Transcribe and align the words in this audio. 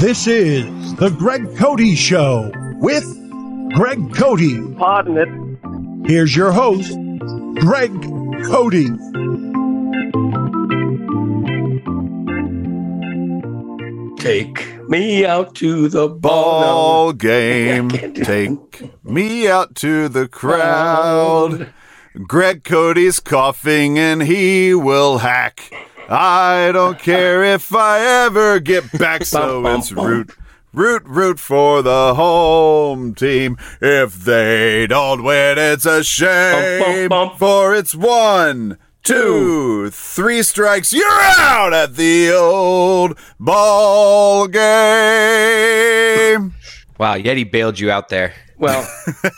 This 0.00 0.26
is 0.26 0.94
the 0.96 1.10
Greg 1.10 1.56
Cote 1.56 1.80
Show 1.96 2.50
with 2.76 3.04
Greg 3.74 4.14
Cote. 4.14 4.76
Pardon 4.78 5.16
it. 5.18 6.08
Here's 6.08 6.34
your 6.34 6.52
host, 6.52 6.92
Greg 7.60 7.92
Cote. 8.44 8.74
Take 14.18 14.88
me 14.88 15.24
out 15.24 15.54
to 15.56 15.88
the 15.88 16.08
Ball 16.08 16.20
ball. 16.20 17.12
game. 17.14 17.88
Take 18.14 19.04
me 19.04 19.48
out 19.48 19.74
to 19.76 20.08
the 20.08 20.28
crowd. 20.28 21.72
Greg 22.26 22.64
Cote's 22.64 23.20
coughing 23.20 23.98
and 23.98 24.22
he 24.22 24.74
will 24.74 25.18
hack. 25.18 25.72
I 26.08 26.70
don't 26.72 26.98
care 26.98 27.44
if 27.44 27.72
I 27.72 28.00
ever 28.24 28.58
get 28.58 28.90
back, 28.98 29.24
so 29.24 29.62
Bum, 29.62 29.72
bum, 29.72 29.78
it's 29.78 29.92
root, 29.92 30.34
root, 30.72 31.04
root 31.06 31.38
for 31.38 31.82
the 31.82 32.14
home 32.14 33.14
team. 33.14 33.56
If 33.80 34.16
they 34.24 34.88
don't 34.88 35.22
win, 35.22 35.56
it's 35.56 35.86
a 35.86 36.02
shame, 36.02 37.08
for 37.38 37.76
it's 37.76 37.94
one, 37.94 38.76
two, 39.04 39.90
three 39.90 40.42
strikes. 40.42 40.92
You're 40.92 41.06
out 41.08 41.72
at 41.72 41.94
the 41.94 42.32
old 42.32 43.16
ball 43.38 44.48
game. 44.48 44.60
Wow, 46.98 47.16
Yeti 47.16 47.48
bailed 47.48 47.78
you 47.78 47.92
out 47.92 48.08
there. 48.08 48.34
Well, 48.60 48.86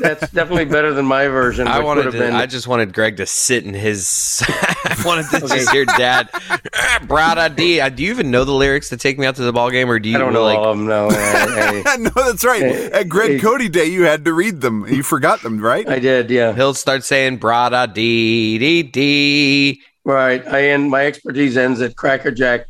that's 0.00 0.28
definitely 0.32 0.64
better 0.64 0.92
than 0.92 1.06
my 1.06 1.28
version. 1.28 1.68
I 1.68 1.78
wanted. 1.78 2.02
To, 2.02 2.10
been... 2.10 2.32
I 2.34 2.46
just 2.46 2.66
wanted 2.66 2.92
Greg 2.92 3.18
to 3.18 3.26
sit 3.26 3.64
in 3.64 3.72
his. 3.72 4.42
I 4.48 5.00
wanted 5.06 5.30
to 5.30 5.46
just 5.46 5.70
hear 5.70 5.84
Dad. 5.84 6.28
"Ah, 6.34 6.98
Brada 7.02 7.54
D. 7.54 7.80
Uh, 7.80 7.88
Do 7.88 8.02
you 8.02 8.10
even 8.10 8.32
know 8.32 8.44
the 8.44 8.52
lyrics 8.52 8.88
to 8.88 8.96
"Take 8.96 9.20
Me 9.20 9.26
Out 9.26 9.36
to 9.36 9.42
the 9.42 9.52
Ball 9.52 9.70
Game," 9.70 9.88
or 9.88 10.00
do 10.00 10.08
you 10.08 10.16
I 10.16 10.18
don't 10.18 10.32
know 10.32 10.42
like? 10.42 10.58
all 10.58 10.72
of 10.72 10.76
them. 10.76 10.88
No, 10.88 11.06
I, 11.12 11.96
no, 12.00 12.10
that's 12.16 12.44
right. 12.44 12.62
Hey, 12.62 12.90
At 12.90 13.08
Greg 13.08 13.30
hey. 13.34 13.38
Cody 13.38 13.68
Day, 13.68 13.86
you 13.86 14.02
had 14.06 14.24
to 14.24 14.32
read 14.32 14.60
them. 14.60 14.88
You 14.88 15.04
forgot 15.04 15.40
them, 15.42 15.60
right? 15.60 15.88
I, 15.88 15.94
I 15.94 15.98
did. 16.00 16.28
Yeah, 16.28 16.52
He'll 16.52 16.74
start 16.74 17.04
saying 17.04 17.38
"Brada 17.38 17.94
D 17.94 18.58
D 18.58 18.82
D." 18.82 19.82
right. 20.04 20.44
I 20.48 20.64
end. 20.70 20.90
My 20.90 21.06
expertise 21.06 21.56
ends 21.56 21.80
at 21.80 21.94
Cracker 21.94 22.32
Jack. 22.32 22.66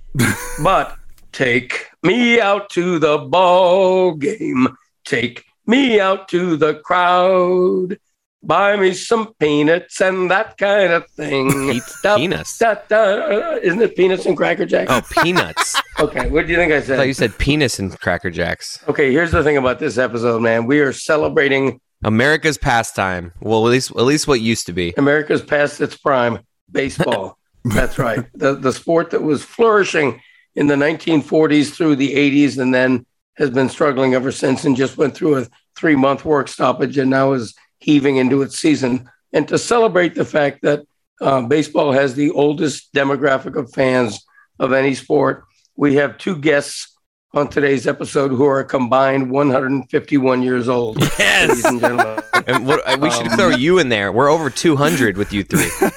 but 0.63 0.97
take 1.33 1.87
me 2.03 2.43
out 2.43 2.69
to 2.73 2.99
the 2.99 3.17
ball 3.17 4.13
game. 4.17 4.69
Take 5.07 5.47
me 5.67 6.01
out 6.01 6.29
to 6.29 6.57
the 6.57 6.75
crowd. 6.77 7.99
Buy 8.45 8.77
me 8.77 8.93
some 8.93 9.35
peanuts 9.39 10.01
and 10.01 10.29
that 10.33 10.59
kind 10.59 10.93
of 10.93 11.09
thing. 11.11 11.71
Eat 11.75 11.83
Da- 12.03 12.17
peanuts. 12.17 12.59
da- 12.59 12.75
da- 12.89 13.55
Isn't 13.63 13.81
it 13.81 13.95
peanuts 13.97 14.27
and 14.27 14.37
Cracker 14.37 14.67
Jack? 14.67 14.89
Oh, 14.91 15.01
peanuts! 15.23 15.81
Okay, 16.01 16.29
what 16.31 16.47
do 16.47 16.53
you 16.53 16.59
think 16.59 16.73
I 16.73 16.77
I 16.77 16.81
said? 16.81 16.97
thought 16.97 17.07
you 17.07 17.13
said 17.15 17.37
penis 17.39 17.79
and 17.79 17.97
Cracker 18.01 18.31
Jacks. 18.31 18.83
Okay, 18.89 19.13
here's 19.13 19.31
the 19.31 19.45
thing 19.45 19.59
about 19.59 19.79
this 19.79 19.99
episode, 19.99 20.41
man. 20.41 20.65
We 20.67 20.81
are 20.81 20.93
celebrating 20.93 21.81
America's 22.03 22.57
pastime. 22.59 23.31
Well, 23.41 23.65
at 23.67 23.71
least 23.71 23.91
at 23.91 24.03
least 24.03 24.27
what 24.27 24.41
used 24.41 24.67
to 24.67 24.73
be. 24.73 24.95
America's 24.97 25.43
past 25.43 25.81
its 25.83 25.97
prime, 25.97 26.41
baseball. 26.73 27.39
That's 27.65 27.99
right. 27.99 28.25
The 28.35 28.55
the 28.55 28.73
sport 28.73 29.11
that 29.11 29.23
was 29.23 29.45
flourishing 29.45 30.21
in 30.57 30.67
the 30.67 30.75
1940s 30.77 31.73
through 31.75 31.97
the 31.97 32.15
80s 32.15 32.59
and 32.59 32.75
then 32.75 33.07
has 33.37 33.51
been 33.51 33.69
struggling 33.69 34.15
ever 34.15 34.31
since 34.33 34.65
and 34.65 34.77
just 34.77 34.97
went 34.99 35.15
through 35.15 35.39
a 35.39 35.47
3-month 35.79 36.25
work 36.25 36.49
stoppage 36.49 36.99
and 36.99 37.11
now 37.11 37.33
is 37.33 37.55
heaving 37.79 38.17
into 38.17 38.43
its 38.43 38.59
season. 38.59 39.09
And 39.33 39.49
to 39.49 39.59
celebrate 39.59 40.15
the 40.15 40.25
fact 40.25 40.63
that 40.63 40.83
uh, 41.21 41.43
baseball 41.43 41.93
has 41.93 42.15
the 42.15 42.31
oldest 42.33 42.93
demographic 42.93 43.57
of 43.57 43.73
fans 43.73 44.25
of 44.59 44.73
any 44.73 44.95
sport, 44.95 45.45
we 45.77 45.95
have 45.95 46.19
two 46.19 46.37
guests 46.37 46.89
on 47.35 47.49
today's 47.49 47.87
episode 47.87 48.29
who 48.31 48.45
are 48.45 48.61
a 48.61 48.65
combined 48.65 49.31
151 49.31 50.43
years 50.43 50.69
old. 50.69 50.97
Ladies 51.01 51.19
Yes. 51.19 51.65
and 51.65 51.81
gentlemen. 51.81 52.23
And 52.47 52.67
what, 52.67 53.01
we 53.01 53.11
should 53.11 53.29
Um, 53.29 53.37
throw 53.39 53.49
you 53.49 53.79
in 53.79 53.89
there. 53.89 54.13
We're 54.13 54.29
over 54.31 54.51
two 54.51 54.77
hundred 54.77 55.17
with 55.17 55.33
you 55.33 55.43
three. 55.45 55.69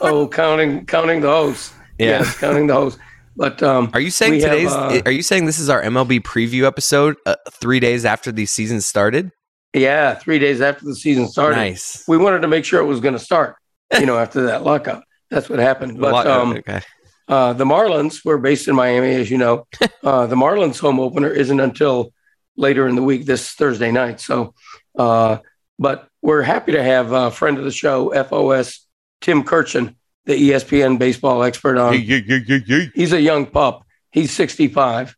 Oh, 0.00 0.28
counting 0.28 0.84
counting 0.84 1.22
the 1.22 1.28
hosts. 1.28 1.72
Yeah. 1.98 2.18
Yes, 2.18 2.38
counting 2.38 2.66
the 2.66 2.74
hosts. 2.74 2.98
But 3.36 3.62
um, 3.62 3.90
Are 3.92 4.00
you 4.00 4.10
saying 4.10 4.32
we 4.32 4.40
have, 4.42 4.50
today's? 4.50 4.72
uh, 4.72 5.02
are 5.06 5.10
you 5.12 5.22
saying 5.22 5.46
this 5.46 5.58
is 5.58 5.68
our 5.68 5.82
MLB 5.82 6.20
preview 6.20 6.64
episode? 6.64 7.16
Uh, 7.26 7.34
three 7.50 7.80
days 7.80 8.04
after 8.04 8.30
the 8.30 8.46
season 8.46 8.80
started. 8.80 9.30
yeah, 9.72 10.14
three 10.14 10.38
days 10.38 10.60
after 10.60 10.84
the 10.84 10.94
season 10.94 11.26
started, 11.28 11.56
Nice. 11.56 12.04
we 12.06 12.16
wanted 12.16 12.40
to 12.42 12.48
make 12.48 12.64
sure 12.64 12.80
it 12.80 12.86
was 12.86 13.00
going 13.00 13.14
to 13.14 13.18
start. 13.20 13.56
You 13.98 14.06
know, 14.06 14.18
after 14.24 14.44
that 14.46 14.62
lockout, 14.62 15.02
that's 15.30 15.48
what 15.48 15.58
happened. 15.58 16.00
But 16.00 16.26
um, 16.26 16.52
okay. 16.58 16.80
uh, 17.28 17.52
the 17.54 17.64
Marlins 17.64 18.24
were 18.24 18.38
based 18.38 18.68
in 18.68 18.76
Miami, 18.76 19.14
as 19.14 19.30
you 19.30 19.38
know. 19.38 19.66
uh, 20.04 20.26
the 20.26 20.36
Marlins 20.36 20.78
home 20.78 21.00
opener 21.00 21.28
isn't 21.28 21.58
until 21.60 22.12
later 22.56 22.86
in 22.86 22.94
the 22.94 23.02
week, 23.02 23.26
this 23.26 23.50
Thursday 23.52 23.90
night. 23.90 24.20
So, 24.20 24.54
uh, 24.96 25.38
but 25.78 26.06
we're 26.22 26.42
happy 26.42 26.72
to 26.72 26.82
have 26.82 27.10
a 27.10 27.32
friend 27.32 27.58
of 27.58 27.64
the 27.64 27.72
show, 27.72 28.12
FOS 28.24 28.86
Tim 29.20 29.42
Kurkjian, 29.42 29.96
the 30.26 30.50
ESPN 30.50 30.98
baseball 30.98 31.42
expert 31.42 31.78
on. 31.78 31.94
He's 31.94 33.12
a 33.12 33.20
young 33.20 33.46
pup. 33.46 33.84
He's 34.10 34.32
65. 34.32 35.16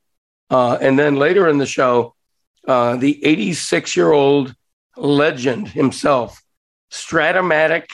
Uh, 0.50 0.78
and 0.80 0.98
then 0.98 1.16
later 1.16 1.48
in 1.48 1.58
the 1.58 1.66
show, 1.66 2.14
uh, 2.66 2.96
the 2.96 3.24
86 3.24 3.96
year 3.96 4.12
old 4.12 4.54
legend 4.96 5.68
himself, 5.68 6.42
Strat-O-Matic 6.90 7.86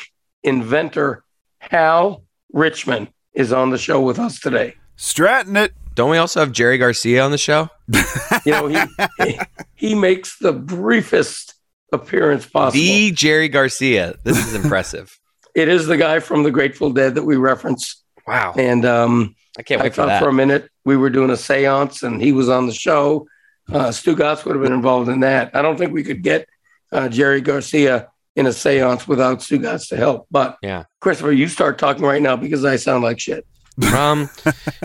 inventor 0.43 1.25
Hal 1.59 2.25
Richman, 2.53 3.09
is 3.33 3.53
on 3.53 3.71
the 3.71 3.79
show 3.79 4.01
with 4.01 4.19
us 4.19 4.39
today. 4.39 4.75
Stratton 4.97 5.57
it. 5.57 5.73
Don't 5.95 6.11
we 6.11 6.17
also 6.17 6.41
have 6.41 6.53
Jerry 6.53 6.79
Garcia 6.79 7.23
on 7.23 7.31
the 7.31 7.39
show? 7.39 7.69
You 8.45 8.51
know, 8.53 8.67
he, 8.67 8.81
he, 9.25 9.39
he 9.75 9.95
makes 9.95 10.39
the 10.39 10.53
briefest 10.53 11.55
appearance 11.93 12.45
possible. 12.45 12.73
The 12.73 13.13
Jerry 13.13 13.49
Garcia. 13.49 14.17
This 14.25 14.37
is 14.37 14.55
impressive. 14.55 15.17
It 15.55 15.69
is 15.69 15.87
the 15.87 15.97
guy 15.97 16.19
from 16.21 16.43
the 16.43 16.51
Grateful 16.51 16.91
Dead 16.91 17.15
that 17.15 17.25
we 17.25 17.37
reference. 17.37 18.03
wow. 18.27 18.55
And 18.57 18.85
um, 18.85 19.35
I 19.59 19.63
can't 19.63 19.81
I 19.81 19.85
wait 19.85 19.91
for 19.93 19.97
thought 20.03 20.07
that. 20.09 20.23
for 20.23 20.29
a 20.29 20.33
minute 20.33 20.69
we 20.85 20.97
were 20.97 21.11
doing 21.11 21.31
a 21.31 21.37
seance 21.37 22.03
and 22.03 22.21
he 22.23 22.33
was 22.33 22.49
on 22.49 22.67
the 22.67 22.73
show. 22.75 23.27
Uh, 23.73 23.89
Stugotz 23.91 24.45
would 24.45 24.55
have 24.57 24.63
been 24.65 24.73
involved 24.73 25.09
in 25.09 25.21
that. 25.21 25.55
I 25.55 25.63
don't 25.63 25.77
think 25.79 25.93
we 25.93 26.03
could 26.03 26.23
get 26.23 26.49
uh, 26.91 27.09
Jerry 27.09 27.41
Garcia 27.41 28.09
in 28.35 28.47
a 28.47 28.53
seance 28.53 29.07
without 29.07 29.39
Stugotz 29.41 29.89
to 29.89 29.97
help. 29.97 30.27
But 30.31 30.57
Yeah. 30.63 30.85
Christopher, 31.01 31.33
you 31.33 31.49
start 31.49 31.79
talking 31.79 32.03
right 32.05 32.21
now 32.23 32.35
because 32.37 32.65
I 32.65 32.77
sound 32.77 33.05
like 33.05 33.21
shit. 33.21 33.47
um, 33.95 34.29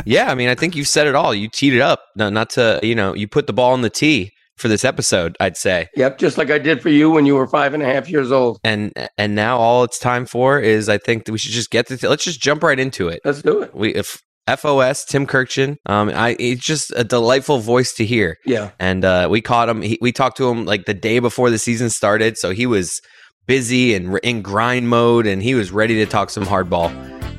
yeah, 0.05 0.29
I 0.31 0.35
mean, 0.35 0.47
I 0.49 0.55
think 0.55 0.75
you've 0.75 0.87
said 0.87 1.07
it 1.07 1.15
all. 1.15 1.33
You 1.33 1.49
teed 1.49 1.73
it 1.73 1.81
up. 1.81 2.03
No, 2.15 2.29
not 2.29 2.49
to, 2.51 2.79
you 2.83 2.95
know, 2.95 3.13
you 3.13 3.27
put 3.27 3.47
the 3.47 3.53
ball 3.53 3.73
in 3.75 3.81
the 3.81 3.89
tee 3.89 4.31
for 4.57 4.67
this 4.67 4.83
episode, 4.83 5.35
I'd 5.39 5.55
say. 5.57 5.87
Yep, 5.95 6.17
just 6.17 6.37
like 6.37 6.49
I 6.51 6.57
did 6.57 6.81
for 6.81 6.89
you 6.89 7.09
when 7.09 7.25
you 7.25 7.35
were 7.35 7.47
five 7.47 7.73
and 7.73 7.83
a 7.83 7.85
half 7.85 8.09
years 8.09 8.31
old. 8.31 8.59
And 8.63 8.91
and 9.17 9.35
now 9.35 9.57
all 9.57 9.83
it's 9.83 9.99
time 9.99 10.25
for 10.25 10.59
is 10.59 10.89
I 10.89 10.97
think 10.97 11.25
that 11.25 11.31
we 11.31 11.37
should 11.37 11.51
just 11.53 11.69
get 11.71 11.87
to 11.87 12.09
let's 12.09 12.23
just 12.23 12.41
jump 12.41 12.63
right 12.63 12.79
into 12.79 13.07
it. 13.07 13.21
Let's 13.23 13.41
do 13.41 13.61
it. 13.61 13.73
We 13.75 13.93
if 13.95 14.21
FOS 14.47 15.03
Tim 15.05 15.27
Kurkjian, 15.27 15.75
um, 15.85 16.09
I 16.09 16.35
it's 16.39 16.63
just 16.65 16.91
a 16.95 17.03
delightful 17.03 17.59
voice 17.59 17.93
to 17.95 18.05
hear. 18.05 18.37
Yeah. 18.45 18.71
and 18.79 19.03
uh, 19.03 19.27
we 19.29 19.41
caught 19.41 19.69
him. 19.69 19.81
He, 19.81 19.97
we 20.01 20.11
talked 20.11 20.37
to 20.37 20.49
him 20.49 20.65
like 20.65 20.85
the 20.85 20.93
day 20.93 21.19
before 21.19 21.49
the 21.49 21.59
season 21.59 21.89
started, 21.89 22.37
so 22.37 22.51
he 22.51 22.65
was 22.65 23.01
busy 23.45 23.93
and 23.93 24.09
r- 24.11 24.19
in 24.23 24.41
grind 24.41 24.87
mode, 24.89 25.27
and 25.27 25.41
he 25.43 25.53
was 25.55 25.71
ready 25.71 25.95
to 25.95 26.05
talk 26.05 26.29
some 26.29 26.45
hardball. 26.45 26.91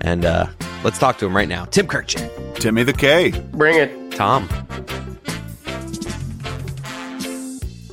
And 0.02 0.24
uh, 0.24 0.46
let's 0.84 0.98
talk 0.98 1.18
to 1.18 1.26
him 1.26 1.34
right 1.34 1.48
now. 1.48 1.64
Tim 1.64 1.86
Kurkjian, 1.88 2.54
Timmy 2.56 2.82
the 2.82 2.92
K. 2.92 3.30
Bring 3.52 3.76
it. 3.76 4.12
Tom. 4.12 4.48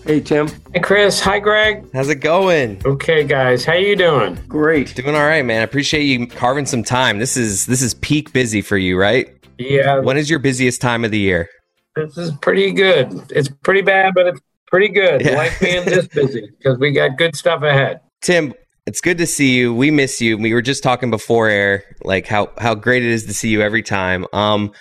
Hey, 0.05 0.19
Tim. 0.21 0.47
Hey 0.71 0.81
Chris, 0.81 1.19
hi 1.19 1.39
Greg. 1.39 1.83
How's 1.91 2.09
it 2.09 2.15
going? 2.17 2.79
Okay 2.85 3.23
guys, 3.23 3.65
how 3.65 3.73
are 3.73 3.77
you 3.79 3.95
doing? 3.95 4.35
Great. 4.47 4.93
Doing 4.93 5.15
all 5.15 5.23
right, 5.25 5.43
man. 5.43 5.61
I 5.61 5.63
appreciate 5.63 6.03
you 6.03 6.27
carving 6.27 6.67
some 6.67 6.83
time. 6.83 7.17
This 7.17 7.35
is 7.35 7.65
this 7.65 7.81
is 7.81 7.95
peak 7.95 8.31
busy 8.31 8.61
for 8.61 8.77
you, 8.77 8.99
right? 8.99 9.27
Yeah, 9.57 9.99
When 9.99 10.17
is 10.17 10.29
your 10.29 10.37
busiest 10.39 10.79
time 10.81 11.03
of 11.05 11.11
the 11.11 11.17
year? 11.17 11.49
this 11.95 12.17
is 12.17 12.31
pretty 12.41 12.71
good. 12.71 13.19
It's 13.31 13.47
pretty 13.63 13.81
bad, 13.81 14.13
but 14.13 14.27
it's 14.27 14.39
pretty 14.67 14.89
good. 14.89 15.21
Yeah. 15.21 15.37
Like 15.37 15.59
being 15.59 15.85
this 15.85 16.07
busy 16.07 16.51
because 16.57 16.77
we 16.77 16.91
got 16.91 17.17
good 17.17 17.35
stuff 17.35 17.63
ahead. 17.63 17.99
Tim, 18.21 18.53
it's 18.85 19.01
good 19.01 19.17
to 19.17 19.25
see 19.25 19.55
you. 19.57 19.73
We 19.73 19.89
miss 19.91 20.21
you. 20.21 20.37
We 20.37 20.53
were 20.53 20.61
just 20.61 20.83
talking 20.83 21.09
before 21.09 21.47
air, 21.47 21.83
like 22.03 22.27
how 22.27 22.51
how 22.59 22.75
great 22.75 23.03
it 23.03 23.09
is 23.09 23.25
to 23.25 23.33
see 23.33 23.49
you 23.49 23.61
every 23.61 23.81
time. 23.81 24.27
Um, 24.33 24.71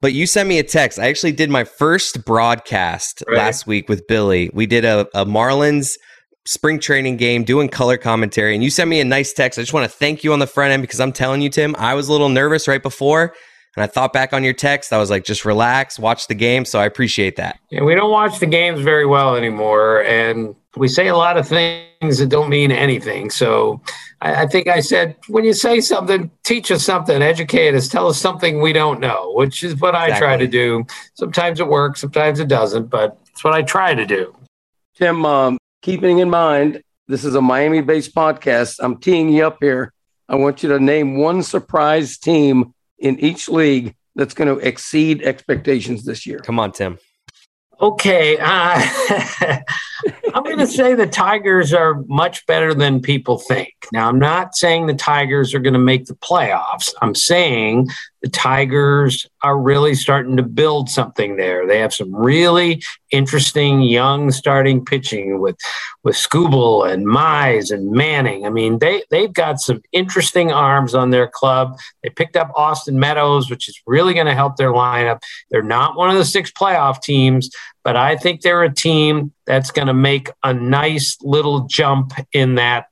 but 0.00 0.12
you 0.12 0.26
sent 0.26 0.48
me 0.48 0.58
a 0.58 0.62
text. 0.62 0.98
I 0.98 1.08
actually 1.08 1.32
did 1.32 1.50
my 1.50 1.64
first 1.64 2.24
broadcast 2.24 3.22
Right. 3.28 3.36
last 3.36 3.66
week 3.66 3.88
with 3.88 4.06
Billy. 4.06 4.50
We 4.52 4.66
did 4.66 4.84
a, 4.84 5.00
a 5.14 5.24
Marlins 5.26 5.96
spring 6.46 6.78
training 6.80 7.16
game 7.16 7.44
doing 7.44 7.68
color 7.68 7.96
commentary, 7.98 8.54
and 8.54 8.64
you 8.64 8.70
sent 8.70 8.88
me 8.88 9.00
a 9.00 9.04
nice 9.04 9.32
text. 9.32 9.58
I 9.58 9.62
just 9.62 9.72
want 9.74 9.90
to 9.90 9.96
thank 9.96 10.24
you 10.24 10.32
on 10.32 10.38
the 10.38 10.46
front 10.46 10.72
end 10.72 10.82
because 10.82 11.00
I'm 11.00 11.12
telling 11.12 11.42
you, 11.42 11.50
Tim, 11.50 11.74
I 11.78 11.94
was 11.94 12.08
a 12.08 12.12
little 12.12 12.28
nervous 12.30 12.66
right 12.68 12.82
before. 12.82 13.34
And 13.76 13.84
I 13.84 13.86
thought 13.86 14.12
back 14.12 14.32
on 14.32 14.42
your 14.42 14.54
text. 14.54 14.92
I 14.92 14.98
was 14.98 15.08
like, 15.08 15.24
just 15.24 15.44
relax, 15.44 16.00
watch 16.00 16.26
the 16.26 16.34
game. 16.34 16.64
So 16.64 16.80
I 16.80 16.86
appreciate 16.86 17.36
that. 17.36 17.60
Yeah, 17.70 17.82
we 17.82 17.94
don't 17.94 18.10
watch 18.10 18.40
the 18.40 18.46
games 18.46 18.80
very 18.80 19.06
well 19.06 19.36
anymore, 19.36 20.02
and 20.04 20.56
we 20.78 20.88
say 20.88 21.08
a 21.08 21.16
lot 21.16 21.36
of 21.36 21.46
things 21.46 22.18
that 22.18 22.28
don't 22.28 22.48
mean 22.48 22.70
anything. 22.70 23.30
So 23.30 23.80
I, 24.20 24.42
I, 24.42 24.46
think 24.46 24.68
I 24.68 24.80
said, 24.80 25.16
when 25.28 25.44
you 25.44 25.52
say 25.52 25.80
something, 25.80 26.30
teach 26.44 26.70
us 26.70 26.84
something, 26.84 27.20
educate 27.20 27.74
us, 27.74 27.88
tell 27.88 28.08
us 28.08 28.18
something 28.18 28.60
we 28.60 28.72
don't 28.72 29.00
know, 29.00 29.32
which 29.34 29.64
is 29.64 29.76
what 29.76 29.94
exactly. 29.94 30.14
I 30.14 30.18
try 30.18 30.36
to 30.36 30.46
do. 30.46 30.86
Sometimes 31.14 31.60
it 31.60 31.66
works, 31.66 32.00
sometimes 32.00 32.40
it 32.40 32.48
doesn't, 32.48 32.86
but 32.86 33.18
it's 33.30 33.44
what 33.44 33.54
I 33.54 33.62
try 33.62 33.94
to 33.94 34.06
do. 34.06 34.34
Tim, 34.96 35.24
um, 35.24 35.58
keeping 35.82 36.18
in 36.18 36.30
mind, 36.30 36.82
this 37.06 37.24
is 37.24 37.34
a 37.34 37.40
Miami 37.40 37.80
based 37.80 38.14
podcast. 38.14 38.78
I'm 38.80 38.98
teeing 38.98 39.28
you 39.30 39.46
up 39.46 39.58
here. 39.60 39.92
I 40.28 40.36
want 40.36 40.62
you 40.62 40.68
to 40.70 40.78
name 40.78 41.18
one 41.18 41.42
surprise 41.42 42.18
team 42.18 42.74
in 42.98 43.18
each 43.20 43.48
league 43.48 43.94
that's 44.14 44.34
going 44.34 44.48
to 44.48 44.66
exceed 44.66 45.22
expectations 45.22 46.04
this 46.04 46.26
year. 46.26 46.40
Come 46.40 46.58
on, 46.58 46.72
Tim. 46.72 46.98
Okay, 47.80 48.38
uh, 48.38 48.82
I'm 50.34 50.42
going 50.42 50.58
to 50.58 50.66
say 50.66 50.94
the 50.94 51.06
Tigers 51.06 51.72
are 51.72 52.02
much 52.08 52.44
better 52.46 52.74
than 52.74 53.00
people 53.00 53.38
think. 53.38 53.74
Now, 53.92 54.08
I'm 54.08 54.18
not 54.18 54.56
saying 54.56 54.86
the 54.86 54.94
Tigers 54.94 55.54
are 55.54 55.60
going 55.60 55.74
to 55.74 55.78
make 55.78 56.06
the 56.06 56.14
playoffs. 56.14 56.92
I'm 57.00 57.14
saying 57.14 57.88
the 58.22 58.28
Tigers 58.28 59.26
are 59.42 59.58
really 59.58 59.94
starting 59.94 60.36
to 60.36 60.42
build 60.42 60.90
something 60.90 61.36
there. 61.36 61.66
They 61.66 61.78
have 61.78 61.94
some 61.94 62.14
really 62.14 62.82
interesting 63.10 63.82
young 63.82 64.30
starting 64.30 64.84
pitching 64.84 65.40
with 65.40 65.56
with 66.02 66.16
Skubal 66.16 66.90
and 66.90 67.06
Mize 67.06 67.70
and 67.70 67.90
Manning. 67.92 68.44
I 68.44 68.50
mean, 68.50 68.78
they 68.78 69.02
they've 69.10 69.32
got 69.32 69.60
some 69.60 69.82
interesting 69.92 70.50
arms 70.50 70.94
on 70.94 71.10
their 71.10 71.28
club. 71.28 71.78
They 72.02 72.10
picked 72.10 72.36
up 72.36 72.50
Austin 72.56 72.98
Meadows, 72.98 73.50
which 73.50 73.68
is 73.68 73.80
really 73.86 74.14
going 74.14 74.26
to 74.26 74.34
help 74.34 74.56
their 74.56 74.72
lineup. 74.72 75.22
They're 75.50 75.62
not 75.62 75.96
one 75.96 76.10
of 76.10 76.16
the 76.16 76.24
six 76.24 76.50
playoff 76.50 77.00
teams, 77.02 77.50
but 77.84 77.96
I 77.96 78.16
think 78.16 78.40
they're 78.40 78.64
a 78.64 78.74
team 78.74 79.32
that's 79.46 79.70
going 79.70 79.88
to 79.88 79.94
make 79.94 80.30
a 80.42 80.52
nice 80.52 81.16
little 81.22 81.66
jump 81.66 82.12
in 82.32 82.56
that 82.56 82.86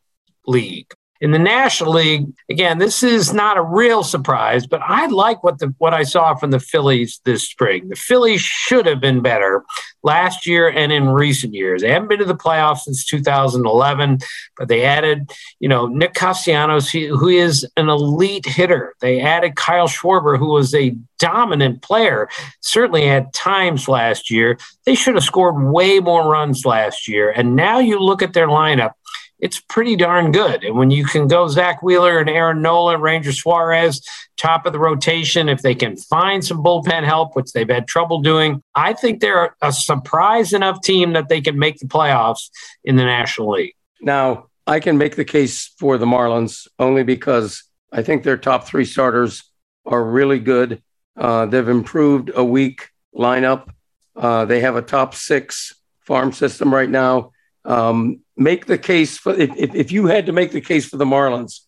league. 0.47 0.93
In 1.21 1.31
the 1.31 1.39
National 1.39 1.93
League, 1.93 2.27
again, 2.51 2.79
this 2.79 3.03
is 3.03 3.33
not 3.33 3.57
a 3.57 3.63
real 3.63 4.03
surprise, 4.03 4.67
but 4.67 4.81
I 4.83 5.07
like 5.07 5.43
what 5.43 5.59
the 5.59 5.75
what 5.79 5.95
I 5.95 6.03
saw 6.03 6.35
from 6.35 6.51
the 6.51 6.61
Phillies 6.61 7.21
this 7.25 7.49
spring. 7.49 7.89
The 7.89 7.97
Phillies 7.97 8.41
should 8.41 8.87
have 8.87 9.01
been 9.01 9.23
better 9.23 9.65
last 10.03 10.47
year 10.47 10.69
and 10.69 10.93
in 10.93 11.09
recent 11.09 11.55
years. 11.55 11.83
They 11.83 11.91
haven't 11.91 12.09
been 12.09 12.19
to 12.19 12.25
the 12.25 12.35
playoffs 12.35 12.81
since 12.81 13.05
2011, 13.07 14.19
but 14.57 14.69
they 14.69 14.85
added, 14.85 15.31
you 15.59 15.69
know, 15.69 15.87
Nick 15.87 16.15
Castellanos, 16.15 16.91
who 16.91 17.29
is 17.29 17.67
an 17.77 17.89
elite 17.89 18.47
hitter. 18.47 18.95
They 19.01 19.21
added 19.21 19.57
Kyle 19.57 19.89
Schwarber, 19.89 20.39
who 20.39 20.53
was 20.53 20.75
a 20.75 20.97
dominant 21.19 21.83
player, 21.83 22.29
certainly 22.61 23.09
at 23.09 23.33
times 23.33 23.89
last 23.89 24.31
year. 24.31 24.59
They 24.85 24.95
should 24.95 25.15
have 25.15 25.25
scored 25.25 25.73
way 25.73 25.99
more 25.99 26.31
runs 26.31 26.65
last 26.65 27.09
year. 27.09 27.31
And 27.31 27.57
now 27.57 27.79
you 27.79 27.99
look 27.99 28.23
at 28.23 28.33
their 28.33 28.49
lineup 28.49 28.93
it's 29.39 29.61
pretty 29.61 29.97
darn 29.97 30.33
good. 30.33 30.65
And 30.65 30.77
when 30.77 30.91
you 30.91 31.05
can 31.05 31.29
go 31.29 31.49
Zack 31.49 31.83
Wheeler 31.83 32.19
and 32.19 32.31
Aaron 32.31 32.63
Nola, 32.63 32.99
Ranger 32.99 33.33
Suarez, 33.33 34.01
top 34.37 34.67
of 34.67 34.73
the 34.73 34.79
rotation, 34.79 35.49
if 35.49 35.63
they 35.63 35.75
can 35.75 35.97
find 35.97 36.45
some 36.45 36.63
bullpen 36.63 37.05
help, 37.05 37.37
which 37.37 37.53
they've 37.53 37.69
had 37.69 37.87
trouble 37.87 38.21
doing, 38.21 38.63
I 38.75 38.93
think 38.93 39.21
they're 39.21 39.55
a 39.61 39.73
surprise 39.73 40.53
enough 40.53 40.81
team 40.83 41.13
that 41.13 41.29
they 41.29 41.41
can 41.41 41.59
make 41.59 41.79
the 41.79 41.87
playoffs 41.87 42.51
in 42.85 42.97
the 42.97 43.05
National 43.05 43.53
League. 43.53 43.75
Now, 44.01 44.47
I 44.67 44.81
can 44.81 44.99
make 44.99 45.17
the 45.17 45.25
case 45.25 45.73
for 45.79 45.97
the 45.99 46.07
Marlins 46.07 46.67
only 46.79 47.03
because 47.03 47.63
I 47.93 48.03
think 48.03 48.23
their 48.23 48.37
top 48.37 48.67
three 48.67 48.85
starters 48.85 49.45
are 49.85 50.03
really 50.03 50.41
good. 50.41 50.83
Uh, 51.17 51.47
they've 51.47 51.69
improved 51.69 52.31
a 52.35 52.45
weak 52.45 52.89
lineup. 53.15 53.71
Uh, 54.15 54.45
they 54.45 54.61
have 54.61 54.77
a 54.77 54.83
top 54.83 55.15
six 55.15 55.75
farm 56.01 56.33
system 56.33 56.73
right 56.73 56.91
now. 56.91 57.33
Um, 57.65 58.21
make 58.37 58.67
the 58.67 58.79
case 58.79 59.17
for 59.17 59.35
if, 59.35 59.75
if 59.75 59.93
you 59.93 60.07
had 60.07 60.27
to 60.27 60.33
make 60.33 60.53
the 60.53 60.61
case 60.61 60.87
for 60.87 60.97
the 60.97 61.05
Marlins 61.05 61.61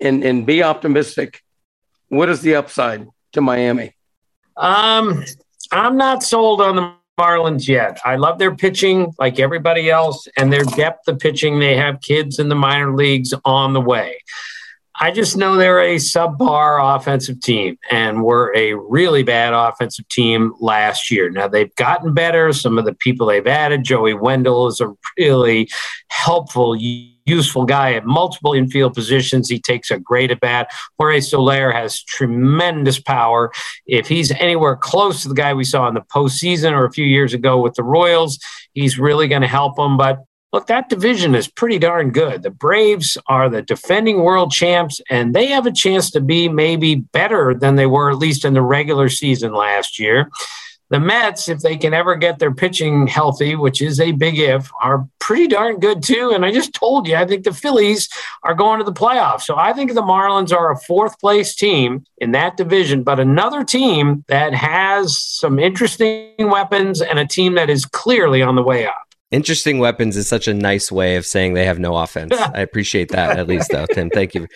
and 0.00 0.24
and 0.24 0.46
be 0.46 0.62
optimistic, 0.62 1.42
what 2.08 2.28
is 2.28 2.40
the 2.40 2.54
upside 2.54 3.06
to 3.32 3.40
Miami? 3.40 3.94
Um, 4.56 5.24
I'm 5.72 5.96
not 5.96 6.22
sold 6.22 6.60
on 6.60 6.76
the 6.76 6.94
Marlins 7.18 7.68
yet. 7.68 8.00
I 8.04 8.16
love 8.16 8.38
their 8.38 8.54
pitching 8.54 9.12
like 9.18 9.38
everybody 9.38 9.90
else 9.90 10.26
and 10.36 10.52
their 10.52 10.64
depth 10.64 11.06
of 11.08 11.18
pitching. 11.18 11.58
They 11.58 11.76
have 11.76 12.00
kids 12.00 12.38
in 12.38 12.48
the 12.48 12.54
minor 12.54 12.94
leagues 12.94 13.32
on 13.44 13.72
the 13.72 13.80
way. 13.80 14.18
I 15.00 15.10
just 15.10 15.36
know 15.36 15.56
they're 15.56 15.80
a 15.80 15.96
subpar 15.96 16.96
offensive 16.96 17.40
team 17.40 17.76
and 17.90 18.22
were 18.22 18.52
a 18.54 18.74
really 18.74 19.24
bad 19.24 19.52
offensive 19.52 20.08
team 20.08 20.54
last 20.60 21.10
year. 21.10 21.30
Now 21.30 21.48
they've 21.48 21.74
gotten 21.74 22.14
better. 22.14 22.52
Some 22.52 22.78
of 22.78 22.84
the 22.84 22.94
people 22.94 23.26
they've 23.26 23.46
added, 23.46 23.82
Joey 23.82 24.14
Wendle 24.14 24.68
is 24.68 24.80
a 24.80 24.94
really 25.18 25.68
helpful, 26.10 26.76
useful 27.26 27.64
guy 27.64 27.94
at 27.94 28.06
multiple 28.06 28.54
infield 28.54 28.94
positions. 28.94 29.48
He 29.48 29.58
takes 29.58 29.90
a 29.90 29.98
great 29.98 30.30
at 30.30 30.38
bat. 30.38 30.70
Jorge 30.96 31.20
Soler 31.20 31.72
has 31.72 32.00
tremendous 32.02 33.00
power. 33.00 33.50
If 33.86 34.06
he's 34.06 34.30
anywhere 34.32 34.76
close 34.76 35.22
to 35.22 35.28
the 35.28 35.34
guy 35.34 35.54
we 35.54 35.64
saw 35.64 35.88
in 35.88 35.94
the 35.94 36.02
postseason 36.02 36.70
or 36.70 36.84
a 36.84 36.92
few 36.92 37.04
years 37.04 37.34
ago 37.34 37.60
with 37.60 37.74
the 37.74 37.82
Royals, 37.82 38.38
he's 38.74 38.96
really 38.96 39.26
going 39.26 39.42
to 39.42 39.48
help 39.48 39.74
them. 39.74 39.96
But 39.96 40.18
look, 40.54 40.68
that 40.68 40.88
division 40.88 41.34
is 41.34 41.48
pretty 41.48 41.80
darn 41.80 42.10
good. 42.10 42.44
The 42.44 42.50
Braves 42.50 43.18
are 43.26 43.50
the 43.50 43.60
defending 43.60 44.22
world 44.22 44.52
champs, 44.52 45.00
and 45.10 45.34
they 45.34 45.46
have 45.46 45.66
a 45.66 45.72
chance 45.72 46.12
to 46.12 46.20
be 46.20 46.48
maybe 46.48 46.94
better 46.94 47.54
than 47.54 47.74
they 47.74 47.86
were, 47.86 48.08
at 48.08 48.18
least 48.18 48.44
in 48.44 48.54
the 48.54 48.62
regular 48.62 49.08
season 49.08 49.52
last 49.52 49.98
year. 49.98 50.30
The 50.90 51.00
Mets, 51.00 51.48
if 51.48 51.58
they 51.58 51.76
can 51.76 51.92
ever 51.92 52.14
get 52.14 52.38
their 52.38 52.54
pitching 52.54 53.08
healthy, 53.08 53.56
which 53.56 53.82
is 53.82 53.98
a 53.98 54.12
big 54.12 54.38
if, 54.38 54.70
are 54.80 55.08
pretty 55.18 55.48
darn 55.48 55.80
good 55.80 56.04
too. 56.04 56.30
And 56.32 56.44
I 56.44 56.52
just 56.52 56.72
told 56.72 57.08
you, 57.08 57.16
I 57.16 57.26
think 57.26 57.42
the 57.42 57.52
Phillies 57.52 58.08
are 58.44 58.54
going 58.54 58.78
to 58.78 58.84
the 58.84 58.92
playoffs. 58.92 59.42
So 59.42 59.56
I 59.56 59.72
think 59.72 59.92
the 59.92 60.02
Marlins 60.02 60.52
are 60.52 60.70
a 60.70 60.78
fourth 60.78 61.18
place 61.18 61.56
team 61.56 62.04
in 62.18 62.30
that 62.32 62.56
division, 62.56 63.02
but 63.02 63.18
another 63.18 63.64
team 63.64 64.24
that 64.28 64.54
has 64.54 65.18
some 65.18 65.58
interesting 65.58 66.34
weapons 66.38 67.00
and 67.00 67.18
a 67.18 67.26
team 67.26 67.54
that 67.54 67.70
is 67.70 67.86
clearly 67.86 68.40
on 68.40 68.54
the 68.54 68.62
way 68.62 68.86
up. 68.86 69.03
Interesting 69.34 69.80
weapons 69.80 70.16
is 70.16 70.28
such 70.28 70.46
a 70.46 70.54
nice 70.54 70.92
way 70.92 71.16
of 71.16 71.26
saying 71.26 71.54
they 71.54 71.64
have 71.64 71.80
no 71.80 71.96
offense. 71.96 72.32
I 72.54 72.60
appreciate 72.60 73.08
that 73.08 73.36
at 73.36 73.48
least, 73.48 73.68
though, 73.72 73.84
Tim. 73.86 74.08
Thank 74.08 74.32
you. 74.32 74.46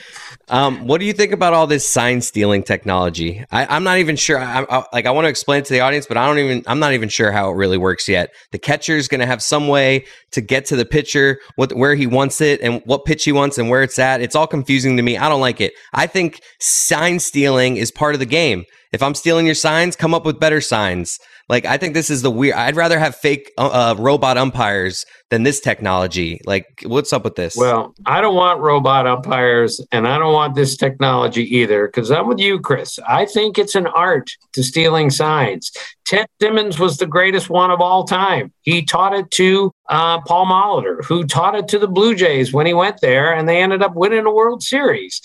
Um, 0.50 0.86
what 0.86 1.00
do 1.00 1.04
you 1.04 1.12
think 1.12 1.32
about 1.32 1.52
all 1.52 1.66
this 1.66 1.84
sign 1.84 2.20
stealing 2.20 2.62
technology? 2.62 3.44
I, 3.50 3.76
am 3.76 3.82
not 3.82 3.98
even 3.98 4.14
sure. 4.14 4.38
I, 4.38 4.64
I, 4.70 4.84
like, 4.92 5.04
I 5.04 5.10
want 5.10 5.25
to 5.25 5.30
explain 5.30 5.62
it 5.62 5.64
to 5.64 5.72
the 5.72 5.80
audience, 5.80 6.06
but 6.06 6.16
I 6.16 6.28
don't 6.28 6.38
even. 6.38 6.62
I'm 6.69 6.78
not 6.78 6.92
even 6.92 7.08
sure 7.08 7.32
how 7.32 7.50
it 7.50 7.54
really 7.54 7.76
works 7.76 8.08
yet. 8.08 8.32
The 8.52 8.58
catcher 8.60 8.96
is 8.96 9.08
going 9.08 9.19
to 9.19 9.26
have 9.26 9.42
some 9.42 9.66
way 9.66 10.04
to 10.30 10.40
get 10.40 10.64
to 10.66 10.76
the 10.76 10.84
pitcher, 10.84 11.40
what 11.56 11.72
where 11.72 11.96
he 11.96 12.06
wants 12.06 12.40
it, 12.40 12.60
and 12.60 12.81
what 12.84 13.04
pitch 13.04 13.24
he 13.24 13.32
wants, 13.32 13.58
and 13.58 13.69
where 13.69 13.82
it's 13.82 13.98
at. 13.98 14.20
It's 14.20 14.36
all 14.36 14.46
confusing 14.46 14.96
to 14.96 15.02
me. 15.02 15.19
I 15.19 15.28
don't 15.28 15.40
like 15.40 15.60
it. 15.60 15.72
I 15.92 16.06
think 16.06 16.41
sign 16.60 17.19
stealing 17.19 17.79
is 17.79 17.91
part 17.91 18.14
of 18.14 18.20
the 18.20 18.26
game. 18.26 18.64
If 18.93 19.03
I'm 19.03 19.17
stealing 19.17 19.44
your 19.44 19.56
signs, 19.56 19.96
come 19.96 20.14
up 20.14 20.24
with 20.24 20.38
better 20.38 20.60
signs. 20.60 21.19
Like 21.48 21.64
I 21.64 21.78
think 21.78 21.94
this 21.94 22.10
is 22.10 22.22
the 22.22 22.31
weird. 22.31 22.55
I'd 22.56 22.76
rather 22.76 22.98
have 22.98 23.17
fake 23.17 23.52
uh, 23.56 23.69
uh, 23.69 23.94
robot 23.98 24.36
umpires 24.36 25.06
than 25.31 25.43
this 25.43 25.60
technology. 25.60 26.40
Like, 26.46 26.82
what's 26.84 27.12
up 27.12 27.24
with 27.24 27.34
this? 27.34 27.56
Well, 27.56 27.94
I 28.06 28.20
don't 28.20 28.34
want 28.34 28.60
robot 28.60 29.06
umpires, 29.06 29.81
and 29.93 30.06
I 30.06 30.19
don't 30.19 30.32
want 30.32 30.55
this 30.55 30.76
technology 30.76 31.56
either. 31.56 31.86
Because 31.86 32.10
I'm 32.10 32.26
with 32.26 32.38
you, 32.38 32.60
Chris. 32.60 32.98
I 33.06 33.26
think 33.26 33.58
it's 33.58 33.74
an 33.74 33.86
art 33.88 34.31
to 34.55 34.62
stealing 34.62 35.10
signs. 35.10 35.72
Ted 36.05 36.26
Simmons 36.40 36.78
was 36.78 36.96
the 36.96 37.06
greatest 37.06 37.50
one 37.50 37.70
of 37.70 37.81
all 37.81 38.05
time. 38.05 38.52
He 38.62 38.82
taught 38.82 39.14
it 39.14 39.31
to 39.32 39.72
uh, 39.88 40.20
Paul 40.22 40.46
Molitor, 40.46 41.05
who 41.05 41.24
taught 41.24 41.55
it 41.55 41.69
to 41.69 41.78
the 41.78 41.88
Blue 41.88 42.14
Jays 42.14 42.52
when 42.52 42.67
he 42.67 42.74
went 42.74 43.00
there, 43.00 43.32
and 43.32 43.48
they 43.48 43.62
ended 43.62 43.82
up 43.82 43.94
winning 43.94 44.24
a 44.24 44.32
World 44.32 44.62
Series. 44.62 45.20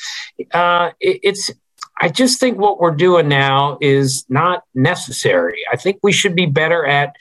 Uh, 0.53 0.91
it, 0.99 1.19
it's 1.23 1.51
I 1.99 2.09
just 2.09 2.39
think 2.39 2.57
what 2.57 2.79
we're 2.79 2.91
doing 2.91 3.27
now 3.27 3.77
is 3.81 4.25
not 4.29 4.63
necessary. 4.73 5.61
I 5.71 5.77
think 5.77 5.99
we 6.01 6.11
should 6.11 6.35
be 6.35 6.45
better 6.45 6.85
at 6.85 7.15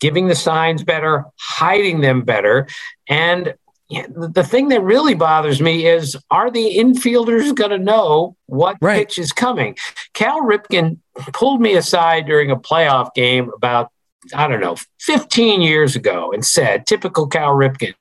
giving 0.00 0.28
the 0.28 0.34
signs 0.34 0.82
better, 0.82 1.24
hiding 1.38 2.00
them 2.00 2.22
better. 2.22 2.66
And 3.08 3.54
the 3.90 4.44
thing 4.44 4.68
that 4.68 4.82
really 4.82 5.14
bothers 5.14 5.62
me 5.62 5.86
is 5.86 6.16
are 6.30 6.50
the 6.50 6.76
infielders 6.76 7.54
going 7.54 7.70
to 7.70 7.78
know 7.78 8.36
what 8.46 8.76
right. 8.80 8.98
pitch 8.98 9.18
is 9.18 9.32
coming? 9.32 9.76
Cal 10.12 10.42
Ripken 10.42 10.98
pulled 11.32 11.60
me 11.60 11.74
aside 11.74 12.26
during 12.26 12.50
a 12.50 12.56
playoff 12.56 13.14
game 13.14 13.50
about, 13.56 13.90
I 14.34 14.46
don't 14.46 14.60
know, 14.60 14.76
15 15.00 15.62
years 15.62 15.96
ago 15.96 16.32
and 16.32 16.44
said, 16.44 16.86
typical 16.86 17.26
Cal 17.26 17.54
Ripken, 17.54 17.94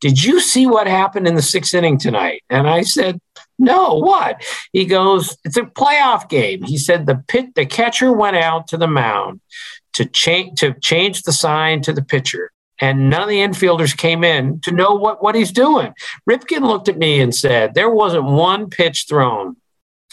did 0.00 0.22
you 0.22 0.40
see 0.40 0.66
what 0.66 0.86
happened 0.86 1.26
in 1.26 1.36
the 1.36 1.42
sixth 1.42 1.74
inning 1.74 1.96
tonight? 1.96 2.42
And 2.50 2.68
I 2.68 2.82
said, 2.82 3.18
no, 3.60 3.94
what? 3.94 4.42
He 4.72 4.86
goes, 4.86 5.36
it's 5.44 5.58
a 5.58 5.62
playoff 5.62 6.28
game. 6.30 6.62
He 6.62 6.78
said 6.78 7.06
the 7.06 7.22
pit, 7.28 7.54
the 7.54 7.66
catcher 7.66 8.10
went 8.10 8.36
out 8.36 8.66
to 8.68 8.78
the 8.78 8.88
mound 8.88 9.40
to 9.92 10.06
change 10.06 10.58
to 10.60 10.72
change 10.80 11.22
the 11.22 11.32
sign 11.32 11.82
to 11.82 11.92
the 11.92 12.02
pitcher. 12.02 12.52
And 12.80 13.10
none 13.10 13.22
of 13.22 13.28
the 13.28 13.40
infielders 13.40 13.94
came 13.94 14.24
in 14.24 14.60
to 14.62 14.72
know 14.72 14.94
what, 14.94 15.22
what 15.22 15.34
he's 15.34 15.52
doing. 15.52 15.92
Ripken 16.28 16.62
looked 16.62 16.88
at 16.88 16.96
me 16.96 17.20
and 17.20 17.34
said, 17.34 17.74
There 17.74 17.90
wasn't 17.90 18.24
one 18.24 18.70
pitch 18.70 19.04
thrown 19.06 19.56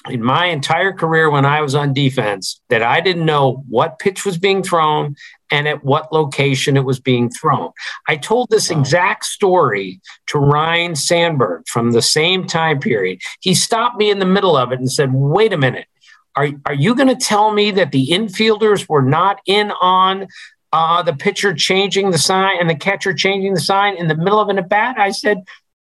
in 0.09 0.23
my 0.23 0.45
entire 0.45 0.93
career 0.93 1.29
when 1.29 1.45
I 1.45 1.61
was 1.61 1.75
on 1.75 1.93
defense 1.93 2.59
that 2.69 2.83
I 2.83 3.01
didn't 3.01 3.25
know 3.25 3.63
what 3.67 3.99
pitch 3.99 4.25
was 4.25 4.37
being 4.37 4.63
thrown 4.63 5.15
and 5.51 5.67
at 5.67 5.83
what 5.83 6.11
location 6.11 6.77
it 6.77 6.83
was 6.83 6.99
being 6.99 7.29
thrown. 7.29 7.71
I 8.07 8.17
told 8.17 8.49
this 8.49 8.69
exact 8.69 9.25
story 9.25 10.01
to 10.27 10.39
Ryne 10.39 10.95
Sandberg 10.95 11.67
from 11.67 11.91
the 11.91 12.01
same 12.01 12.45
time 12.45 12.79
period. 12.79 13.21
He 13.41 13.53
stopped 13.53 13.97
me 13.97 14.09
in 14.09 14.19
the 14.19 14.25
middle 14.25 14.57
of 14.57 14.71
it 14.71 14.79
and 14.79 14.91
said, 14.91 15.13
Wait 15.13 15.53
a 15.53 15.57
minute. 15.57 15.87
Are, 16.35 16.49
are 16.65 16.73
you 16.73 16.93
going 16.93 17.07
to 17.07 17.15
tell 17.15 17.51
me 17.51 17.71
that 17.71 17.91
the 17.91 18.09
infielders 18.09 18.87
were 18.87 19.01
not 19.01 19.39
in 19.47 19.71
on 19.71 20.27
uh, 20.71 21.01
the 21.01 21.13
pitcher 21.13 21.53
changing 21.53 22.11
the 22.11 22.17
sign 22.17 22.57
and 22.59 22.69
the 22.69 22.75
catcher 22.75 23.13
changing 23.13 23.53
the 23.55 23.59
sign 23.59 23.95
in 23.95 24.07
the 24.07 24.15
middle 24.15 24.39
of 24.39 24.49
an 24.49 24.59
at 24.59 24.69
bat? 24.69 24.99
I 24.99 25.11
said, 25.11 25.39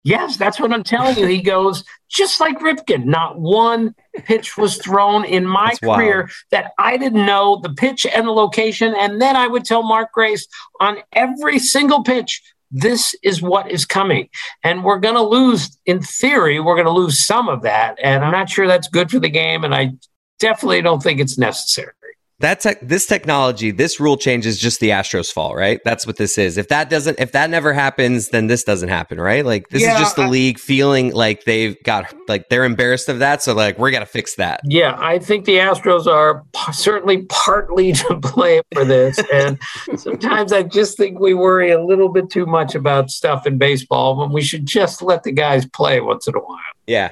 Yes, 0.04 0.38
that's 0.38 0.60
what 0.60 0.72
I'm 0.72 0.84
telling 0.84 1.18
you. 1.18 1.26
He 1.26 1.42
goes, 1.42 1.84
just 2.10 2.40
like 2.40 2.60
Ripken, 2.60 3.06
not 3.06 3.40
one 3.40 3.96
pitch 4.16 4.58
was 4.58 4.78
thrown 4.78 5.26
in 5.26 5.46
my 5.46 5.68
that's 5.68 5.80
career 5.80 6.22
wild. 6.22 6.32
that 6.52 6.72
I 6.78 6.98
didn't 6.98 7.26
know 7.26 7.60
the 7.62 7.74
pitch 7.74 8.06
and 8.06 8.26
the 8.26 8.32
location. 8.32 8.96
And 8.98 9.22
then 9.22 9.36
I 9.36 9.48
would 9.48 9.66
tell 9.66 9.84
Mark 9.84 10.14
Grace 10.14 10.48
on 10.80 10.98
every 11.14 11.60
single 11.60 12.04
pitch, 12.04 12.42
this 12.72 13.14
is 13.24 13.42
what 13.42 13.70
is 13.70 13.86
coming. 13.86 14.30
And 14.64 14.84
we're 14.84 15.00
going 15.00 15.16
to 15.16 15.22
lose, 15.22 15.78
in 15.86 16.02
theory, 16.02 16.60
we're 16.60 16.76
going 16.76 16.86
to 16.86 16.92
lose 16.92 17.26
some 17.26 17.50
of 17.50 17.64
that. 17.64 17.98
And 18.02 18.24
I'm 18.24 18.32
not 18.32 18.50
sure 18.50 18.68
that's 18.68 18.88
good 18.88 19.12
for 19.12 19.20
the 19.20 19.30
game. 19.30 19.64
And 19.64 19.76
I 19.76 19.94
definitely 20.40 20.82
don't 20.82 21.04
think 21.04 21.20
it's 21.20 21.38
necessary. 21.38 21.92
That 22.40 22.62
tech, 22.62 22.80
this 22.82 23.06
technology, 23.06 23.72
this 23.72 24.00
rule 24.00 24.16
change 24.16 24.46
is 24.46 24.58
just 24.58 24.80
the 24.80 24.90
Astros' 24.90 25.32
fault, 25.32 25.58
right? 25.58 25.82
That's 25.84 26.08
what 26.08 26.16
this 26.16 26.38
is. 26.38 26.58
If 26.58 26.70
that 26.70 26.90
doesn't, 26.90 27.20
if 27.20 27.34
that 27.34 27.50
never 27.50 27.74
happens, 27.74 28.30
then 28.30 28.48
this 28.48 28.64
doesn't 28.64 28.88
happen, 28.88 29.20
right? 29.20 29.46
Like 29.46 29.68
this 29.70 29.82
yeah, 29.82 29.94
is 29.94 30.00
just 30.00 30.16
the 30.16 30.24
I, 30.24 30.30
league 30.30 30.58
feeling 30.58 31.14
like 31.14 31.44
they've 31.44 31.76
got, 31.84 32.14
like 32.30 32.48
they're 32.48 32.64
embarrassed 32.64 33.10
of 33.10 33.20
that, 33.20 33.44
so 33.44 33.54
like 33.54 33.78
we're 33.78 33.92
gonna 33.92 34.06
fix 34.06 34.36
that. 34.36 34.62
Yeah, 34.64 34.96
I 34.98 35.20
think 35.20 35.44
the 35.44 35.58
Astros 35.58 36.08
are 36.08 36.46
p- 36.54 36.72
certainly 36.72 37.26
partly 37.28 37.92
to 37.94 38.16
blame 38.16 38.64
for 38.74 38.86
this, 38.86 39.20
and 39.34 39.60
sometimes 39.98 40.54
I 40.54 40.64
just 40.64 40.96
think 40.96 41.20
we 41.20 41.34
worry 41.34 41.72
a 41.72 41.84
little 41.84 42.08
bit 42.08 42.30
too 42.30 42.46
much 42.46 42.74
about 42.74 43.12
stuff 43.12 43.46
in 43.48 43.58
baseball 43.58 44.16
when 44.16 44.32
we 44.32 44.42
should 44.42 44.66
just 44.66 45.02
let 45.02 45.24
the 45.24 45.34
guys 45.34 45.66
play 45.66 46.00
once 46.00 46.26
in 46.26 46.36
a 46.36 46.40
while. 46.40 46.58
Yeah. 46.88 47.12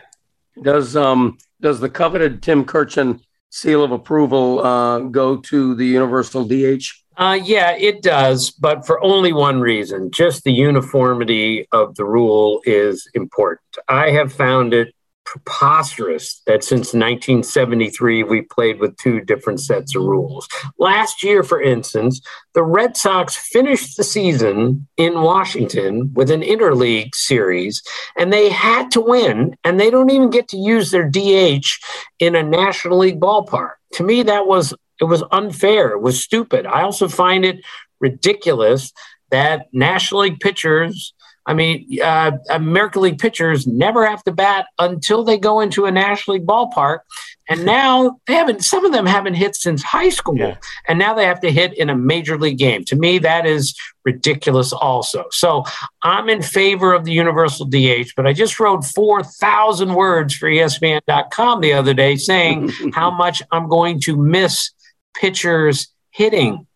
Does 0.63 0.95
um 0.95 1.37
does 1.59 1.79
the 1.79 1.89
coveted 1.89 2.41
Tim 2.41 2.63
Kurkjian 2.63 3.19
seal 3.49 3.83
of 3.83 3.91
approval 3.91 4.59
uh, 4.59 4.99
go 4.99 5.37
to 5.37 5.75
the 5.75 5.85
universal 5.85 6.45
DH? 6.45 6.83
Uh, 7.17 7.39
yeah, 7.43 7.71
it 7.71 8.03
does, 8.03 8.51
but 8.51 8.85
for 8.85 9.03
only 9.03 9.33
one 9.33 9.59
reason. 9.59 10.11
Just 10.11 10.43
the 10.43 10.51
uniformity 10.51 11.67
of 11.71 11.95
the 11.95 12.05
rule 12.05 12.61
is 12.65 13.09
important. 13.15 13.77
I 13.87 14.11
have 14.11 14.31
found 14.31 14.73
it 14.75 14.93
preposterous 15.27 16.41
that 16.47 16.63
since 16.63 16.93
1973 16.93 18.23
we 18.23 18.41
played 18.43 18.79
with 18.79 18.95
two 18.97 19.19
different 19.19 19.59
sets 19.59 19.93
of 19.93 20.03
rules. 20.03 20.47
Last 20.79 21.21
year, 21.21 21.43
for 21.43 21.61
instance, 21.61 22.21
the 22.53 22.63
Red 22.63 22.95
Sox 22.95 23.35
finished 23.35 23.97
the 23.97 24.05
season 24.05 24.87
in 24.95 25.21
Washington 25.21 26.11
with 26.13 26.31
an 26.31 26.41
interleague 26.41 27.13
series, 27.13 27.83
and 28.17 28.31
they 28.31 28.49
had 28.49 28.89
to 28.91 29.01
win, 29.01 29.55
and 29.65 29.79
they 29.79 29.89
don't 29.89 30.09
even 30.09 30.29
get 30.29 30.47
to 30.49 30.57
use 30.57 30.91
their 30.91 31.09
DH 31.09 31.67
in 32.19 32.35
a 32.35 32.43
National 32.43 32.99
League 32.99 33.19
ballpark. 33.19 33.73
To 33.93 34.03
me, 34.03 34.23
that 34.23 34.47
was 34.47 34.73
it 34.99 35.05
was 35.05 35.23
unfair. 35.31 35.89
It 35.91 36.01
was 36.01 36.23
stupid. 36.23 36.65
I 36.65 36.81
also 36.81 37.07
find 37.07 37.45
it 37.45 37.57
ridiculous 37.99 38.93
that 39.29 39.67
National 39.73 40.21
League 40.21 40.39
pitchers 40.39 41.13
I 41.47 41.53
mean, 41.53 41.99
uh, 42.03 42.33
American 42.49 43.01
League 43.03 43.19
pitchers 43.19 43.65
never 43.65 44.05
have 44.05 44.21
to 44.25 44.33
bat 44.33 44.67
until 44.77 45.23
they 45.23 45.37
go 45.37 45.61
into 45.61 45.85
a 45.85 45.91
National 45.91 46.35
League 46.35 46.45
ballpark. 46.45 46.99
And 47.49 47.65
now 47.65 48.19
they 48.27 48.33
haven't, 48.33 48.65
some 48.65 48.83
of 48.83 48.91
them 48.91 49.05
haven't 49.05 49.35
hit 49.35 49.55
since 49.55 49.81
high 49.81 50.09
school. 50.09 50.37
Yeah. 50.37 50.57
And 50.89 50.99
now 50.99 51.13
they 51.13 51.23
have 51.23 51.39
to 51.39 51.51
hit 51.51 51.73
in 51.77 51.89
a 51.89 51.95
major 51.95 52.37
league 52.37 52.57
game. 52.57 52.83
To 52.85 52.97
me, 52.97 53.19
that 53.19 53.45
is 53.45 53.73
ridiculous 54.03 54.73
also. 54.73 55.25
So 55.31 55.63
I'm 56.03 56.27
in 56.27 56.41
favor 56.41 56.93
of 56.93 57.05
the 57.05 57.13
universal 57.13 57.65
DH, 57.65 58.11
but 58.17 58.27
I 58.27 58.33
just 58.33 58.59
wrote 58.59 58.83
4,000 58.83 59.93
words 59.93 60.35
for 60.35 60.49
ESPN.com 60.49 61.61
the 61.61 61.71
other 61.71 61.93
day 61.93 62.17
saying 62.17 62.73
how 62.93 63.09
much 63.09 63.41
I'm 63.53 63.69
going 63.69 64.01
to 64.01 64.17
miss 64.17 64.71
pitchers 65.15 65.87
hitting 66.11 66.66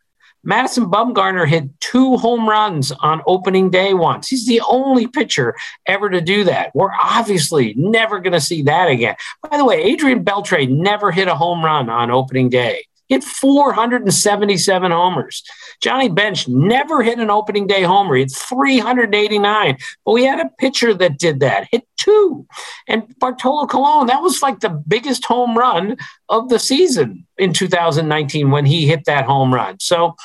Madison 0.43 0.85
Bumgarner 0.85 1.47
hit 1.47 1.79
two 1.79 2.17
home 2.17 2.49
runs 2.49 2.91
on 2.91 3.21
opening 3.27 3.69
day 3.69 3.93
once. 3.93 4.27
He's 4.27 4.47
the 4.47 4.61
only 4.67 5.07
pitcher 5.07 5.55
ever 5.85 6.09
to 6.09 6.21
do 6.21 6.43
that. 6.45 6.71
We're 6.73 6.93
obviously 6.93 7.73
never 7.77 8.19
going 8.19 8.33
to 8.33 8.41
see 8.41 8.63
that 8.63 8.89
again. 8.89 9.15
By 9.49 9.57
the 9.57 9.65
way, 9.65 9.81
Adrian 9.83 10.23
Beltre 10.23 10.69
never 10.69 11.11
hit 11.11 11.27
a 11.27 11.35
home 11.35 11.63
run 11.63 11.89
on 11.89 12.09
opening 12.09 12.49
day 12.49 12.85
hit 13.11 13.25
477 13.25 14.91
homers. 14.91 15.43
Johnny 15.81 16.07
Bench 16.07 16.47
never 16.47 17.03
hit 17.03 17.19
an 17.19 17.29
opening 17.29 17.67
day 17.67 17.83
homer. 17.83 18.15
He 18.15 18.21
hit 18.21 18.31
389. 18.31 19.77
But 20.05 20.11
we 20.13 20.23
had 20.23 20.39
a 20.39 20.49
pitcher 20.57 20.93
that 20.93 21.19
did 21.19 21.41
that, 21.41 21.67
hit 21.71 21.85
two. 21.97 22.47
And 22.87 23.03
Bartolo 23.19 23.67
Colon, 23.67 24.07
that 24.07 24.21
was 24.21 24.41
like 24.41 24.61
the 24.61 24.69
biggest 24.69 25.25
home 25.25 25.57
run 25.57 25.97
of 26.29 26.47
the 26.47 26.57
season 26.57 27.27
in 27.37 27.51
2019 27.51 28.49
when 28.49 28.65
he 28.65 28.87
hit 28.87 29.03
that 29.05 29.25
home 29.25 29.53
run. 29.53 29.77
So 29.81 30.15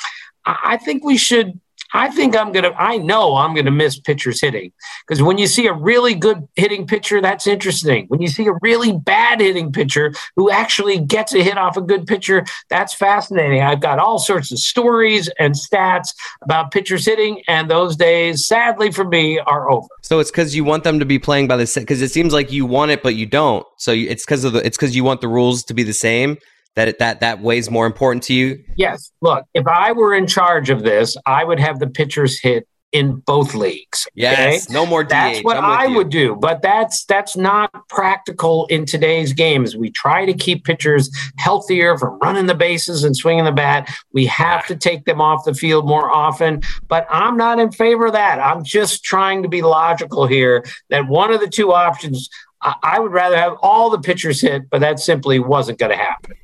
I 0.45 0.77
think 0.77 1.05
we 1.05 1.17
should 1.17 1.61
I 1.93 2.11
think 2.11 2.37
I'm 2.37 2.53
going 2.53 2.65
to, 2.65 2.75
I 2.75 2.99
know 2.99 3.37
I'm 3.37 3.55
going 3.55 3.67
to 3.67 3.71
miss 3.71 3.99
pitchers 3.99 4.41
hitting 4.41 4.73
because 5.07 5.23
when 5.23 5.39
you 5.39 5.47
see 5.47 5.67
a 5.67 5.73
really 5.73 6.15
good 6.15 6.47
hitting 6.57 6.87
pitcher, 6.87 7.21
that's 7.21 7.47
interesting. 7.47 8.07
When 8.09 8.21
you 8.21 8.29
see 8.29 8.47
a 8.47 8.55
really 8.63 8.93
bad 8.93 9.41
hitting 9.41 9.73
pitcher 9.73 10.13
who 10.35 10.51
actually 10.51 10.99
gets 10.99 11.35
a 11.35 11.43
hit 11.43 11.59
off 11.59 11.77
a 11.77 11.81
good 11.81 12.07
pitcher, 12.07 12.45
that's 12.69 12.95
fascinating. 12.95 13.63
I've 13.63 13.81
got 13.81 13.99
all 13.99 14.19
sorts 14.19 14.53
of 14.53 14.59
stories 14.59 15.29
and 15.39 15.55
stats 15.55 16.15
about 16.43 16.71
pitchers 16.71 17.05
hitting, 17.05 17.43
and 17.49 17.71
those 17.71 17.97
days, 17.97 18.47
sadly 18.47 18.91
for 18.91 19.05
me, 19.05 19.39
are 19.39 19.71
over. 19.71 19.89
So 20.03 20.19
it's 20.19 20.31
because 20.31 20.55
you 20.55 20.65
want 20.65 20.85
them 20.85 20.99
to 20.99 21.05
be 21.05 21.19
playing 21.19 21.49
by 21.49 21.57
the 21.57 21.67
same, 21.67 21.83
because 21.83 22.03
it 22.03 22.11
seems 22.11 22.33
like 22.33 22.53
you 22.53 22.67
want 22.67 22.91
it, 22.91 23.03
but 23.03 23.15
you 23.15 23.27
don't. 23.27 23.67
So 23.77 23.93
it's 23.93 24.25
because 24.25 24.45
of 24.45 24.53
the, 24.53 24.65
it's 24.65 24.77
because 24.77 24.95
you 24.95 25.05
want 25.05 25.21
the 25.21 25.29
rules 25.29 25.65
to 25.65 25.75
be 25.75 25.83
the 25.83 25.93
same 25.93 26.39
that 26.77 26.89
it, 26.89 26.99
that 27.01 27.21
that 27.21 27.41
weighs 27.41 27.71
more 27.71 27.87
important 27.87 28.23
to 28.25 28.35
you? 28.35 28.63
Yes. 28.77 29.11
Look, 29.21 29.45
if 29.55 29.67
I 29.67 29.93
were 29.93 30.15
in 30.15 30.27
charge 30.27 30.71
of 30.71 30.83
this, 30.83 31.17
I 31.27 31.43
would 31.43 31.59
have 31.59 31.81
the 31.81 31.89
pitchers 31.89 32.39
hit 32.39 32.69
in 32.93 33.17
both 33.27 33.55
leagues. 33.55 34.07
Yes, 34.15 34.71
no 34.71 34.87
more 34.87 35.05
DH. 35.05 35.09
That's 35.11 35.45
what 35.45 35.57
I 35.57 35.87
you. 35.87 35.97
would 35.97 36.09
do, 36.09 36.37
but 36.37 36.63
that's 36.63 37.05
that's 37.05 37.37
not 37.37 37.71
practical 37.89 38.67
in 38.67 38.87
today's 38.87 39.33
games. 39.33 39.77
We 39.77 39.91
try 39.91 40.25
to 40.25 40.33
keep 40.33 40.65
pitchers 40.65 41.11
healthier 41.37 41.99
from 41.99 42.19
running 42.21 42.47
the 42.47 42.55
bases 42.55 43.05
and 43.05 43.17
swinging 43.17 43.45
the 43.45 43.53
bat. 43.53 43.93
We 44.13 44.27
have 44.27 44.67
to 44.69 44.77
take 44.77 45.05
them 45.05 45.21
off 45.21 45.45
the 45.45 45.55
field 45.55 45.87
more 45.87 46.11
often, 46.11 46.63
but 46.89 47.07
I'm 47.11 47.37
not 47.37 47.59
in 47.59 47.73
favor 47.73 48.07
of 48.07 48.13
that. 48.13 48.39
I'm 48.39 48.65
just 48.65 49.05
trying 49.05 49.43
to 49.43 49.49
be 49.49 49.63
logical 49.63 50.27
here. 50.27 50.65
That 50.91 51.09
one 51.09 51.33
of 51.33 51.41
the 51.41 51.49
two 51.49 51.73
options, 51.73 52.31
I, 52.63 52.77
I 52.83 53.01
would 53.01 53.13
rather 53.13 53.37
have 53.37 53.57
all 53.63 53.91
the 53.91 54.01
pitchers 54.01 54.41
hit, 54.41 54.71
but 54.71 54.81
that 54.81 55.01
simply 55.01 55.39
wasn't 55.39 55.79
going 55.79 55.93
to 55.93 55.99
happen. 55.99 56.37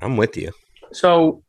I'm 0.00 0.16
with 0.16 0.36
you. 0.36 0.52
So, 0.92 1.42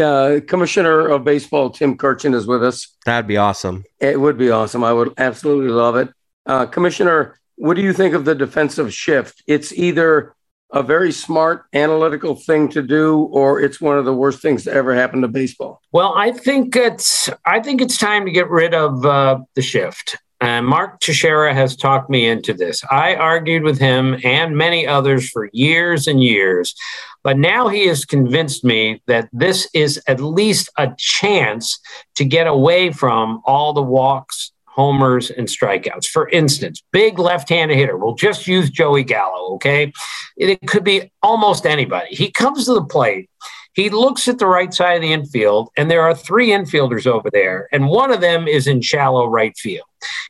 uh, 0.00 0.40
Commissioner 0.46 1.08
of 1.08 1.24
Baseball 1.24 1.70
Tim 1.70 1.96
Kurkjian 1.96 2.34
is 2.34 2.46
with 2.46 2.62
us. 2.62 2.94
That'd 3.04 3.26
be 3.26 3.36
awesome. 3.36 3.84
It 4.00 4.20
would 4.20 4.38
be 4.38 4.50
awesome. 4.50 4.84
I 4.84 4.92
would 4.92 5.12
absolutely 5.18 5.70
love 5.70 5.96
it. 5.96 6.08
Uh, 6.46 6.66
Commissioner, 6.66 7.38
what 7.56 7.74
do 7.74 7.82
you 7.82 7.92
think 7.92 8.14
of 8.14 8.24
the 8.24 8.34
defensive 8.34 8.94
shift? 8.94 9.42
It's 9.46 9.72
either 9.72 10.34
a 10.70 10.82
very 10.82 11.12
smart 11.12 11.64
analytical 11.72 12.34
thing 12.34 12.68
to 12.68 12.82
do 12.82 13.22
or 13.32 13.60
it's 13.60 13.80
one 13.80 13.98
of 13.98 14.04
the 14.04 14.14
worst 14.14 14.42
things 14.42 14.64
to 14.64 14.72
ever 14.72 14.94
happen 14.94 15.22
to 15.22 15.28
baseball 15.28 15.80
well 15.92 16.12
i 16.16 16.30
think 16.30 16.76
it's 16.76 17.30
i 17.46 17.58
think 17.58 17.80
it's 17.80 17.96
time 17.96 18.26
to 18.26 18.30
get 18.30 18.48
rid 18.50 18.74
of 18.74 19.04
uh, 19.04 19.38
the 19.54 19.62
shift 19.62 20.18
and 20.40 20.66
Mark 20.66 21.00
Teixeira 21.00 21.52
has 21.52 21.76
talked 21.76 22.08
me 22.08 22.26
into 22.26 22.54
this. 22.54 22.82
I 22.90 23.16
argued 23.16 23.64
with 23.64 23.78
him 23.78 24.18
and 24.24 24.56
many 24.56 24.86
others 24.86 25.28
for 25.28 25.50
years 25.52 26.06
and 26.06 26.22
years, 26.22 26.74
but 27.24 27.38
now 27.38 27.68
he 27.68 27.86
has 27.88 28.04
convinced 28.04 28.64
me 28.64 29.02
that 29.06 29.28
this 29.32 29.68
is 29.74 30.00
at 30.06 30.20
least 30.20 30.70
a 30.78 30.92
chance 30.96 31.80
to 32.14 32.24
get 32.24 32.46
away 32.46 32.92
from 32.92 33.42
all 33.44 33.72
the 33.72 33.82
walks, 33.82 34.52
homers, 34.64 35.30
and 35.30 35.48
strikeouts. 35.48 36.06
For 36.06 36.28
instance, 36.28 36.84
big 36.92 37.18
left 37.18 37.48
handed 37.48 37.76
hitter. 37.76 37.96
We'll 37.96 38.14
just 38.14 38.46
use 38.46 38.70
Joey 38.70 39.02
Gallo, 39.02 39.54
okay? 39.54 39.92
It 40.36 40.60
could 40.68 40.84
be 40.84 41.10
almost 41.20 41.66
anybody. 41.66 42.14
He 42.14 42.30
comes 42.30 42.66
to 42.66 42.74
the 42.74 42.84
plate 42.84 43.28
he 43.78 43.90
looks 43.90 44.26
at 44.26 44.40
the 44.40 44.46
right 44.48 44.74
side 44.74 44.96
of 44.96 45.02
the 45.02 45.12
infield, 45.12 45.70
and 45.76 45.88
there 45.88 46.02
are 46.02 46.12
three 46.12 46.48
infielders 46.48 47.06
over 47.06 47.30
there, 47.30 47.68
and 47.70 47.86
one 47.86 48.10
of 48.10 48.20
them 48.20 48.48
is 48.48 48.66
in 48.66 48.80
shallow 48.80 49.28
right 49.28 49.56
field. 49.56 49.86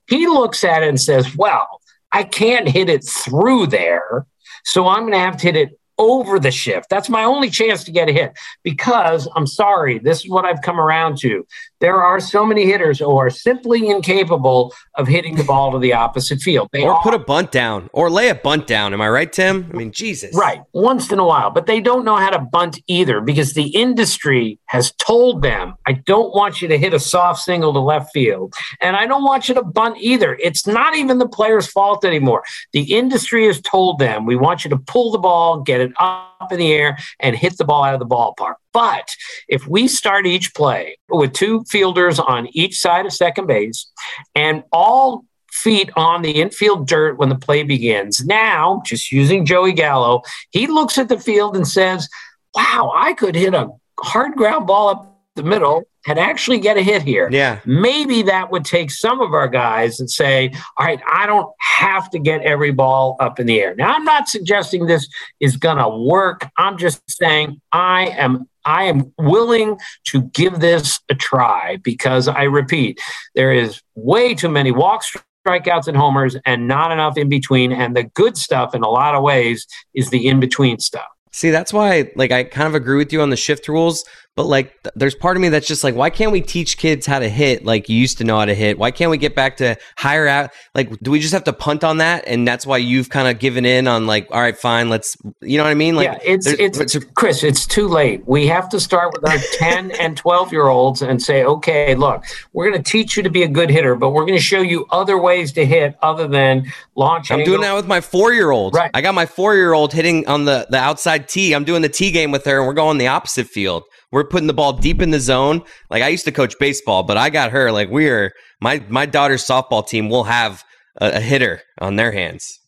He 0.06 0.26
looks 0.26 0.64
at 0.64 0.82
it 0.82 0.90
and 0.90 1.00
says, 1.00 1.34
Well, 1.34 1.66
I 2.12 2.24
can't 2.24 2.68
hit 2.68 2.90
it 2.90 3.02
through 3.02 3.68
there. 3.68 4.26
So 4.66 4.86
I'm 4.86 5.04
going 5.04 5.12
to 5.12 5.18
have 5.20 5.38
to 5.38 5.46
hit 5.46 5.56
it 5.56 5.80
over 5.96 6.38
the 6.38 6.50
shift. 6.50 6.90
That's 6.90 7.08
my 7.08 7.24
only 7.24 7.48
chance 7.48 7.84
to 7.84 7.90
get 7.90 8.10
a 8.10 8.12
hit 8.12 8.38
because 8.64 9.26
I'm 9.34 9.46
sorry, 9.46 9.98
this 9.98 10.26
is 10.26 10.30
what 10.30 10.44
I've 10.44 10.60
come 10.60 10.78
around 10.78 11.16
to. 11.20 11.46
There 11.80 12.02
are 12.02 12.20
so 12.20 12.44
many 12.44 12.66
hitters 12.66 12.98
who 12.98 13.16
are 13.16 13.30
simply 13.30 13.88
incapable 13.88 14.74
of 14.94 15.06
hitting 15.06 15.36
the 15.36 15.44
ball 15.44 15.72
to 15.72 15.78
the 15.78 15.92
opposite 15.92 16.40
field. 16.40 16.68
They 16.72 16.82
or 16.82 16.94
are, 16.94 17.02
put 17.02 17.14
a 17.14 17.18
bunt 17.18 17.52
down 17.52 17.88
or 17.92 18.10
lay 18.10 18.28
a 18.28 18.34
bunt 18.34 18.66
down. 18.66 18.92
Am 18.92 19.00
I 19.00 19.08
right, 19.08 19.32
Tim? 19.32 19.70
I 19.72 19.76
mean, 19.76 19.92
Jesus. 19.92 20.34
Right. 20.34 20.60
Once 20.72 21.10
in 21.12 21.18
a 21.18 21.24
while. 21.24 21.50
But 21.50 21.66
they 21.66 21.80
don't 21.80 22.04
know 22.04 22.16
how 22.16 22.30
to 22.30 22.38
bunt 22.38 22.80
either 22.86 23.20
because 23.20 23.54
the 23.54 23.68
industry 23.68 24.58
has 24.66 24.92
told 24.92 25.42
them, 25.42 25.74
I 25.86 25.92
don't 25.92 26.34
want 26.34 26.60
you 26.60 26.68
to 26.68 26.78
hit 26.78 26.94
a 26.94 27.00
soft 27.00 27.40
single 27.42 27.72
to 27.72 27.80
left 27.80 28.12
field. 28.12 28.54
And 28.80 28.96
I 28.96 29.06
don't 29.06 29.24
want 29.24 29.48
you 29.48 29.54
to 29.54 29.62
bunt 29.62 29.98
either. 30.00 30.36
It's 30.42 30.66
not 30.66 30.96
even 30.96 31.18
the 31.18 31.28
player's 31.28 31.68
fault 31.68 32.04
anymore. 32.04 32.42
The 32.72 32.94
industry 32.96 33.46
has 33.46 33.60
told 33.60 33.98
them, 33.98 34.26
we 34.26 34.36
want 34.36 34.64
you 34.64 34.70
to 34.70 34.78
pull 34.78 35.12
the 35.12 35.18
ball, 35.18 35.60
get 35.60 35.80
it 35.80 35.92
up 35.98 36.50
in 36.50 36.58
the 36.58 36.72
air, 36.72 36.98
and 37.20 37.36
hit 37.36 37.56
the 37.56 37.64
ball 37.64 37.84
out 37.84 37.94
of 37.94 38.00
the 38.00 38.06
ballpark. 38.06 38.54
But 38.72 39.08
if 39.48 39.66
we 39.66 39.88
start 39.88 40.26
each 40.26 40.54
play 40.54 40.98
with 41.08 41.32
two 41.32 41.64
fielders 41.64 42.18
on 42.18 42.48
each 42.52 42.78
side 42.78 43.06
of 43.06 43.12
second 43.12 43.46
base 43.46 43.90
and 44.34 44.62
all 44.72 45.24
feet 45.50 45.90
on 45.96 46.22
the 46.22 46.32
infield 46.32 46.86
dirt 46.86 47.18
when 47.18 47.28
the 47.28 47.34
play 47.34 47.62
begins, 47.62 48.24
now, 48.24 48.82
just 48.84 49.10
using 49.10 49.46
Joey 49.46 49.72
Gallo, 49.72 50.22
he 50.50 50.66
looks 50.66 50.98
at 50.98 51.08
the 51.08 51.18
field 51.18 51.56
and 51.56 51.66
says, 51.66 52.08
Wow, 52.54 52.92
I 52.94 53.14
could 53.14 53.34
hit 53.34 53.54
a 53.54 53.68
hard 54.00 54.34
ground 54.34 54.66
ball 54.66 54.88
up 54.88 55.18
the 55.34 55.42
middle 55.42 55.84
and 56.06 56.18
actually 56.18 56.58
get 56.58 56.76
a 56.76 56.82
hit 56.82 57.02
here. 57.02 57.28
Yeah. 57.30 57.60
Maybe 57.66 58.22
that 58.22 58.50
would 58.50 58.64
take 58.64 58.90
some 58.90 59.20
of 59.20 59.34
our 59.34 59.48
guys 59.48 60.00
and 60.00 60.10
say, 60.10 60.52
all 60.76 60.86
right, 60.86 61.00
I 61.10 61.26
don't 61.26 61.50
have 61.60 62.10
to 62.10 62.18
get 62.18 62.42
every 62.42 62.72
ball 62.72 63.16
up 63.20 63.38
in 63.38 63.46
the 63.46 63.60
air. 63.60 63.74
Now, 63.74 63.92
I'm 63.94 64.04
not 64.04 64.28
suggesting 64.28 64.86
this 64.86 65.08
is 65.40 65.56
going 65.56 65.76
to 65.76 65.88
work. 65.88 66.46
I'm 66.56 66.78
just 66.78 67.02
saying 67.10 67.60
I 67.72 68.08
am 68.08 68.48
I 68.68 68.84
am 68.84 69.14
willing 69.16 69.78
to 70.08 70.22
give 70.22 70.60
this 70.60 71.00
a 71.08 71.14
try 71.14 71.76
because 71.76 72.28
I 72.28 72.42
repeat, 72.42 73.00
there 73.34 73.50
is 73.50 73.80
way 73.94 74.34
too 74.34 74.50
many 74.50 74.72
walks, 74.72 75.16
strikeouts, 75.46 75.88
and 75.88 75.96
homers, 75.96 76.36
and 76.44 76.68
not 76.68 76.92
enough 76.92 77.16
in 77.16 77.30
between. 77.30 77.72
And 77.72 77.96
the 77.96 78.02
good 78.02 78.36
stuff, 78.36 78.74
in 78.74 78.82
a 78.82 78.88
lot 78.90 79.14
of 79.14 79.22
ways, 79.22 79.66
is 79.94 80.10
the 80.10 80.28
in 80.28 80.38
between 80.38 80.80
stuff. 80.80 81.06
See, 81.32 81.50
that's 81.50 81.72
why, 81.72 82.10
like, 82.14 82.30
I 82.30 82.44
kind 82.44 82.68
of 82.68 82.74
agree 82.74 82.98
with 82.98 83.10
you 83.10 83.22
on 83.22 83.30
the 83.30 83.36
shift 83.36 83.68
rules. 83.68 84.04
But 84.38 84.46
like, 84.46 84.80
th- 84.84 84.92
there's 84.94 85.16
part 85.16 85.36
of 85.36 85.40
me 85.40 85.48
that's 85.48 85.66
just 85.66 85.82
like, 85.82 85.96
why 85.96 86.10
can't 86.10 86.30
we 86.30 86.40
teach 86.40 86.78
kids 86.78 87.06
how 87.06 87.18
to 87.18 87.28
hit 87.28 87.64
like 87.64 87.88
you 87.88 87.96
used 87.96 88.18
to 88.18 88.24
know 88.24 88.38
how 88.38 88.44
to 88.44 88.54
hit? 88.54 88.78
Why 88.78 88.92
can't 88.92 89.10
we 89.10 89.18
get 89.18 89.34
back 89.34 89.56
to 89.56 89.76
higher 89.96 90.28
out? 90.28 90.50
Like, 90.76 90.96
do 91.00 91.10
we 91.10 91.18
just 91.18 91.32
have 91.32 91.42
to 91.42 91.52
punt 91.52 91.82
on 91.82 91.96
that? 91.96 92.22
And 92.24 92.46
that's 92.46 92.64
why 92.64 92.76
you've 92.76 93.10
kind 93.10 93.26
of 93.26 93.40
given 93.40 93.64
in 93.64 93.88
on 93.88 94.06
like, 94.06 94.28
all 94.30 94.40
right, 94.40 94.56
fine, 94.56 94.90
let's, 94.90 95.16
you 95.40 95.58
know 95.58 95.64
what 95.64 95.70
I 95.70 95.74
mean? 95.74 95.96
Like, 95.96 96.04
yeah, 96.04 96.18
it's 96.22 96.46
it's, 96.46 96.78
it's 96.78 97.04
Chris, 97.14 97.42
it's 97.42 97.66
too 97.66 97.88
late. 97.88 98.22
We 98.28 98.46
have 98.46 98.68
to 98.68 98.78
start 98.78 99.12
with 99.12 99.28
our 99.28 99.38
10 99.54 99.90
and 100.00 100.16
12 100.16 100.52
year 100.52 100.68
olds 100.68 101.02
and 101.02 101.20
say, 101.20 101.42
okay, 101.42 101.96
look, 101.96 102.22
we're 102.52 102.70
going 102.70 102.80
to 102.80 102.88
teach 102.88 103.16
you 103.16 103.24
to 103.24 103.30
be 103.30 103.42
a 103.42 103.48
good 103.48 103.70
hitter, 103.70 103.96
but 103.96 104.10
we're 104.10 104.24
going 104.24 104.38
to 104.38 104.44
show 104.44 104.60
you 104.60 104.86
other 104.92 105.18
ways 105.18 105.50
to 105.54 105.66
hit 105.66 105.98
other 106.00 106.28
than 106.28 106.72
launch. 106.94 107.32
I'm 107.32 107.40
angle. 107.40 107.54
doing 107.54 107.62
that 107.62 107.74
with 107.74 107.88
my 107.88 108.00
four 108.00 108.32
year 108.32 108.52
old. 108.52 108.76
Right. 108.76 108.92
I 108.94 109.00
got 109.00 109.16
my 109.16 109.26
four 109.26 109.56
year 109.56 109.72
old 109.72 109.92
hitting 109.92 110.28
on 110.28 110.44
the 110.44 110.68
the 110.70 110.78
outside 110.78 111.28
tee. 111.28 111.54
I'm 111.54 111.64
doing 111.64 111.82
the 111.82 111.88
tee 111.88 112.12
game 112.12 112.30
with 112.30 112.44
her, 112.44 112.58
and 112.58 112.68
we're 112.68 112.74
going 112.74 112.98
the 112.98 113.08
opposite 113.08 113.48
field. 113.48 113.82
We're 114.10 114.24
putting 114.24 114.46
the 114.46 114.54
ball 114.54 114.72
deep 114.72 115.02
in 115.02 115.10
the 115.10 115.20
zone. 115.20 115.62
Like 115.90 116.02
I 116.02 116.08
used 116.08 116.24
to 116.24 116.32
coach 116.32 116.58
baseball, 116.58 117.02
but 117.02 117.16
I 117.16 117.30
got 117.30 117.50
her. 117.50 117.70
Like 117.70 117.90
we're 117.90 118.32
my 118.60 118.82
my 118.88 119.06
daughter's 119.06 119.44
softball 119.44 119.86
team 119.86 120.08
will 120.08 120.24
have 120.24 120.64
a, 121.00 121.16
a 121.16 121.20
hitter 121.20 121.62
on 121.80 121.96
their 121.96 122.12
hands. 122.12 122.58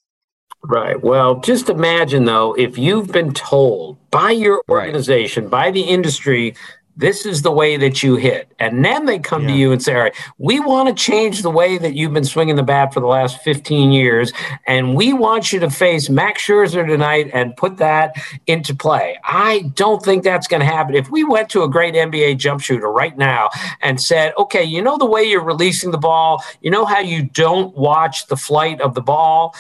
Right. 0.63 1.03
Well, 1.03 1.41
just 1.41 1.71
imagine 1.71 2.27
though, 2.27 2.53
if 2.55 2.77
you've 2.77 3.11
been 3.11 3.33
told 3.33 3.97
by 4.11 4.33
your 4.33 4.63
organization, 4.69 5.45
right. 5.45 5.51
by 5.51 5.71
the 5.71 5.83
industry, 5.83 6.55
this 7.01 7.25
is 7.25 7.43
the 7.43 7.51
way 7.51 7.77
that 7.79 8.03
you 8.03 8.17
hit. 8.17 8.53
And 8.59 8.85
then 8.85 9.07
they 9.07 9.19
come 9.19 9.43
yeah. 9.43 9.49
to 9.49 9.55
you 9.55 9.73
and 9.73 9.83
say, 9.83 9.95
all 9.95 10.03
right, 10.03 10.15
we 10.39 10.61
want 10.61 10.89
to 10.89 10.95
change 10.95 11.43
the 11.43 11.51
way 11.51 11.79
that 11.79 11.95
you've 11.95 12.13
been 12.13 12.25
swinging 12.25 12.57
the 12.57 12.63
bat 12.63 12.93
for 12.93 13.01
the 13.01 13.07
last 13.07 13.43
15 13.43 13.91
years. 13.91 14.33
And 14.67 14.95
we 14.95 15.13
want 15.13 15.53
you 15.53 15.61
to 15.61 15.71
face 15.71 16.11
Max 16.11 16.47
Scherzer 16.47 16.87
tonight 16.87 17.31
and 17.33 17.57
put 17.57 17.79
that 17.79 18.15
into 18.47 18.75
play. 18.75 19.19
I 19.25 19.71
don't 19.75 20.03
think 20.03 20.23
that's 20.23 20.47
going 20.47 20.61
to 20.61 20.67
happen. 20.67 20.95
If 20.95 21.11
we 21.11 21.25
went 21.25 21.49
to 21.51 21.63
a 21.63 21.69
great 21.69 21.95
NBA 21.95 22.37
jump 22.37 22.61
shooter 22.61 22.91
right 22.91 23.17
now 23.17 23.49
and 23.81 24.01
said, 24.01 24.35
okay, 24.37 24.63
you 24.63 24.83
know 24.83 24.99
the 24.99 25.07
way 25.07 25.23
you're 25.23 25.43
releasing 25.43 25.91
the 25.91 25.99
ball, 25.99 26.45
you 26.61 26.71
know 26.71 26.85
how 26.85 27.01
you 27.01 27.23
don't 27.23 27.75
watch 27.77 28.27
the 28.27 28.37
flight 28.37 28.81
of 28.81 28.95
the 28.95 29.01
ball 29.01 29.55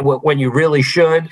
when 0.00 0.38
you 0.38 0.50
really 0.50 0.82
should 0.82 1.28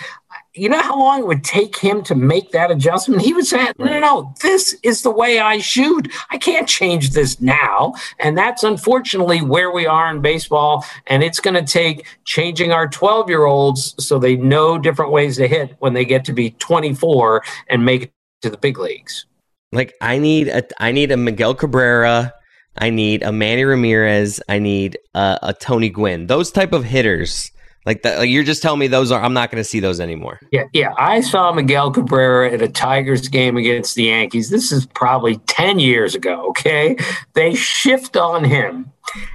you 0.58 0.68
know 0.68 0.82
how 0.82 0.98
long 0.98 1.20
it 1.20 1.26
would 1.26 1.44
take 1.44 1.76
him 1.76 2.02
to 2.04 2.14
make 2.14 2.50
that 2.52 2.70
adjustment? 2.70 3.22
He 3.22 3.32
would 3.32 3.46
say, 3.46 3.72
no, 3.78 3.86
no, 3.86 4.00
no, 4.00 4.34
this 4.42 4.76
is 4.82 5.02
the 5.02 5.10
way 5.10 5.38
I 5.38 5.58
shoot. 5.58 6.10
I 6.30 6.38
can't 6.38 6.68
change 6.68 7.10
this 7.10 7.40
now. 7.40 7.94
And 8.18 8.36
that's 8.36 8.64
unfortunately 8.64 9.40
where 9.40 9.70
we 9.70 9.86
are 9.86 10.10
in 10.10 10.20
baseball. 10.20 10.84
And 11.06 11.22
it's 11.22 11.40
going 11.40 11.54
to 11.54 11.62
take 11.62 12.06
changing 12.24 12.72
our 12.72 12.88
12 12.88 13.28
year 13.28 13.44
olds 13.46 13.94
so 14.04 14.18
they 14.18 14.36
know 14.36 14.78
different 14.78 15.12
ways 15.12 15.36
to 15.36 15.46
hit 15.46 15.76
when 15.78 15.94
they 15.94 16.04
get 16.04 16.24
to 16.26 16.32
be 16.32 16.50
24 16.50 17.42
and 17.68 17.84
make 17.84 18.02
it 18.04 18.12
to 18.42 18.50
the 18.50 18.58
big 18.58 18.78
leagues. 18.78 19.26
Like 19.72 19.94
I 20.00 20.18
need 20.18 20.48
a, 20.48 20.64
I 20.82 20.92
need 20.92 21.12
a 21.12 21.16
Miguel 21.16 21.54
Cabrera. 21.54 22.32
I 22.76 22.90
need 22.90 23.22
a 23.22 23.32
Manny 23.32 23.64
Ramirez. 23.64 24.40
I 24.48 24.58
need 24.58 24.98
a, 25.14 25.38
a 25.42 25.54
Tony 25.54 25.90
Gwynn. 25.90 26.26
Those 26.26 26.50
type 26.50 26.72
of 26.72 26.84
hitters 26.84 27.50
like, 27.88 28.02
that, 28.02 28.18
like 28.18 28.28
you're 28.28 28.44
just 28.44 28.60
telling 28.60 28.78
me 28.78 28.86
those 28.86 29.10
are. 29.10 29.22
I'm 29.22 29.32
not 29.32 29.50
going 29.50 29.60
to 29.62 29.68
see 29.68 29.80
those 29.80 29.98
anymore. 29.98 30.38
Yeah, 30.52 30.64
yeah. 30.74 30.92
I 30.98 31.22
saw 31.22 31.52
Miguel 31.52 31.90
Cabrera 31.90 32.52
at 32.52 32.60
a 32.60 32.68
Tigers 32.68 33.28
game 33.28 33.56
against 33.56 33.94
the 33.94 34.04
Yankees. 34.04 34.50
This 34.50 34.70
is 34.70 34.84
probably 34.84 35.38
ten 35.46 35.78
years 35.78 36.14
ago. 36.14 36.48
Okay, 36.50 36.96
they 37.32 37.54
shift 37.54 38.14
on 38.14 38.44
him 38.44 38.92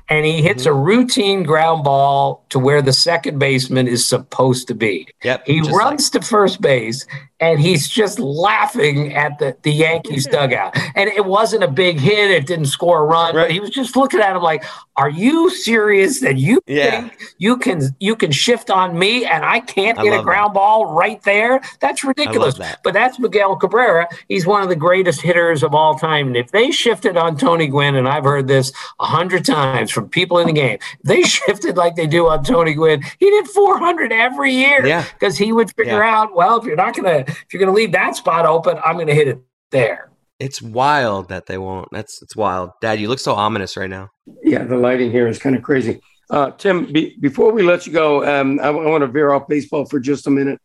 and 0.09 0.25
he 0.25 0.41
hits 0.41 0.65
a 0.65 0.69
mm-hmm. 0.69 0.83
routine 0.83 1.43
ground 1.43 1.83
ball 1.83 2.45
to 2.49 2.59
where 2.59 2.81
the 2.81 2.93
second 2.93 3.39
baseman 3.39 3.88
is 3.88 4.07
supposed 4.07 4.67
to 4.67 4.75
be. 4.75 5.07
Yep, 5.23 5.47
he 5.47 5.62
runs 5.62 6.13
like- 6.13 6.21
to 6.21 6.27
first 6.27 6.62
base 6.62 7.05
and 7.43 7.59
he's 7.59 7.89
just 7.89 8.19
laughing 8.19 9.13
at 9.13 9.38
the, 9.38 9.55
the 9.63 9.71
Yankees 9.71 10.25
dugout. 10.31 10.77
And 10.95 11.09
it 11.09 11.25
wasn't 11.25 11.63
a 11.63 11.67
big 11.67 11.99
hit, 11.99 12.31
it 12.31 12.47
didn't 12.47 12.67
score 12.67 13.01
a 13.01 13.05
run, 13.05 13.36
right. 13.36 13.43
but 13.43 13.51
he 13.51 13.59
was 13.59 13.69
just 13.69 13.97
looking 13.97 14.21
at 14.21 14.36
him 14.36 14.41
like, 14.41 14.63
Are 14.95 15.09
you 15.09 15.49
serious 15.49 16.21
that 16.21 16.38
you 16.38 16.62
yeah. 16.67 17.01
think 17.01 17.21
you 17.39 17.57
can 17.57 17.81
you 17.99 18.15
can 18.15 18.31
shift 18.31 18.69
on 18.69 18.97
me 18.97 19.25
and 19.25 19.43
I 19.43 19.59
can't 19.59 19.99
I 19.99 20.03
hit 20.03 20.19
a 20.19 20.23
ground 20.23 20.51
that. 20.51 20.59
ball 20.59 20.93
right 20.93 21.21
there? 21.23 21.62
That's 21.81 22.03
ridiculous. 22.03 22.55
That. 22.55 22.79
But 22.83 22.93
that's 22.93 23.19
Miguel 23.19 23.57
Cabrera. 23.57 24.07
He's 24.29 24.45
one 24.45 24.62
of 24.63 24.69
the 24.69 24.75
greatest 24.75 25.21
hitters 25.21 25.63
of 25.63 25.75
all 25.75 25.95
time. 25.95 26.27
And 26.27 26.38
if 26.38 26.51
they 26.51 26.71
shifted 26.71 27.17
on 27.17 27.38
Tony 27.38 27.67
Gwynn, 27.67 27.95
and 27.95 28.07
I've 28.07 28.23
heard 28.23 28.47
this 28.47 28.71
a 29.01 29.05
hundred 29.05 29.43
times 29.43 29.62
times 29.63 29.91
from 29.91 30.10
people 30.10 30.39
in 30.39 30.47
the 30.47 30.54
game. 30.54 30.78
They 31.04 31.21
shifted 31.36 31.78
like 31.78 31.95
they 31.95 32.08
do 32.08 32.28
on 32.28 32.43
Tony 32.43 32.73
Gwynn. 32.73 33.02
He 33.19 33.30
did 33.30 33.47
400 33.47 34.12
every 34.12 34.54
year 34.54 34.86
yeah. 34.86 35.06
because 35.13 35.38
he 35.38 35.52
would 35.52 35.73
figure 35.76 36.04
yeah. 36.04 36.19
out, 36.19 36.36
well, 36.36 36.58
if 36.58 36.65
you're 36.65 36.76
not 36.76 36.95
going 36.95 37.26
to, 37.26 37.32
if 37.32 37.54
you're 37.54 37.60
going 37.60 37.73
to 37.73 37.76
leave 37.76 37.91
that 37.93 38.15
spot 38.15 38.45
open, 38.45 38.78
I'm 38.84 38.95
going 38.95 39.08
to 39.08 39.15
hit 39.15 39.28
it 39.28 39.39
there. 39.71 40.10
It's 40.39 40.62
wild 40.62 41.30
that 41.30 41.45
they 41.45 41.58
won't. 41.58 41.88
That's 41.91 42.21
it's 42.21 42.36
wild. 42.36 42.71
Dad, 42.82 42.99
you 42.99 43.08
look 43.08 43.19
so 43.19 43.34
ominous 43.34 43.78
right 43.78 43.89
now. 43.89 44.10
Yeah, 44.43 44.63
the 44.63 44.76
lighting 44.76 45.12
here 45.12 45.28
is 45.28 45.39
kind 45.39 45.56
of 45.56 45.63
crazy. 45.63 46.02
Uh, 46.30 46.52
Tim, 46.52 46.91
be, 46.91 47.15
before 47.19 47.52
we 47.52 47.62
let 47.62 47.86
you 47.86 47.93
go, 47.93 48.26
um, 48.26 48.60
I, 48.60 48.67
I 48.67 48.69
want 48.71 49.04
to 49.04 49.08
veer 49.08 49.32
off 49.32 49.47
baseball 49.47 49.86
for 49.86 49.99
just 49.99 50.28
a 50.28 50.32
minute. 50.32 50.60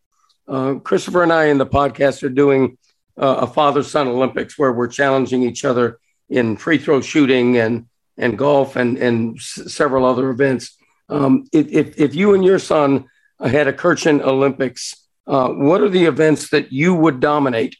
Uh, 0.48 0.74
Christopher 0.76 1.22
and 1.22 1.32
I 1.32 1.46
in 1.46 1.58
the 1.58 1.66
podcast 1.66 2.22
are 2.22 2.30
doing 2.30 2.78
uh, 3.18 3.38
a 3.40 3.46
father 3.46 3.82
son 3.82 4.08
Olympics 4.08 4.58
where 4.58 4.72
we're 4.72 4.88
challenging 4.88 5.42
each 5.42 5.64
other 5.64 5.98
in 6.28 6.56
free 6.56 6.78
throw 6.78 7.00
shooting 7.00 7.58
and 7.58 7.87
and 8.18 8.37
golf 8.37 8.76
and 8.76 8.98
and 8.98 9.38
s- 9.38 9.72
several 9.72 10.04
other 10.04 10.28
events. 10.31 10.76
Um, 11.09 11.46
if, 11.52 11.68
if, 11.68 11.98
if 11.98 12.14
you 12.14 12.35
and 12.35 12.44
your 12.44 12.59
son 12.59 13.07
had 13.40 13.66
a 13.66 13.72
Kurkjian 13.72 14.20
Olympics, 14.20 14.94
uh, 15.26 15.48
what 15.48 15.81
are 15.81 15.88
the 15.88 16.04
events 16.04 16.50
that 16.50 16.70
you 16.70 16.94
would 16.94 17.20
dominate, 17.20 17.76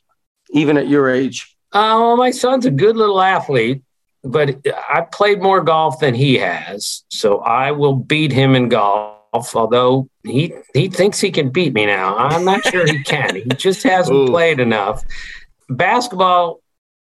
even 0.51 0.79
at 0.79 0.89
your 0.89 1.11
age? 1.11 1.55
Uh, 1.73 2.01
well, 2.01 2.17
my 2.17 2.31
son's 2.31 2.65
a 2.65 2.71
good 2.71 2.97
little 2.97 3.21
athlete, 3.21 3.83
but 4.25 4.57
I 4.89 5.03
played 5.13 5.43
more 5.43 5.61
golf 5.61 6.01
than 6.01 6.15
he 6.15 6.39
has, 6.39 7.05
so 7.11 7.41
I 7.41 7.73
will 7.73 7.97
beat 7.97 8.33
him 8.33 8.55
in 8.55 8.71
golf. 8.71 9.55
Although 9.55 10.09
he 10.25 10.55
he 10.73 10.89
thinks 10.89 11.21
he 11.21 11.31
can 11.31 11.51
beat 11.51 11.75
me 11.75 11.85
now, 11.85 12.17
I'm 12.17 12.47
not 12.47 12.65
sure 12.65 12.87
he 12.87 13.03
can. 13.03 13.37
He 13.37 13.45
just 13.57 13.83
hasn't 13.83 14.17
Ooh. 14.17 14.27
played 14.27 14.59
enough. 14.59 15.05
Basketball, 15.69 16.63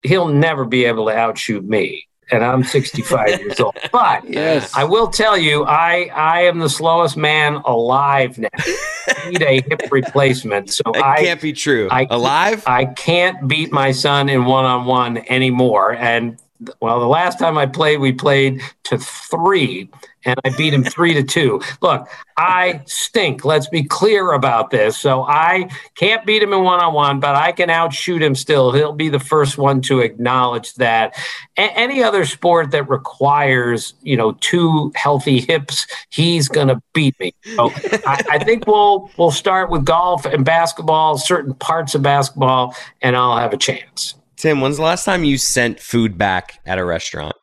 he'll 0.03 0.29
never 0.29 0.67
be 0.67 0.85
able 0.85 1.07
to 1.07 1.17
outshoot 1.17 1.65
me 1.65 2.07
and 2.33 2.45
I'm 2.45 2.65
65 2.65 3.41
years 3.41 3.61
old. 3.61 3.77
But 3.93 4.29
yes. 4.29 4.73
I 4.75 4.85
will 4.85 5.09
tell 5.09 5.37
you, 5.37 5.65
I 5.65 6.11
I 6.15 6.43
am 6.43 6.59
the 6.61 6.69
slowest 6.69 7.17
man 7.17 7.57
alive 7.67 8.39
now. 8.39 8.49
I 8.55 9.31
need 9.31 9.43
a 9.43 9.61
hip 9.61 9.83
replacement. 9.91 10.73
So 10.73 10.83
that 10.95 11.05
I 11.05 11.23
can't 11.23 11.41
be 11.41 11.53
true. 11.53 11.89
I 11.91 12.07
alive? 12.09 12.63
I 12.67 12.87
can't 12.87 13.47
beat 13.47 13.71
my 13.71 13.93
son 13.93 14.29
in 14.29 14.45
one 14.47 14.65
on 14.65 14.87
one 14.87 15.19
anymore. 15.29 15.95
And 15.95 16.39
well, 16.81 17.01
the 17.01 17.07
last 17.07 17.39
time 17.39 17.59
I 17.59 17.67
played, 17.67 17.99
we 17.99 18.13
played 18.13 18.63
to 18.85 18.99
three, 18.99 19.91
and 20.25 20.39
I 20.45 20.51
beat 20.51 20.75
him 20.75 20.85
three 20.85 21.15
to 21.15 21.23
two. 21.23 21.61
Look, 21.81 22.09
I 22.37 22.83
stink. 22.87 23.45
Let's 23.45 23.69
be 23.69 23.83
clear 23.83 24.33
about 24.33 24.71
this. 24.71 24.99
So 24.99 25.25
I 25.25 25.69
can't 25.95 26.25
beat 26.25 26.43
him 26.43 26.53
in 26.53 26.63
one 26.63 26.81
on 26.81 26.95
one, 26.95 27.21
but 27.21 27.35
I 27.35 27.53
can 27.53 27.71
outshoot 27.71 28.23
him 28.23 28.35
still. 28.35 28.73
He'll 28.73 28.93
be 28.93 29.09
the 29.09 29.21
first 29.21 29.59
one 29.59 29.81
to 29.83 30.01
acknowledge 30.01 30.75
that. 30.75 31.17
A- 31.57 31.79
any 31.79 32.03
other 32.03 32.25
sport 32.25 32.71
that 32.71 32.89
requires, 32.89 33.95
you 34.03 34.17
know, 34.17 34.33
two 34.41 34.93
healthy 34.95 35.41
hips, 35.41 35.87
he's 36.11 36.49
going 36.49 36.69
to 36.69 36.81
beat 36.95 37.19
me. 37.21 37.35
So 37.57 37.71
I, 38.07 38.23
I 38.33 38.39
think 38.45 38.67
we'll 38.67 39.11
we'll 39.17 39.31
start 39.31 39.71
with 39.71 39.85
golf 39.85 40.25
and 40.25 40.45
basketball, 40.45 41.19
certain 41.19 41.55
parts 41.55 41.95
of 41.95 42.03
basketball, 42.03 42.75
and 43.01 43.17
I'll 43.17 43.37
have 43.37 43.53
a 43.53 43.59
chance. 43.59 44.15
Tim, 44.37 44.61
when's 44.61 44.77
the 44.77 44.83
last 44.83 45.05
time 45.05 45.23
you 45.23 45.39
sent 45.39 45.79
food 45.79 46.19
back 46.19 46.61
at 46.67 46.79
a 46.79 46.85
restaurant? 46.85 47.37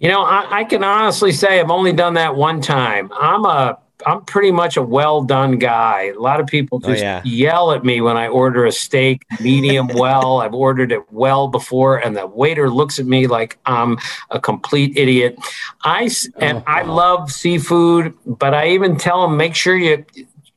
You 0.00 0.08
know, 0.08 0.22
I, 0.22 0.60
I, 0.60 0.64
can 0.64 0.82
honestly 0.82 1.30
say 1.30 1.60
I've 1.60 1.70
only 1.70 1.92
done 1.92 2.14
that 2.14 2.34
one 2.34 2.62
time. 2.62 3.12
I'm 3.12 3.44
a 3.44 3.78
I'm 4.06 4.24
pretty 4.24 4.50
much 4.50 4.78
a 4.78 4.82
well 4.82 5.22
done 5.22 5.58
guy. 5.58 6.12
A 6.16 6.18
lot 6.18 6.40
of 6.40 6.46
people 6.46 6.80
Oh, 6.82 6.88
just 6.88 7.02
yeah. 7.02 7.20
yell 7.24 7.72
at 7.72 7.84
me 7.84 8.00
when 8.00 8.16
I 8.16 8.28
order 8.28 8.64
a 8.64 8.72
steak 8.72 9.26
medium 9.40 9.88
well. 9.94 10.40
I've 10.40 10.54
ordered 10.54 10.90
it 10.90 11.12
well 11.12 11.48
before, 11.48 11.98
and 11.98 12.16
the 12.16 12.26
waiter 12.26 12.70
looks 12.70 12.98
at 12.98 13.06
me 13.06 13.26
like 13.26 13.58
I'm 13.66 13.98
a 14.30 14.40
complete 14.40 14.96
idiot. 14.96 15.38
I 15.84 16.08
and 16.38 16.58
Oh, 16.58 16.64
I 16.66 16.82
love 16.82 17.30
seafood, 17.30 18.14
but 18.24 18.54
I 18.54 18.68
even 18.68 18.96
tell 18.96 19.22
them 19.22 19.36
make 19.36 19.54
sure 19.54 19.76
you 19.76 20.04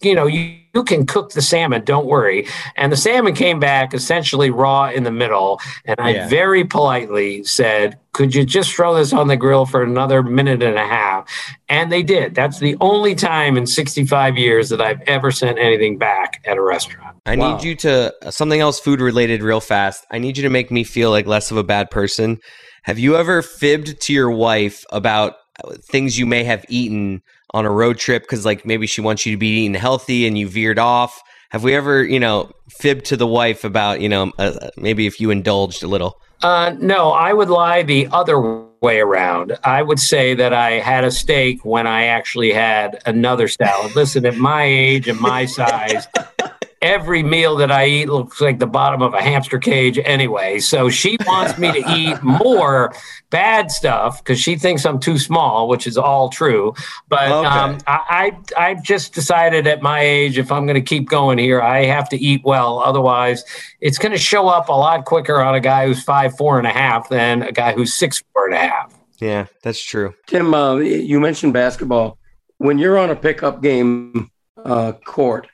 you 0.06 0.16
know 0.16 0.26
you, 0.28 0.56
you 0.74 0.84
can 0.84 1.06
cook 1.06 1.32
the 1.32 1.42
salmon 1.42 1.84
don't 1.84 2.06
worry 2.06 2.48
and 2.76 2.92
the 2.92 2.98
salmon 2.98 3.34
came 3.36 3.60
back 3.60 3.94
essentially 3.94 4.50
raw 4.50 4.89
in 4.89 5.04
the 5.04 5.12
middle 5.12 5.60
and 5.86 5.96
i 6.00 6.12
Yeah. 6.12 6.28
very 6.28 6.63
politely 6.66 7.44
said 7.44 7.98
could 8.13 8.36
you 8.36 8.46
just 8.46 8.74
throw 8.74 8.96
this 8.96 9.13
on 9.13 9.28
the 9.28 9.38
grill 9.38 9.66
for 9.66 9.82
another 9.84 10.22
minute 10.24 10.62
and 10.63 10.78
a 10.78 10.86
half 10.88 11.28
and 11.70 11.92
they 11.92 12.04
did 12.04 12.36
that's 12.36 12.60
the 12.60 12.76
only 12.82 13.16
time 13.16 13.58
in 13.58 13.66
65 13.68 14.38
years 14.38 14.70
that 14.70 14.82
i've 14.82 15.02
ever 15.08 15.32
sent 15.32 15.58
anything 15.60 15.98
back 15.98 16.42
at 16.46 16.58
a 16.58 16.62
restaurant 16.62 17.18
I 17.26 17.38
Wow. 17.38 17.56
need 17.56 17.63
you 17.63 17.76
to 17.78 18.13
something 18.32 18.60
else 18.60 18.82
food 18.82 19.00
related 19.00 19.42
real 19.42 19.62
fast. 19.62 20.06
I 20.12 20.20
need 20.20 20.36
you 20.36 20.44
to 20.44 20.50
make 20.50 20.70
me 20.72 20.84
feel 20.84 21.10
like 21.10 21.26
less 21.26 21.52
of 21.52 21.56
a 21.58 21.63
bad 21.63 21.89
person. 21.89 22.38
Have 22.84 23.00
you 23.00 23.16
ever 23.16 23.42
fibbed 23.42 24.02
to 24.02 24.12
your 24.13 24.30
wife 24.30 24.84
about 24.92 25.36
uh, 25.63 25.76
things 25.89 26.20
you 26.20 26.26
may 26.26 26.44
have 26.44 26.66
eaten 26.68 27.22
on 27.54 27.66
a 27.66 27.72
road 27.72 27.98
trip 27.98 28.28
cuz 28.28 28.46
like 28.46 28.66
maybe 28.66 28.88
she 28.88 29.02
wants 29.02 29.26
you 29.26 29.34
to 29.34 29.38
be 29.38 29.60
eating 29.60 29.74
healthy 29.74 30.28
and 30.28 30.38
you 30.38 30.48
veered 30.48 30.80
off? 30.80 31.22
Have 31.50 31.63
we 31.63 31.76
ever, 31.76 32.04
you 32.04 32.20
know, 32.20 32.52
fibbed 32.70 33.06
to 33.06 33.18
the 33.18 33.28
wife 33.28 33.63
about, 33.63 34.02
you 34.02 34.10
know, 34.10 34.32
uh, 34.39 34.70
maybe 34.76 35.06
if 35.06 35.20
you 35.20 35.30
indulged 35.30 35.84
a 35.84 35.88
little? 35.88 36.20
Uh, 36.42 36.76
no, 36.80 37.12
I 37.12 37.32
would 37.32 37.50
lie 37.50 37.84
the 37.84 38.08
other 38.12 38.66
way 38.82 39.00
around. 39.00 39.58
I 39.63 39.82
would 39.82 40.00
say 40.00 40.34
that 40.34 40.52
I 40.52 40.72
had 40.72 41.06
a 41.06 41.12
steak 41.12 41.63
when 41.63 41.88
I 41.88 42.06
actually 42.06 42.52
had 42.52 43.02
another 43.06 43.48
salad. 43.48 43.96
Listen, 43.96 44.26
at 44.26 44.36
my 44.36 44.63
age 44.63 45.08
and 45.08 45.20
my 45.20 45.46
size, 45.46 46.06
every 46.84 47.24
meal 47.24 47.56
that 47.56 47.72
I 47.72 47.88
eat 47.88 48.10
looks 48.10 48.39
like 48.41 48.60
the 48.60 48.67
bottom 48.67 49.02
of 49.02 49.13
a 49.15 49.22
hamster 49.22 49.58
cage 49.58 49.98
anyway. 50.04 50.60
So 50.60 50.89
she 50.89 51.17
wants 51.26 51.58
me 51.58 51.72
to 51.72 51.91
eat 51.98 52.22
more 52.22 52.93
bad 53.32 53.72
stuff 53.72 54.24
because 54.24 54.39
she 54.39 54.56
thinks 54.58 54.86
I'm 54.86 55.00
too 55.00 55.17
small, 55.17 55.67
which 55.67 55.88
is 55.88 55.98
all 55.98 56.30
true. 56.30 56.74
But 57.08 57.32
Okay. 57.32 57.48
um, 57.48 57.78
I, 57.88 58.32
I, 58.58 58.69
I've 58.69 58.84
just 58.84 59.13
decided 59.15 59.65
at 59.65 59.82
my 59.82 60.02
age, 60.02 60.38
if 60.38 60.52
I'm 60.52 60.65
going 60.67 60.76
to 60.76 60.82
keep 60.82 61.10
going 61.10 61.38
here, 61.39 61.62
I 61.62 61.86
have 61.86 62.10
to 62.10 62.17
eat 62.17 62.41
well. 62.43 62.80
Otherwise, 62.80 63.43
it's 63.82 63.98
going 63.98 64.12
to 64.12 64.17
show 64.19 64.48
up 64.50 64.69
a 64.69 64.74
lot 64.74 65.06
quicker 65.06 65.41
on 65.41 65.56
a 65.56 65.60
guy 65.62 65.88
who's 65.88 66.04
five 66.04 66.36
four 66.38 66.58
and 66.60 66.67
a 66.67 66.72
half 66.72 67.10
than 67.10 67.41
a 67.43 67.52
guy 67.52 67.72
who's 67.74 67.93
six 67.93 68.22
four 68.34 68.46
and 68.46 68.54
a 68.54 68.60
half. 68.60 68.93
Yeah, 69.19 69.46
that's 69.63 69.82
true. 69.82 70.13
Tim, 70.28 70.54
uh, 70.54 70.76
you 70.76 71.19
mentioned 71.22 71.54
basketball. 71.54 72.17
When 72.58 72.78
you're 72.78 72.98
on 72.98 73.10
a 73.10 73.15
pickup 73.15 73.62
game 73.62 74.30
uh, 74.63 74.91
court, 75.06 75.48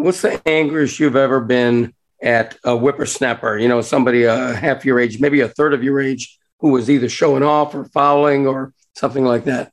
what's 0.00 0.22
the 0.22 0.40
angriest 0.48 0.98
you've 0.98 1.16
ever 1.16 1.40
been 1.40 1.94
at 2.22 2.56
a 2.64 2.76
whippersnapper? 2.76 3.58
You 3.58 3.68
know, 3.68 3.80
somebody 3.80 4.26
uh, 4.26 4.54
half 4.54 4.84
your 4.84 4.98
age, 4.98 5.20
maybe 5.20 5.40
a 5.40 5.48
third 5.48 5.74
of 5.74 5.82
your 5.82 6.00
age, 6.00 6.38
who 6.60 6.70
was 6.70 6.90
either 6.90 7.08
showing 7.08 7.42
off 7.42 7.74
or 7.74 7.84
fouling 7.84 8.46
or 8.46 8.72
something 8.94 9.24
like 9.24 9.44
that. 9.44 9.72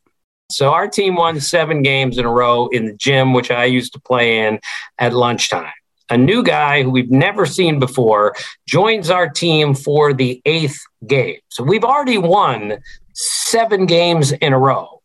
So 0.50 0.72
our 0.72 0.88
team 0.88 1.16
won 1.16 1.40
seven 1.42 1.82
games 1.82 2.18
in 2.18 2.26
a 2.26 2.32
row 2.32 2.68
in 2.68 2.86
the 2.86 2.94
gym, 2.94 3.34
which 3.34 3.52
I 3.52 3.66
used 3.66 3.94
to 3.94 4.00
play 4.00 4.46
in 4.46 4.60
at 4.98 5.14
lunchtime. 5.14 5.72
A 6.10 6.18
new 6.18 6.42
guy 6.42 6.84
who 6.84 6.90
we've 6.90 7.12
never 7.12 7.46
seen 7.46 7.80
before 7.80 8.34
joins 8.66 9.10
our 9.10 9.28
team 9.28 9.74
for 9.74 10.14
the 10.14 10.42
eighth 10.46 10.80
game. 11.06 11.40
So 11.50 11.64
we've 11.64 11.84
already 11.84 12.18
won 12.18 12.78
seven 13.14 13.86
games 13.86 14.32
in 14.32 14.54
a 14.54 14.60
row. 14.60 15.02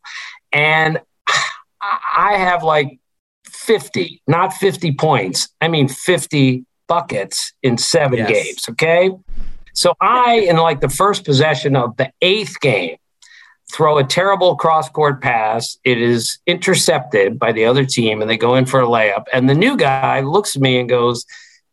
And 0.52 1.00
I 1.26 1.42
I 2.14 2.36
have 2.36 2.62
like 2.62 3.00
50, 3.62 4.22
not 4.26 4.52
50 4.52 4.92
points. 4.92 5.48
I 5.60 5.68
mean 5.68 5.88
50 5.88 6.64
buckets 6.88 7.52
in 7.62 7.78
seven 7.78 8.18
Yes. 8.18 8.30
games. 8.30 8.68
Okay. 8.70 9.10
So 9.74 9.94
I, 10.00 10.46
in 10.48 10.56
like 10.56 10.80
the 10.80 10.88
first 10.88 11.24
possession 11.24 11.76
of 11.76 11.96
the 11.96 12.10
eighth 12.20 12.60
game, 12.60 12.96
throw 13.72 13.96
a 13.96 14.04
terrible 14.04 14.54
cross 14.56 14.90
court 14.90 15.22
pass. 15.22 15.78
It 15.84 15.96
is 16.00 16.38
intercepted 16.46 17.38
by 17.38 17.52
the 17.52 17.64
other 17.64 17.86
team 17.86 18.20
and 18.20 18.28
they 18.28 18.36
go 18.36 18.54
in 18.54 18.66
for 18.66 18.80
a 18.82 18.86
layup. 18.86 19.24
And 19.32 19.48
the 19.48 19.54
new 19.54 19.76
guy 19.78 20.20
looks 20.20 20.54
at 20.56 20.60
me 20.62 20.78
and 20.78 20.88
goes, 20.88 21.24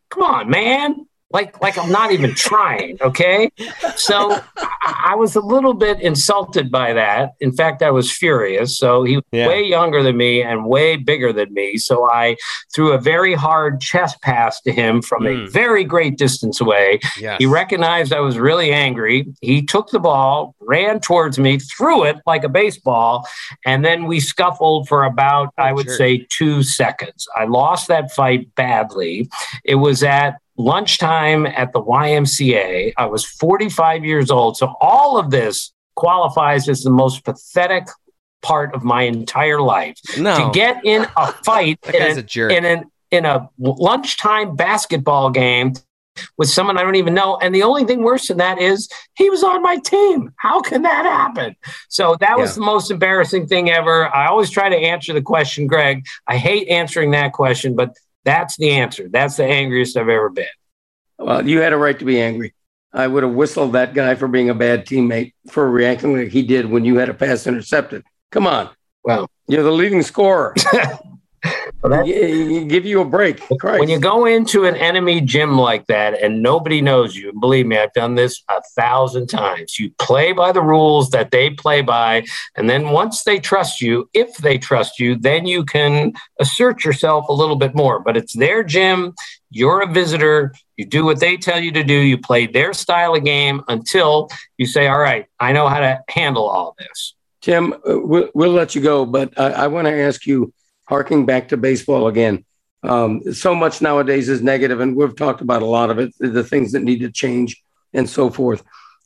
Come 0.10 0.24
on, 0.24 0.50
man. 0.50 1.06
Like, 1.32 1.62
like 1.62 1.78
I'm 1.78 1.92
not 1.92 2.12
even 2.12 2.34
trying. 2.34 2.98
Okay. 3.02 3.52
So 3.96 4.32
I, 4.58 5.12
I 5.12 5.16
was 5.16 5.36
a 5.36 5.42
little 5.42 5.76
bit 5.76 6.00
insulted 6.02 6.72
by 6.72 6.94
that. 6.94 7.34
In 7.40 7.52
fact, 7.52 7.84
I 7.84 7.92
was 7.92 8.12
furious. 8.12 8.78
So 8.78 9.04
he 9.04 9.18
was 9.18 9.26
Yeah. 9.32 9.48
way 9.48 9.62
younger 9.64 10.02
than 10.02 10.18
me 10.18 10.42
and 10.42 10.66
way 10.66 10.96
bigger 10.96 11.32
than 11.32 11.54
me. 11.54 11.78
So 11.78 12.10
I 12.10 12.36
threw 12.74 12.94
a 12.94 12.98
very 12.98 13.36
hard 13.36 13.80
chest 13.80 14.22
pass 14.24 14.60
to 14.62 14.72
him 14.72 15.02
from 15.04 15.26
a 15.28 15.30
Mm. 15.30 15.52
very 15.52 15.84
great 15.84 16.18
distance 16.18 16.60
away. 16.60 17.00
Yeah. 17.20 17.38
He 17.38 17.46
recognized 17.46 18.12
I 18.12 18.22
was 18.22 18.40
really 18.40 18.72
angry. 18.72 19.28
He 19.42 19.64
took 19.64 19.90
the 19.92 20.00
ball, 20.00 20.56
ran 20.62 21.00
towards 21.00 21.38
me, 21.38 21.60
threw 21.60 22.04
it 22.06 22.18
like 22.26 22.44
a 22.44 22.50
baseball, 22.50 23.28
and 23.66 23.86
then 23.86 24.06
we 24.06 24.20
scuffled 24.20 24.88
for 24.88 25.04
about, 25.04 25.54
I 25.60 25.74
would 25.74 25.86
jerk. 25.88 25.98
say, 25.98 26.26
two 26.30 26.64
seconds. 26.64 27.28
I 27.38 27.46
lost 27.46 27.88
that 27.90 28.12
fight 28.12 28.54
badly. 28.56 29.30
It 29.64 29.76
was 29.76 30.02
at 30.04 30.38
lunchtime 30.60 31.46
at 31.48 31.72
the 31.74 31.82
YMCA. 31.82 32.94
I 32.98 33.06
was 33.06 33.26
45 33.26 34.04
years 34.04 34.30
old. 34.30 34.58
So 34.58 34.76
all 34.82 35.18
of 35.18 35.32
this 35.32 35.72
qualifies 35.96 36.68
as 36.70 36.84
the 36.84 36.90
most 36.92 37.24
pathetic 37.24 37.88
part 38.42 38.76
of 38.76 38.84
my 38.84 39.04
entire 39.04 39.62
life. 39.62 39.98
no. 40.18 40.36
To 40.36 40.52
get 40.54 40.84
in 40.86 41.08
a 41.18 41.32
fight 41.46 41.80
in 41.94 42.02
an 42.02 42.18
a 42.36 42.48
in 42.58 42.66
an 42.66 42.92
in 43.12 43.26
a 43.26 43.50
lunchtime 43.58 44.56
basketball 44.56 45.30
game 45.32 45.74
with 46.38 46.50
someone 46.50 46.78
I 46.78 46.84
don't 46.84 46.96
even 46.96 47.14
know. 47.14 47.38
And 47.38 47.56
the 47.56 47.64
only 47.64 47.86
thing 47.86 48.04
worse 48.04 48.28
than 48.28 48.38
that 48.38 48.60
is 48.60 48.90
he 49.16 49.30
was 49.30 49.44
on 49.44 49.62
my 49.62 49.78
team. 49.78 50.34
How 50.38 50.60
can 50.62 50.82
that 50.82 51.06
happen? 51.06 51.56
So 51.88 52.18
that 52.20 52.38
was 52.38 52.52
Yeah. 52.52 52.56
the 52.56 52.66
most 52.66 52.92
embarrassing 52.92 53.48
thing 53.48 53.70
ever. 53.70 54.14
I 54.14 54.28
always 54.28 54.50
try 54.50 54.68
to 54.68 54.76
answer 54.76 55.14
the 55.14 55.22
question, 55.22 55.68
Greg. 55.68 56.06
I 56.28 56.36
hate 56.38 56.68
answering 56.68 57.12
that 57.12 57.32
question, 57.32 57.76
but 57.76 57.96
that's 58.26 58.58
the 58.58 58.72
answer. 58.72 59.08
That's 59.10 59.38
the 59.38 59.46
angriest 59.46 59.98
I've 59.98 60.10
ever 60.10 60.30
been. 60.30 60.46
Well, 61.18 61.48
you 61.48 61.62
had 61.62 61.74
a 61.74 61.78
right 61.78 61.98
to 61.98 62.06
be 62.06 62.22
angry. 62.22 62.54
I 62.92 63.08
would 63.08 63.24
have 63.24 63.34
whistled 63.34 63.74
that 63.74 63.94
guy 63.94 64.16
for 64.16 64.28
being 64.28 64.50
a 64.50 64.56
bad 64.56 64.86
teammate 64.86 65.34
for 65.50 65.70
reacting 65.70 66.16
like 66.16 66.30
he 66.30 66.42
did 66.42 66.66
when 66.66 66.86
you 66.86 66.98
had 66.98 67.10
a 67.10 67.14
pass 67.14 67.46
intercepted. 67.46 68.04
Come 68.32 68.48
on. 68.48 68.70
Well, 69.04 69.30
You're 69.48 69.64
the 69.64 69.72
leading 69.72 70.02
scorer. 70.02 70.56
Well, 71.82 71.92
that- 71.92 72.06
Y- 72.06 72.60
y- 72.60 72.64
give 72.66 72.86
you 72.86 73.02
a 73.02 73.06
break. 73.06 73.40
Christ. 73.60 73.80
When 73.80 73.90
you 73.90 74.00
go 74.00 74.26
into 74.26 74.66
an 74.66 74.76
enemy 74.76 75.22
gym 75.22 75.58
like 75.58 75.88
that 75.88 76.22
and 76.22 76.42
nobody 76.44 76.82
knows 76.82 77.16
you, 77.16 77.32
believe 77.40 77.66
me, 77.66 77.78
I've 77.78 77.94
done 77.94 78.16
this 78.16 78.44
a 78.50 78.62
thousand 78.76 79.28
times. 79.28 79.80
You 79.80 79.92
play 80.00 80.32
by 80.34 80.52
the 80.52 80.62
rules 80.62 81.10
that 81.12 81.32
they 81.32 81.50
play 81.52 81.82
by. 81.82 82.26
And 82.56 82.70
then 82.70 82.90
once 82.90 83.24
they 83.24 83.40
trust 83.40 83.82
you, 83.82 84.10
if 84.14 84.36
they 84.38 84.58
trust 84.58 85.00
you, 85.00 85.16
then 85.16 85.46
you 85.46 85.64
can 85.64 86.14
assert 86.40 86.84
yourself 86.84 87.30
a 87.30 87.34
little 87.34 87.56
bit 87.56 87.74
more. 87.76 88.00
But 88.00 88.18
it's 88.18 88.34
their 88.34 88.64
gym. 88.64 89.14
You're 89.52 89.82
a 89.82 89.92
visitor. 89.92 90.54
You 90.78 90.86
do 90.86 91.06
what 91.06 91.20
they 91.20 91.38
tell 91.38 91.60
you 91.60 91.72
to 91.72 91.84
do. 91.84 91.94
You 91.94 92.18
play 92.18 92.46
their 92.46 92.74
style 92.74 93.16
of 93.16 93.24
game 93.24 93.62
until 93.68 94.30
you 94.58 94.66
say, 94.66 94.88
All 94.88 95.00
right, 95.00 95.26
I 95.40 95.52
know 95.54 95.68
how 95.68 95.80
to 95.80 96.00
handle 96.10 96.48
all 96.48 96.76
this. 96.78 97.16
Tim, 97.42 97.74
uh, 97.74 97.78
we'll, 98.00 98.30
we'll 98.36 98.52
let 98.52 98.76
you 98.76 98.82
go, 98.82 99.06
but 99.06 99.38
I, 99.40 99.52
I 99.52 99.68
want 99.68 99.88
to 99.88 99.94
ask 99.94 100.26
you, 100.26 100.54
harking 100.90 101.26
back 101.26 101.50
to 101.50 101.56
baseball 101.56 102.08
again. 102.08 102.44
Um, 102.82 103.22
so 103.32 103.54
much 103.54 103.80
nowadays 103.80 104.28
is 104.28 104.42
negative, 104.42 104.80
and 104.80 104.96
we've 104.96 105.16
talked 105.16 105.42
about 105.42 105.62
a 105.62 105.68
lot 105.68 105.92
of 105.92 106.00
it, 106.00 106.14
the 106.20 106.44
things 106.44 106.72
that 106.72 106.84
need 106.84 107.00
to 107.02 107.12
change 107.12 107.62
and 107.94 108.10
so 108.10 108.32
forth. 108.32 108.64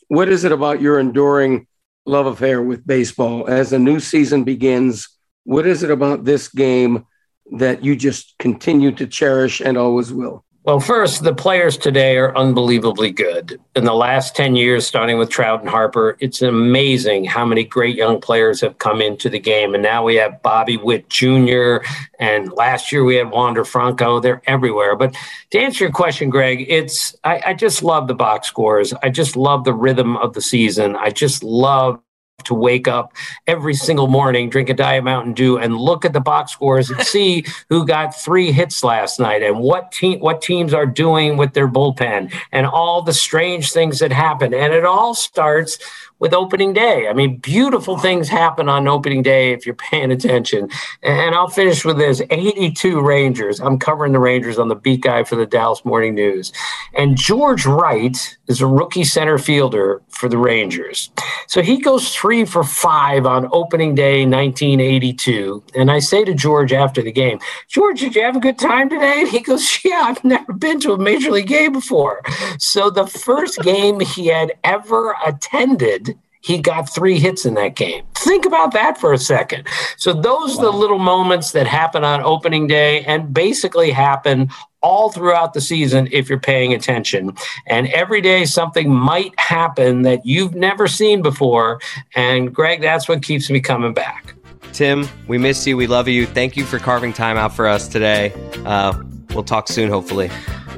What 0.07 0.29
is 0.29 0.45
it 0.45 0.53
about 0.53 0.81
your 0.81 0.97
enduring 0.97 1.67
love 2.05 2.25
affair 2.25 2.61
with 2.61 2.87
baseball 2.87 3.49
as 3.49 3.73
a 3.73 3.79
new 3.79 3.99
season 3.99 4.45
begins? 4.45 5.09
What 5.43 5.67
is 5.67 5.83
it 5.83 5.91
about 5.91 6.23
this 6.23 6.47
game 6.47 7.05
that 7.51 7.83
you 7.83 7.97
just 7.97 8.35
continue 8.39 8.93
to 8.93 9.05
cherish 9.05 9.59
and 9.59 9.77
always 9.77 10.13
will? 10.13 10.45
Well, 10.65 10.80
first, 10.80 11.23
the 11.23 11.36
players 11.36 11.78
today 11.78 12.15
are 12.15 12.34
unbelievably 12.38 13.12
good. 13.12 13.60
In 13.76 13.84
the 13.84 13.93
last 13.93 14.34
10 14.34 14.56
years, 14.56 14.88
starting 14.88 15.17
with 15.17 15.30
Trout 15.30 15.60
and 15.60 15.67
Harper, 15.67 16.15
it's 16.21 16.41
amazing 16.41 17.26
how 17.26 17.45
many 17.45 17.65
great 17.65 17.97
young 17.97 18.21
players 18.21 18.62
have 18.62 18.78
come 18.78 19.02
into 19.02 19.30
the 19.30 19.39
game. 19.39 19.73
And 19.73 19.84
now 19.84 20.06
we 20.06 20.15
have 20.15 20.41
Bobby 20.41 20.78
Witt 20.78 21.10
Jr., 21.10 21.80
and 22.17 22.49
last 22.54 22.93
year 22.93 23.04
we 23.04 23.15
had 23.15 23.30
Wander 23.30 23.65
Franco. 23.65 24.21
They're 24.21 24.41
everywhere. 24.47 24.95
But 24.95 25.13
to 25.49 25.60
answer 25.60 25.84
your 25.84 25.91
question, 25.91 26.30
Greg, 26.30 26.65
it's 26.69 27.13
I, 27.26 27.41
I 27.47 27.54
just 27.56 27.84
love 27.84 28.08
the 28.08 28.15
box 28.15 28.47
scores. 28.47 28.93
I 29.04 29.10
just 29.10 29.36
love 29.36 29.65
the 29.65 29.73
rhythm 29.73 30.15
of 30.15 30.32
the 30.32 30.41
season. 30.41 30.95
I 30.95 31.10
just 31.10 31.43
love 31.43 31.99
to 32.45 32.53
wake 32.53 32.87
up 32.87 33.13
every 33.47 33.73
single 33.73 34.07
morning, 34.07 34.49
drink 34.49 34.69
a 34.69 34.73
Diet 34.73 35.03
Mountain 35.03 35.33
Dew, 35.33 35.57
and 35.57 35.77
look 35.77 36.05
at 36.05 36.13
the 36.13 36.19
box 36.19 36.51
scores 36.51 36.89
and 36.89 37.01
see 37.01 37.45
who 37.69 37.85
got 37.85 38.15
three 38.15 38.51
hits 38.51 38.83
last 38.83 39.19
night 39.19 39.43
and 39.43 39.59
what 39.59 39.91
team 39.91 40.19
what 40.19 40.41
teams 40.41 40.73
are 40.73 40.85
doing 40.85 41.37
with 41.37 41.53
their 41.53 41.67
bullpen 41.67 42.33
and 42.51 42.65
all 42.65 43.01
the 43.01 43.13
strange 43.13 43.71
things 43.71 43.99
that 43.99 44.11
happen. 44.11 44.53
And 44.53 44.73
it 44.73 44.85
all 44.85 45.13
starts 45.13 45.77
with 46.23 46.33
opening 46.33 46.71
day. 46.71 47.09
I 47.09 47.13
mean, 47.13 47.36
beautiful 47.36 47.97
things 47.97 48.29
happen 48.29 48.69
on 48.69 48.88
opening 48.88 49.23
day 49.23 49.51
if 49.51 49.65
you're 49.65 49.75
paying 49.91 50.09
attention. 50.09 50.69
And 51.01 51.36
I'll 51.36 51.49
finish 51.49 51.83
with 51.83 51.97
this 51.97 52.21
82 52.29 53.01
Rangers. 53.01 53.59
I'm 53.59 53.77
covering 53.77 54.13
the 54.13 54.19
Rangers 54.19 54.57
on 54.57 54.69
the 54.69 54.75
beat 54.75 55.01
guy 55.01 55.25
for 55.25 55.36
the 55.36 55.45
Dallas 55.45 55.83
Morning 55.83 56.15
News. 56.15 56.53
And 56.93 57.17
George 57.17 57.65
Wright 57.65 58.38
is 58.47 58.62
a 58.62 58.67
rookie 58.67 59.03
center 59.03 59.38
fielder 59.38 60.01
for 60.07 60.29
the 60.29 60.38
Rangers. 60.38 61.12
So 61.47 61.62
he 61.62 61.81
goes 61.81 62.15
three 62.15 62.45
for 62.45 62.63
five 62.63 63.25
on 63.25 63.49
opening 63.51 63.93
day 63.93 64.25
1982. 64.25 65.62
And 65.75 65.91
I 65.91 65.99
say 65.99 66.23
to 66.23 66.33
George 66.33 66.71
after 66.71 67.01
the 67.01 67.12
game, 67.12 67.39
George, 67.67 67.99
did 67.99 68.15
you 68.15 68.23
have 68.23 68.38
a 68.38 68.39
good 68.39 68.57
time 68.57 68.89
today? 68.89 69.23
And 69.23 69.29
he 69.29 69.41
goes, 69.41 69.79
Yeah, 69.83 70.03
I've 70.05 70.23
never 70.23 70.53
been 70.53 70.79
to 70.81 70.93
a 70.93 70.97
major 70.97 71.31
league 71.31 71.47
game 71.47 71.73
before. 71.73 72.21
So 72.59 72.89
the 72.89 73.07
first 73.07 73.59
game 73.62 73.99
he 73.99 74.27
had 74.27 74.53
ever 74.63 75.17
attended 75.25 76.12
he 76.43 76.58
got 76.58 76.93
three 76.93 77.19
hits 77.19 77.45
in 77.45 77.53
that 77.53 77.75
game. 77.75 78.03
Think 78.15 78.45
about 78.45 78.73
that 78.73 78.97
for 78.97 79.13
a 79.13 79.17
second. 79.17 79.65
So 79.95 80.12
those 80.12 80.58
wow. 80.58 80.65
are 80.65 80.71
the 80.71 80.77
little 80.77 80.99
moments 80.99 81.51
that 81.51 81.67
happen 81.67 82.03
on 82.03 82.21
opening 82.21 82.67
day 82.67 83.03
and 83.06 83.34
basically 83.34 83.91
happen 83.91 84.49
all 84.82 85.10
throughout 85.10 85.53
the 85.53 85.62
season 85.62 86.10
if 86.12 86.27
you're 86.27 86.39
paying 86.39 86.73
attention. 86.73 87.32
And 87.67 87.88
every 87.88 88.19
day 88.19 88.43
something 88.43 88.93
might 88.93 89.38
happen 89.39 90.01
that 90.01 90.25
you've 90.25 90.53
never 90.53 90.88
seen 90.88 91.21
before. 91.21 91.79
And 92.13 92.53
Greg, 92.53 92.82
that's 92.82 93.08
what 93.08 93.23
keeps 93.23 93.49
me 93.49 93.62
coming 93.62 93.93
back. 93.93 94.36
Tim, 94.73 95.08
we 95.27 95.38
miss 95.38 95.65
you. 95.65 95.77
We 95.77 95.88
love 95.88 96.10
you. 96.10 96.25
Thank 96.25 96.58
you 96.58 96.65
for 96.65 96.77
carving 96.77 97.13
time 97.13 97.38
out 97.38 97.56
for 97.56 97.67
us 97.67 97.88
today. 97.88 98.34
Uh, 98.65 99.01
we'll 99.34 99.43
talk 99.43 99.69
soon, 99.69 99.89
hopefully. 99.89 100.29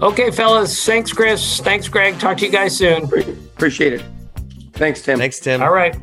Okay, 0.02 0.30
fellas. 0.30 0.86
Thanks, 0.86 1.12
Chris. 1.12 1.60
Thanks, 1.62 1.88
Greg. 1.88 2.20
Talk 2.20 2.38
to 2.38 2.46
you 2.46 2.52
guys 2.52 2.78
soon. 2.78 3.06
Appreciate 3.06 3.94
it. 3.94 4.15
Thanks, 4.76 5.02
Tim. 5.02 5.18
Thanks, 5.18 5.40
Tim. 5.40 5.64
All 5.64 5.72
right. 5.72 5.96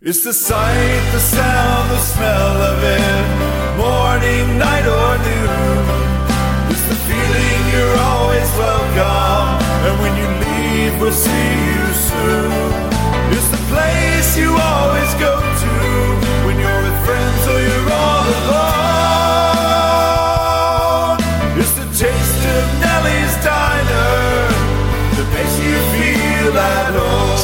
It's 0.00 0.24
the 0.24 0.32
sight, 0.32 1.10
the 1.12 1.18
sound, 1.18 1.90
the 1.90 1.98
smell 1.98 2.62
of 2.72 2.82
it, 2.82 3.76
morning, 3.76 4.56
night, 4.56 4.86
or 4.86 5.18
noon. 5.18 6.70
It's 6.70 6.84
the 6.88 6.94
feeling 7.04 7.60
you're 7.74 7.98
always 7.98 8.48
welcome, 8.56 9.60
and 9.84 10.00
when 10.00 10.16
you 10.16 10.28
leave, 10.40 11.00
we'll 11.00 11.12
see 11.12 11.28
you 11.28 11.92
soon. 11.92 12.50
It's 13.36 13.48
the 13.50 13.62
place 13.68 14.38
you 14.38 14.56
always 14.56 15.12
go 15.14 15.47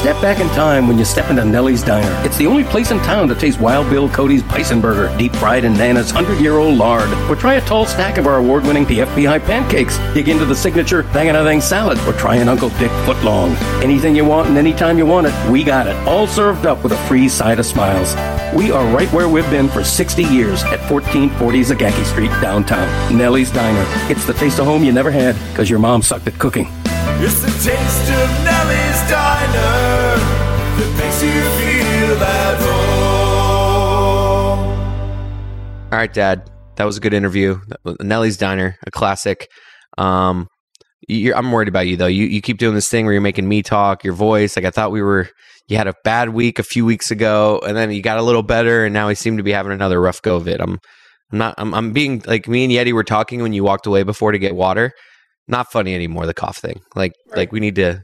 Step 0.04 0.20
back 0.20 0.38
in 0.38 0.48
time 0.48 0.86
when 0.86 0.98
you 0.98 1.04
step 1.06 1.30
into 1.30 1.42
Nellie's 1.46 1.82
Diner. 1.82 2.26
It's 2.26 2.36
the 2.36 2.46
only 2.46 2.62
place 2.62 2.90
in 2.90 2.98
town 2.98 3.26
to 3.28 3.34
taste 3.34 3.58
Wild 3.58 3.88
Bill 3.88 4.06
Cody's 4.06 4.42
Bison 4.42 4.78
Burger, 4.78 5.16
deep 5.16 5.34
fried 5.36 5.64
in 5.64 5.72
Nana's 5.72 6.12
100 6.12 6.42
year 6.42 6.58
old 6.58 6.76
lard. 6.76 7.08
Or 7.30 7.34
try 7.34 7.54
a 7.54 7.60
tall 7.62 7.86
stack 7.86 8.18
of 8.18 8.26
our 8.26 8.36
award 8.36 8.64
winning 8.64 8.84
PFBI 8.84 9.42
pancakes. 9.46 9.96
Dig 10.12 10.28
into 10.28 10.44
the 10.44 10.54
signature 10.54 11.04
Thang 11.04 11.32
Thang 11.32 11.62
salad. 11.62 11.98
Or 12.00 12.12
try 12.12 12.36
an 12.36 12.50
Uncle 12.50 12.68
Dick 12.68 12.90
footlong. 13.06 13.56
Anything 13.82 14.14
you 14.14 14.26
want 14.26 14.46
and 14.48 14.58
anytime 14.58 14.98
you 14.98 15.06
want 15.06 15.26
it, 15.26 15.50
we 15.50 15.64
got 15.64 15.86
it. 15.86 15.96
All 16.06 16.26
served 16.26 16.66
up 16.66 16.82
with 16.82 16.92
a 16.92 17.08
free 17.08 17.26
side 17.26 17.58
of 17.58 17.64
smiles. 17.64 18.14
We 18.54 18.70
are 18.70 18.86
right 18.94 19.12
where 19.12 19.28
we've 19.28 19.50
been 19.50 19.68
for 19.68 19.82
60 19.82 20.22
years 20.22 20.62
at 20.62 20.78
1440 20.88 21.60
Zagacki 21.60 22.04
Street, 22.04 22.30
downtown. 22.40 23.18
Nellie's 23.18 23.50
Diner. 23.50 23.84
It's 24.08 24.24
the 24.26 24.32
taste 24.32 24.60
of 24.60 24.66
home 24.66 24.84
you 24.84 24.92
never 24.92 25.10
had 25.10 25.34
because 25.50 25.68
your 25.68 25.80
mom 25.80 26.02
sucked 26.02 26.28
at 26.28 26.38
cooking. 26.38 26.68
It's 26.86 27.40
the 27.40 27.48
taste 27.48 28.10
of 28.10 28.30
Nellie's 28.44 29.10
Diner 29.10 30.20
that 30.76 30.94
makes 30.96 31.20
you 31.20 31.32
feel 31.58 32.22
at 32.22 32.56
home. 32.60 34.58
All 35.92 35.98
right, 35.98 36.12
Dad. 36.12 36.48
That 36.76 36.84
was 36.84 36.96
a 36.96 37.00
good 37.00 37.12
interview. 37.12 37.58
Nellie's 38.00 38.36
Diner, 38.36 38.78
a 38.86 38.92
classic. 38.92 39.50
Um, 39.98 40.46
I'm 41.10 41.50
worried 41.50 41.66
about 41.66 41.88
you 41.88 41.96
though. 41.96 42.06
You 42.06 42.26
you 42.26 42.40
keep 42.40 42.58
doing 42.58 42.76
this 42.76 42.88
thing 42.88 43.04
where 43.04 43.14
you're 43.14 43.20
making 43.20 43.48
me 43.48 43.62
talk, 43.64 44.04
your 44.04 44.14
voice. 44.14 44.54
Like 44.54 44.64
I 44.64 44.70
thought 44.70 44.92
we 44.92 45.02
were. 45.02 45.28
You 45.66 45.76
had 45.78 45.86
a 45.86 45.94
bad 46.04 46.30
week 46.30 46.58
a 46.58 46.62
few 46.62 46.84
weeks 46.84 47.10
ago, 47.10 47.60
and 47.66 47.76
then 47.76 47.90
you 47.90 48.02
got 48.02 48.18
a 48.18 48.22
little 48.22 48.42
better, 48.42 48.84
and 48.84 48.92
now 48.92 49.08
we 49.08 49.14
seem 49.14 49.38
to 49.38 49.42
be 49.42 49.52
having 49.52 49.72
another 49.72 50.00
rough 50.00 50.20
go 50.20 50.36
of 50.36 50.46
it. 50.46 50.60
I'm, 50.60 50.78
I'm 51.32 51.38
not. 51.38 51.54
I'm, 51.56 51.72
I'm 51.74 51.92
being 51.92 52.22
like 52.26 52.46
me 52.48 52.64
and 52.64 52.72
Yeti 52.72 52.92
were 52.92 53.04
talking 53.04 53.40
when 53.40 53.52
you 53.52 53.64
walked 53.64 53.86
away 53.86 54.02
before 54.02 54.32
to 54.32 54.38
get 54.38 54.54
water 54.54 54.92
not 55.48 55.70
funny 55.70 55.94
anymore. 55.94 56.26
The 56.26 56.34
cough 56.34 56.58
thing, 56.58 56.80
like 56.94 57.12
right. 57.28 57.38
like 57.38 57.52
we 57.52 57.60
need 57.60 57.76
to 57.76 58.02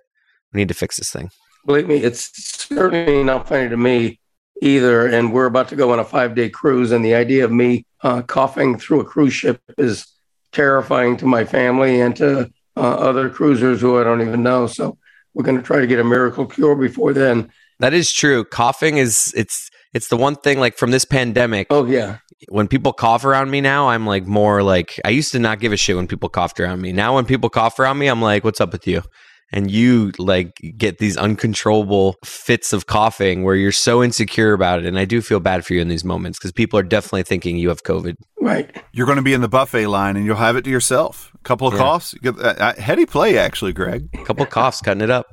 we 0.53 0.59
need 0.59 0.69
to 0.69 0.75
fix 0.75 0.97
this 0.97 1.11
thing. 1.11 1.31
Believe 1.67 1.87
me, 1.87 1.97
it's 1.97 2.31
certainly 2.35 3.23
not 3.23 3.49
funny 3.49 3.69
to 3.69 3.77
me 3.77 4.19
either. 4.63 5.07
And 5.07 5.33
we're 5.33 5.47
about 5.47 5.69
to 5.69 5.77
go 5.77 5.93
on 5.93 5.99
a 5.99 6.05
five 6.05 6.35
day 6.35 6.49
cruise, 6.49 6.93
and 6.93 7.05
the 7.05 7.15
idea 7.15 7.45
of 7.45 7.53
me 7.53 7.85
uh, 8.03 8.23
coughing 8.23 8.79
through 8.79 9.01
a 9.01 9.05
cruise 9.05 9.35
ship 9.35 9.61
is 9.79 10.07
terrifying 10.53 11.17
to 11.19 11.27
my 11.27 11.45
family 11.45 12.01
and 12.01 12.17
to 12.17 12.51
uh, 12.77 12.81
other 12.81 13.29
cruisers 13.31 13.81
who 13.81 14.01
I 14.01 14.05
don't 14.05 14.23
even 14.23 14.43
know. 14.43 14.67
So 14.67 14.99
we're 15.35 15.45
going 15.45 15.57
to 15.57 15.63
try 15.63 15.81
to 15.81 15.87
get 15.87 16.01
a 16.01 16.05
miracle 16.05 16.47
cure 16.47 16.75
before 16.75 17.13
then. 17.13 17.51
That 17.79 17.95
is 17.95 18.13
true. 18.13 18.45
Coughing 18.45 18.99
is 18.99 19.33
it's 19.37 19.71
it's 19.95 20.09
the 20.09 20.17
one 20.17 20.37
thing 20.37 20.61
like 20.61 20.77
from 20.77 20.91
this 20.91 21.05
pandemic. 21.05 21.67
Oh 21.71 21.87
yeah 21.87 22.19
when 22.49 22.69
people 22.69 22.93
cough 22.93 23.25
around 23.25 23.51
me 23.51 23.61
now, 23.61 23.89
I'm 23.89 24.07
like 24.07 24.27
more 24.27 24.63
like 24.63 25.01
I 25.05 25.11
used 25.11 25.33
to 25.33 25.39
not 25.39 25.61
give 25.61 25.73
a 25.73 25.77
shit 25.77 25.97
when 25.97 26.07
people 26.07 26.29
coughed 26.29 26.59
around 26.59 26.81
me. 26.81 26.93
Now 26.93 27.15
when 27.15 27.27
people 27.27 27.51
cough 27.51 27.79
around 27.79 27.99
me, 27.99 28.07
I'm 28.07 28.23
like, 28.23 28.45
what's 28.45 28.61
up 28.61 28.73
with 28.73 28.87
you? 28.87 29.03
And 29.53 29.71
you 29.71 30.13
like 30.19 30.57
get 30.77 30.99
these 30.99 31.17
uncontrollable 31.17 32.17
fits 32.25 32.73
of 32.73 32.87
coughing 32.87 33.43
where 33.43 33.57
you're 33.57 33.73
so 33.73 34.03
insecure 34.03 34.53
about 34.53 34.79
it. 34.79 34.87
And 34.87 34.99
I 34.99 35.05
do 35.05 35.21
feel 35.21 35.41
bad 35.41 35.67
for 35.67 35.75
you 35.75 35.81
in 35.81 35.89
these 35.89 36.05
moments 36.05 36.39
because 36.39 36.53
people 36.53 36.79
are 36.79 36.85
definitely 36.85 37.25
thinking 37.25 37.57
you 37.57 37.69
have 37.69 37.83
COVID. 37.83 38.17
Right. 38.41 38.71
You're 38.93 39.07
going 39.07 39.17
to 39.17 39.23
be 39.23 39.35
in 39.35 39.41
the 39.41 39.49
buffet 39.49 39.89
line 39.89 40.17
and 40.17 40.25
you'll 40.25 40.37
have 40.37 40.57
it 40.57 40.63
to 40.63 40.71
yourself. 40.71 41.33
A 41.35 41.39
couple 41.39 41.67
of 41.67 41.75
yeah. 41.75 41.81
coughs. 41.81 42.15
Get, 42.15 42.39
uh, 42.39 42.55
uh, 42.59 42.75
heady 42.81 43.07
play, 43.07 43.39
actually, 43.39 43.73
Greg. 43.73 44.09
A 44.15 44.25
couple 44.25 44.45
of 44.45 44.51
coughs, 44.51 44.81
cutting 44.81 45.03
it 45.03 45.11
up. 45.11 45.27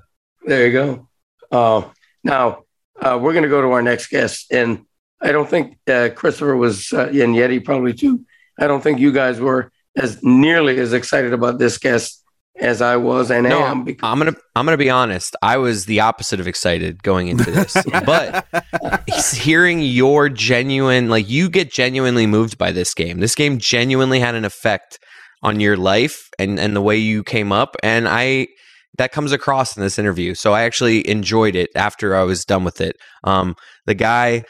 There 0.46 0.66
you 0.66 0.74
go. 0.74 1.08
Uh, 1.52 1.90
now, 2.24 2.64
uh, 3.00 3.20
we're 3.22 3.34
going 3.34 3.44
to 3.44 3.50
go 3.50 3.62
to 3.62 3.70
our 3.70 3.82
next 3.84 4.08
guest. 4.08 4.52
And 4.52 4.86
I 5.22 5.32
don't 5.32 5.50
think 5.50 5.78
uh, 5.88 6.10
Christopher 6.16 6.56
was, 6.56 6.92
uh, 6.92 7.08
and 7.08 7.36
Yeti 7.36 7.64
probably 7.64 7.94
too. 7.94 8.26
I 8.60 8.66
don't 8.66 8.82
think 8.82 9.00
you 9.00 9.12
guys 9.12 9.40
were 9.40 9.72
as 9.96 10.22
nearly 10.24 10.80
as 10.80 10.94
excited 10.94 11.34
about 11.34 11.60
this 11.60 11.78
guest 11.78 12.17
as 12.60 12.82
I 12.82 12.96
was 12.98 13.32
and 13.32 13.48
no, 13.48 13.62
am. 13.62 13.84
Because- 13.84 14.08
I'm 14.08 14.18
gonna 14.18 14.36
I'm 14.56 14.66
gonna 14.66 14.78
be 14.78 14.90
honest. 14.90 15.36
I 15.42 15.58
was 15.58 15.86
the 15.86 16.00
opposite 16.00 16.40
of 16.40 16.48
excited 16.48 17.04
going 17.04 17.28
into 17.28 17.52
this, 17.52 17.76
but 18.06 18.46
hearing 19.34 19.82
your 19.82 20.30
genuine, 20.30 21.10
like 21.10 21.30
you 21.30 21.50
get 21.50 21.72
genuinely 21.72 22.28
moved 22.28 22.58
by 22.58 22.72
this 22.72 22.94
game. 22.94 23.20
This 23.20 23.36
game 23.36 23.58
genuinely 23.58 24.20
had 24.20 24.36
an 24.36 24.46
effect 24.46 25.00
on 25.44 25.60
your 25.60 25.78
life 25.78 26.30
and 26.40 26.60
and 26.60 26.76
the 26.76 26.82
way 26.82 26.98
you 26.98 27.24
came 27.24 27.52
up, 27.52 27.76
and 27.84 28.08
I 28.08 28.48
that 28.98 29.12
comes 29.12 29.32
across 29.32 29.78
in 29.78 29.84
this 29.84 30.00
interview. 30.00 30.34
So 30.34 30.54
I 30.54 30.64
actually 30.64 31.08
enjoyed 31.08 31.56
it 31.56 31.70
after 31.76 32.16
I 32.16 32.24
was 32.24 32.46
done 32.46 32.64
with 32.64 32.82
it. 32.82 32.96
Um, 33.24 33.56
the 33.86 33.94
guy 33.94 34.44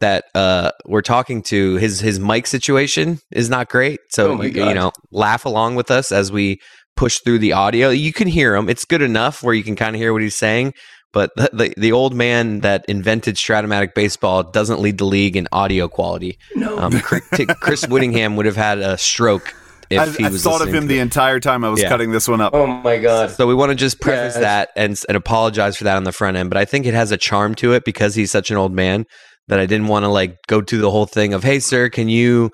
that 0.00 0.24
uh, 0.34 0.70
we're 0.86 1.02
talking 1.02 1.42
to, 1.44 1.76
his 1.76 2.00
his 2.00 2.18
mic 2.20 2.46
situation 2.46 3.20
is 3.32 3.48
not 3.48 3.68
great. 3.68 4.00
So 4.10 4.38
oh 4.38 4.42
you, 4.42 4.66
you 4.66 4.74
know, 4.74 4.92
laugh 5.10 5.44
along 5.44 5.76
with 5.76 5.90
us 5.90 6.12
as 6.12 6.32
we 6.32 6.60
push 6.96 7.18
through 7.20 7.38
the 7.38 7.52
audio. 7.52 7.90
You 7.90 8.12
can 8.12 8.28
hear 8.28 8.54
him; 8.54 8.68
it's 8.68 8.84
good 8.84 9.02
enough 9.02 9.42
where 9.42 9.54
you 9.54 9.64
can 9.64 9.76
kind 9.76 9.94
of 9.94 10.00
hear 10.00 10.12
what 10.12 10.22
he's 10.22 10.36
saying. 10.36 10.74
But 11.12 11.30
the, 11.36 11.50
the, 11.52 11.74
the 11.76 11.92
old 11.92 12.12
man 12.12 12.60
that 12.60 12.84
invented 12.88 13.36
Strat-O-Matic 13.36 13.94
baseball 13.94 14.42
doesn't 14.42 14.80
lead 14.80 14.98
the 14.98 15.04
league 15.04 15.36
in 15.36 15.46
audio 15.52 15.86
quality. 15.86 16.38
No, 16.56 16.76
um, 16.76 16.92
Chris 16.92 17.84
Whittingham 17.88 18.34
would 18.34 18.46
have 18.46 18.56
had 18.56 18.78
a 18.80 18.98
stroke 18.98 19.54
if 19.90 20.00
I, 20.00 20.06
he 20.06 20.24
was. 20.24 20.44
I 20.44 20.50
thought 20.50 20.66
of 20.66 20.74
him 20.74 20.88
the 20.88 20.98
entire 20.98 21.40
time 21.40 21.64
I 21.64 21.68
was 21.68 21.80
yeah. 21.80 21.88
cutting 21.88 22.10
this 22.10 22.28
one 22.28 22.40
up. 22.40 22.52
Oh 22.54 22.66
my 22.66 22.98
god! 22.98 23.30
So 23.30 23.46
we 23.46 23.54
want 23.54 23.70
to 23.70 23.76
just 23.76 24.00
preface 24.00 24.34
yes. 24.34 24.40
that 24.40 24.70
and 24.76 25.00
and 25.08 25.16
apologize 25.16 25.76
for 25.76 25.84
that 25.84 25.96
on 25.96 26.04
the 26.04 26.12
front 26.12 26.36
end. 26.36 26.50
But 26.50 26.56
I 26.56 26.64
think 26.64 26.86
it 26.86 26.94
has 26.94 27.12
a 27.12 27.16
charm 27.16 27.54
to 27.56 27.72
it 27.72 27.84
because 27.84 28.14
he's 28.14 28.30
such 28.30 28.50
an 28.50 28.56
old 28.56 28.72
man 28.72 29.06
that 29.48 29.60
I 29.60 29.66
didn't 29.66 29.88
want 29.88 30.04
to 30.04 30.08
like 30.08 30.38
go 30.46 30.60
to 30.60 30.78
the 30.78 30.90
whole 30.90 31.06
thing 31.06 31.34
of, 31.34 31.42
hey, 31.42 31.60
sir, 31.60 31.88
can 31.90 32.08
you 32.08 32.50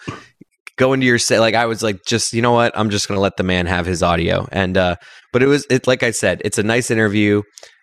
go 0.76 0.92
into 0.92 1.06
your 1.06 1.18
say 1.18 1.38
like 1.38 1.54
I 1.54 1.66
was 1.66 1.82
like 1.82 2.04
just 2.06 2.32
you 2.32 2.42
know 2.42 2.52
what? 2.52 2.72
I'm 2.76 2.90
just 2.90 3.08
gonna 3.08 3.20
let 3.20 3.36
the 3.36 3.42
man 3.42 3.66
have 3.66 3.86
his 3.86 4.02
audio. 4.02 4.46
And 4.52 4.76
uh 4.76 4.96
but 5.32 5.42
it 5.42 5.46
was 5.46 5.66
it 5.70 5.86
like 5.86 6.02
I 6.02 6.10
said 6.10 6.42
it's 6.44 6.58
a 6.58 6.62
nice 6.62 6.90
interview. 6.90 7.42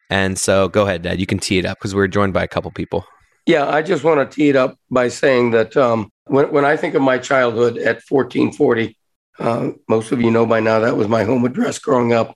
And 0.10 0.38
so 0.38 0.69
go 0.69 0.84
ahead 0.84 1.02
Dad. 1.02 1.19
You 1.19 1.26
can 1.26 1.39
tee 1.39 1.58
it 1.58 1.65
up 1.65 1.78
because 1.78 1.95
we're 1.95 2.08
joined 2.08 2.34
by 2.34 2.43
a 2.43 2.47
couple 2.47 2.71
people. 2.71 3.06
Yeah 3.45 3.67
I 3.67 3.82
just 3.82 4.04
want 4.04 4.30
to 4.30 4.36
tee 4.36 4.50
it 4.50 4.56
up 4.56 4.78
by 4.89 5.08
saying 5.08 5.52
that 5.52 5.76
um 5.78 6.10
when, 6.26 6.52
when 6.52 6.65
I 6.65 6.78
think 6.78 6.95
of 6.95 7.02
my 7.02 7.17
childhood 7.17 7.78
at 7.78 8.02
1440 8.08 8.97
uh, 9.39 9.69
most 9.88 10.12
of 10.12 10.21
you 10.21 10.32
know 10.32 10.45
by 10.45 10.60
now 10.60 10.80
that 10.80 10.97
was 10.97 11.08
my 11.08 11.23
home 11.23 11.45
address 11.45 11.80
growing 11.80 12.13
up. 12.13 12.36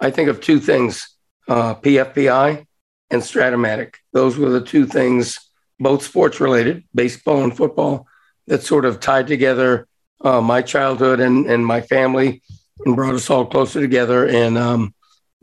I 0.00 0.10
think 0.10 0.28
of 0.28 0.40
two 0.40 0.58
things 0.58 1.16
uh, 1.48 1.74
PFBI 1.76 2.64
and 3.10 3.22
Strat-O-Matic. 3.22 3.94
Those 4.12 4.36
were 4.36 4.50
the 4.50 4.60
two 4.60 4.86
things 4.86 5.38
both 5.78 6.02
sports 6.02 6.40
related 6.40 6.84
baseball 6.94 7.42
and 7.42 7.56
football 7.56 8.06
that 8.46 8.62
sort 8.62 8.84
of 8.84 9.00
tied 9.00 9.26
together 9.26 9.86
uh, 10.22 10.40
my 10.40 10.62
childhood 10.62 11.20
and, 11.20 11.46
and 11.46 11.66
my 11.66 11.80
family 11.80 12.42
and 12.84 12.96
brought 12.96 13.14
us 13.14 13.30
all 13.30 13.46
closer 13.46 13.80
together. 13.80 14.26
And 14.26 14.56
um, 14.58 14.94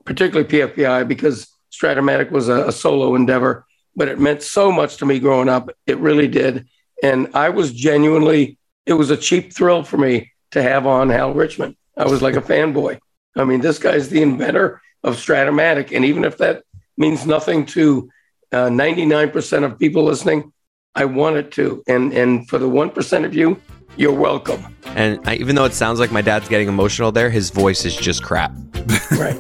particularly 0.06 0.48
PFBI 0.48 1.08
because 1.08 1.48
Strat-O-Matic 1.72 2.32
was 2.32 2.50
a, 2.50 2.68
a, 2.68 2.72
solo 2.72 3.16
endeavor, 3.16 3.66
but 3.96 4.08
it 4.08 4.20
meant 4.20 4.42
so 4.42 4.72
much 4.72 4.98
to 4.98 5.06
me 5.06 5.20
growing 5.20 5.50
up. 5.50 5.70
It 5.86 5.98
really 5.98 6.28
did. 6.28 6.68
And 7.04 7.30
I 7.34 7.50
was 7.50 7.74
genuinely, 7.74 8.58
it 8.86 8.94
was 8.94 9.10
a 9.12 9.18
cheap 9.18 9.54
thrill 9.54 9.84
for 9.84 9.98
me 9.98 10.32
to 10.52 10.64
have 10.64 10.88
on 10.88 11.10
Hal 11.10 11.34
Richman. 11.34 11.76
I 11.96 12.06
was 12.06 12.22
like 12.22 12.36
a 12.36 12.42
fanboy. 12.54 13.00
I 13.36 13.44
mean, 13.44 13.62
this 13.62 13.80
guy's 13.80 14.10
the 14.10 14.22
inventor 14.22 14.82
of 15.04 15.16
Strat-O-Matic. 15.16 15.96
And 15.96 16.06
even 16.06 16.24
if 16.24 16.38
that 16.38 16.64
means 16.98 17.28
nothing 17.28 17.66
to 17.68 18.10
uh, 18.52 18.68
99% 18.68 19.64
of 19.64 19.78
people 19.78 20.04
listening, 20.04 20.52
I 20.96 21.06
want 21.06 21.36
it 21.36 21.52
to. 21.54 21.84
And, 21.88 22.14
and 22.14 22.50
for 22.50 22.58
the 22.58 22.70
1% 22.70 23.26
of 23.26 23.36
you, 23.36 23.62
you're 23.96 24.14
welcome. 24.14 24.76
And 24.86 25.20
I, 25.28 25.36
even 25.36 25.56
though 25.56 25.66
it 25.66 25.74
sounds 25.74 26.00
like 26.00 26.12
my 26.12 26.22
dad's 26.22 26.50
getting 26.50 26.68
emotional 26.68 27.12
there, 27.12 27.30
his 27.30 27.50
voice 27.50 27.86
is 27.86 27.96
just 27.96 28.24
crap. 28.24 28.52
right. 29.12 29.38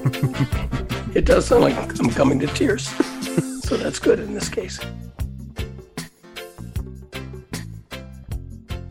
It 1.16 1.26
does 1.26 1.48
sound 1.48 1.64
like 1.64 1.76
I'm 2.00 2.10
coming 2.12 2.40
to 2.40 2.48
tears. 2.48 2.88
so 3.64 3.78
that's 3.78 4.00
good 4.00 4.20
in 4.20 4.34
this 4.34 4.50
case. 4.50 4.80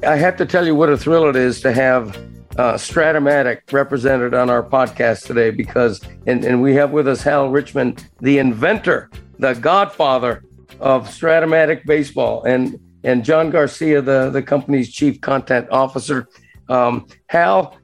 I 0.06 0.16
have 0.16 0.36
to 0.36 0.46
tell 0.46 0.66
you 0.66 0.74
what 0.74 0.88
a 0.88 0.96
thrill 0.96 1.28
it 1.28 1.36
is 1.36 1.60
to 1.62 1.72
have 1.72 2.16
uh, 2.58 2.74
Strat-O-Matic 2.74 3.72
represented 3.72 4.34
on 4.34 4.50
our 4.50 4.62
podcast 4.62 5.26
today 5.26 5.50
because, 5.50 6.00
and, 6.26 6.44
and 6.44 6.62
we 6.62 6.74
have 6.74 6.90
with 6.90 7.08
us 7.08 7.22
Hal 7.22 7.48
Richman, 7.48 7.96
the 8.20 8.38
inventor, 8.38 9.10
the 9.38 9.54
godfather 9.54 10.44
of 10.80 11.08
Strat-O-Matic 11.08 11.84
baseball. 11.86 12.42
And 12.44 12.78
and 13.06 13.24
John 13.24 13.50
Garcia, 13.50 14.02
the, 14.02 14.30
the 14.30 14.42
company's 14.42 14.92
chief 14.92 15.20
content 15.20 15.68
officer. 15.70 16.28
Um, 16.68 17.06
Hal, 17.28 17.78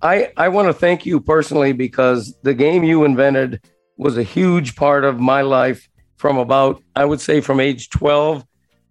I, 0.00 0.32
I 0.36 0.48
want 0.48 0.68
to 0.68 0.72
thank 0.72 1.04
you 1.04 1.18
personally 1.20 1.72
because 1.72 2.36
the 2.44 2.54
game 2.54 2.84
you 2.84 3.04
invented 3.04 3.62
was 3.96 4.16
a 4.16 4.22
huge 4.22 4.76
part 4.76 5.04
of 5.04 5.18
my 5.18 5.42
life 5.42 5.88
from 6.18 6.38
about, 6.38 6.80
I 6.94 7.04
would 7.04 7.20
say, 7.20 7.40
from 7.40 7.58
age 7.58 7.90
12 7.90 8.46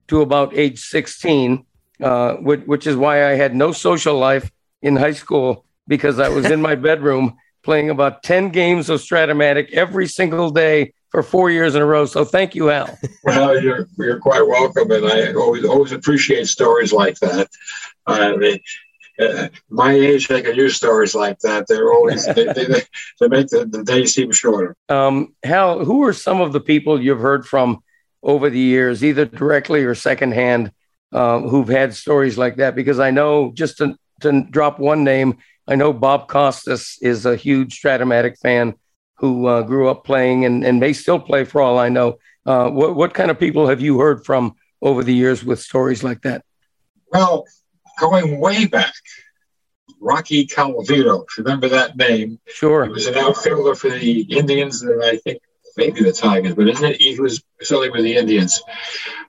to 0.10 0.22
about 0.22 0.54
age 0.54 0.82
16, 0.82 1.66
uh, 2.04 2.34
which, 2.34 2.62
which 2.66 2.86
is 2.86 2.98
why 2.98 3.32
I 3.32 3.36
had 3.36 3.56
no 3.56 3.72
social 3.72 4.18
life 4.18 4.52
in 4.82 4.98
high 4.98 5.14
school 5.14 5.66
because 5.88 6.20
I 6.20 6.28
was 6.28 6.52
in 6.52 6.62
my 6.62 6.76
bedroom 6.90 7.38
playing 7.64 7.90
about 7.90 8.22
10 8.24 8.50
games 8.50 8.90
of 8.90 9.00
Strat-O-Matic 9.00 9.72
every 9.72 10.08
single 10.08 10.52
day 10.52 10.94
for 11.10 11.24
four 11.24 11.50
years 11.50 11.76
in 11.76 11.82
a 11.82 11.86
row. 11.86 12.06
So 12.06 12.24
thank 12.24 12.56
you, 12.56 12.70
Al. 12.70 12.98
Well, 13.24 13.62
you're 13.62 13.88
you're 13.98 14.20
quite 14.20 14.48
welcome, 14.48 14.90
and 14.92 15.06
I 15.06 15.34
always 15.34 15.66
always 15.66 15.92
appreciate 15.92 16.48
stories 16.48 16.94
like 16.94 17.20
that. 17.20 17.50
I 18.08 18.36
mean, 18.36 18.60
uh, 19.20 19.50
my 19.70 19.92
age, 19.92 20.28
they 20.28 20.42
can 20.42 20.56
use 20.56 20.76
stories 20.76 21.14
like 21.14 21.40
that. 21.40 21.68
They're 21.68 21.92
always 21.92 22.26
they, 22.26 22.46
they, 22.46 22.66
they 23.20 23.28
make 23.28 23.48
the, 23.50 23.66
the 23.66 23.84
day 23.84 24.06
seem 24.06 24.32
shorter. 24.32 24.76
Um, 24.88 25.36
Hal, 25.44 25.84
who 25.84 26.04
are 26.04 26.14
some 26.14 26.40
of 26.42 26.54
the 26.54 26.62
people 26.62 27.02
you've 27.02 27.20
heard 27.20 27.46
from 27.46 27.84
over 28.24 28.50
the 28.50 28.60
years, 28.60 29.04
either 29.04 29.26
directly 29.26 29.84
or 29.84 29.96
secondhand, 29.96 30.72
uh, 31.12 31.40
who've 31.40 31.68
had 31.68 31.94
stories 31.94 32.38
like 32.38 32.56
that? 32.56 32.76
Because 32.76 33.00
I 33.00 33.12
know 33.12 33.52
just 33.54 33.78
to 33.78 33.96
to 34.22 34.44
drop 34.50 34.80
one 34.80 35.04
name, 35.04 35.38
I 35.68 35.76
know 35.76 35.94
Bob 35.94 36.28
Costas 36.30 36.98
is 37.02 37.26
a 37.26 37.36
huge 37.36 37.80
Strat-O-Matic 37.80 38.40
fan 38.40 38.76
who 39.20 39.48
uh, 39.48 39.62
grew 39.62 39.90
up 39.90 40.06
playing 40.06 40.46
and, 40.46 40.66
and 40.66 40.80
may 40.80 40.94
still 40.94 41.20
play 41.20 41.44
for 41.44 41.62
all 41.62 41.78
I 41.78 41.90
know. 41.90 42.20
Uh, 42.46 42.70
what, 42.70 42.96
what 42.96 43.14
kind 43.14 43.30
of 43.30 43.40
people 43.40 43.68
have 43.68 43.82
you 43.82 44.00
heard 44.00 44.26
from 44.26 44.56
over 44.82 45.04
the 45.04 45.14
years 45.14 45.44
with 45.44 45.60
stories 45.60 46.04
like 46.04 46.22
that? 46.22 46.44
Well, 47.12 47.46
going 48.00 48.40
way 48.40 48.66
back, 48.66 48.94
Rocky 50.00 50.48
Colavito, 50.48 51.26
remember 51.38 51.68
that 51.70 51.98
name? 51.98 52.40
Sure. 52.48 52.86
He 52.86 52.92
was 52.92 53.08
an 53.08 53.18
outfielder 53.18 53.76
for 53.76 53.90
the 53.90 54.22
Indians 54.22 54.82
and 54.82 55.04
I 55.04 55.18
think 55.18 55.42
maybe 55.76 56.02
the 56.02 56.14
Tigers, 56.14 56.56
but 56.56 56.70
isn't 56.70 56.86
it? 56.86 57.02
He 57.02 57.20
was 57.20 57.44
certainly 57.62 57.90
with 57.90 58.04
the 58.04 58.16
Indians. 58.16 58.62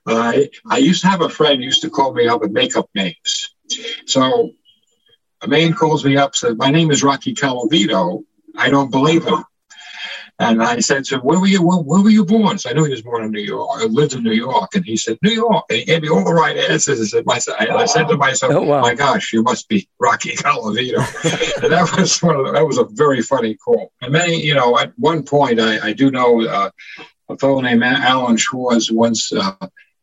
Uh, 0.07 0.43
I 0.69 0.79
used 0.79 1.03
to 1.03 1.09
have 1.09 1.21
a 1.21 1.29
friend 1.29 1.63
used 1.63 1.83
to 1.83 1.91
call 1.91 2.13
me 2.13 2.29
up 2.29 2.41
with 2.41 2.53
makeup 2.53 2.89
names. 2.95 3.55
So 4.07 4.53
a 5.43 5.49
man 5.49 5.73
calls 5.73 6.05
me 6.05 6.17
up, 6.17 6.37
says, 6.37 6.57
My 6.57 6.71
name 6.71 6.91
is 6.91 7.03
Rocky 7.03 7.35
Colavito. 7.35 8.25
I 8.57 8.71
don't 8.71 8.91
believe 8.91 9.25
him. 9.25 9.45
And 10.41 10.63
I 10.63 10.81
said 10.81 11.05
to 11.05 11.17
him, 11.17 11.21
where 11.21 11.39
were 11.39 11.47
you, 11.47 11.63
where, 11.63 11.79
where, 11.79 12.01
were 12.01 12.09
you 12.09 12.25
born? 12.25 12.57
So 12.57 12.71
I 12.71 12.73
knew 12.73 12.85
he 12.85 12.91
was 12.91 13.03
born 13.03 13.25
in 13.25 13.31
New 13.31 13.43
York. 13.43 13.83
I 13.83 13.85
lived 13.85 14.15
in 14.15 14.23
New 14.23 14.33
York. 14.33 14.75
And 14.75 14.85
he 14.87 14.97
said, 14.97 15.19
New 15.23 15.33
York. 15.33 15.67
And 15.69 15.79
he 15.79 15.85
gave 15.85 16.01
me 16.01 16.09
all 16.09 16.25
the 16.25 16.33
right 16.33 16.57
answers. 16.57 16.99
I 16.99 17.05
said, 17.05 17.27
my, 17.27 17.39
I, 17.59 17.85
said 17.85 18.09
to 18.09 18.17
myself, 18.17 18.55
oh, 18.55 18.63
wow. 18.63 18.81
my 18.81 18.95
gosh, 18.95 19.35
you 19.35 19.43
must 19.43 19.69
be 19.69 19.87
Rocky 19.99 20.35
Colavito. 20.37 20.99
and 21.63 21.71
that 21.71 21.95
was 21.99 22.23
one 22.23 22.37
of 22.37 22.47
the, 22.47 22.53
that 22.53 22.67
was 22.67 22.79
a 22.79 22.85
very 22.85 23.21
funny 23.21 23.55
call. 23.55 23.93
And 24.01 24.13
many, 24.13 24.43
you 24.43 24.55
know, 24.55 24.79
at 24.79 24.95
one 24.97 25.25
point, 25.25 25.61
I, 25.61 25.89
I 25.89 25.93
do 25.93 26.11
know 26.11 26.43
uh, 26.47 26.71
a 27.29 27.37
fellow 27.37 27.61
named 27.61 27.83
Alan 27.85 28.39
Schwarz 28.39 28.91
once 28.91 29.31
uh, 29.33 29.53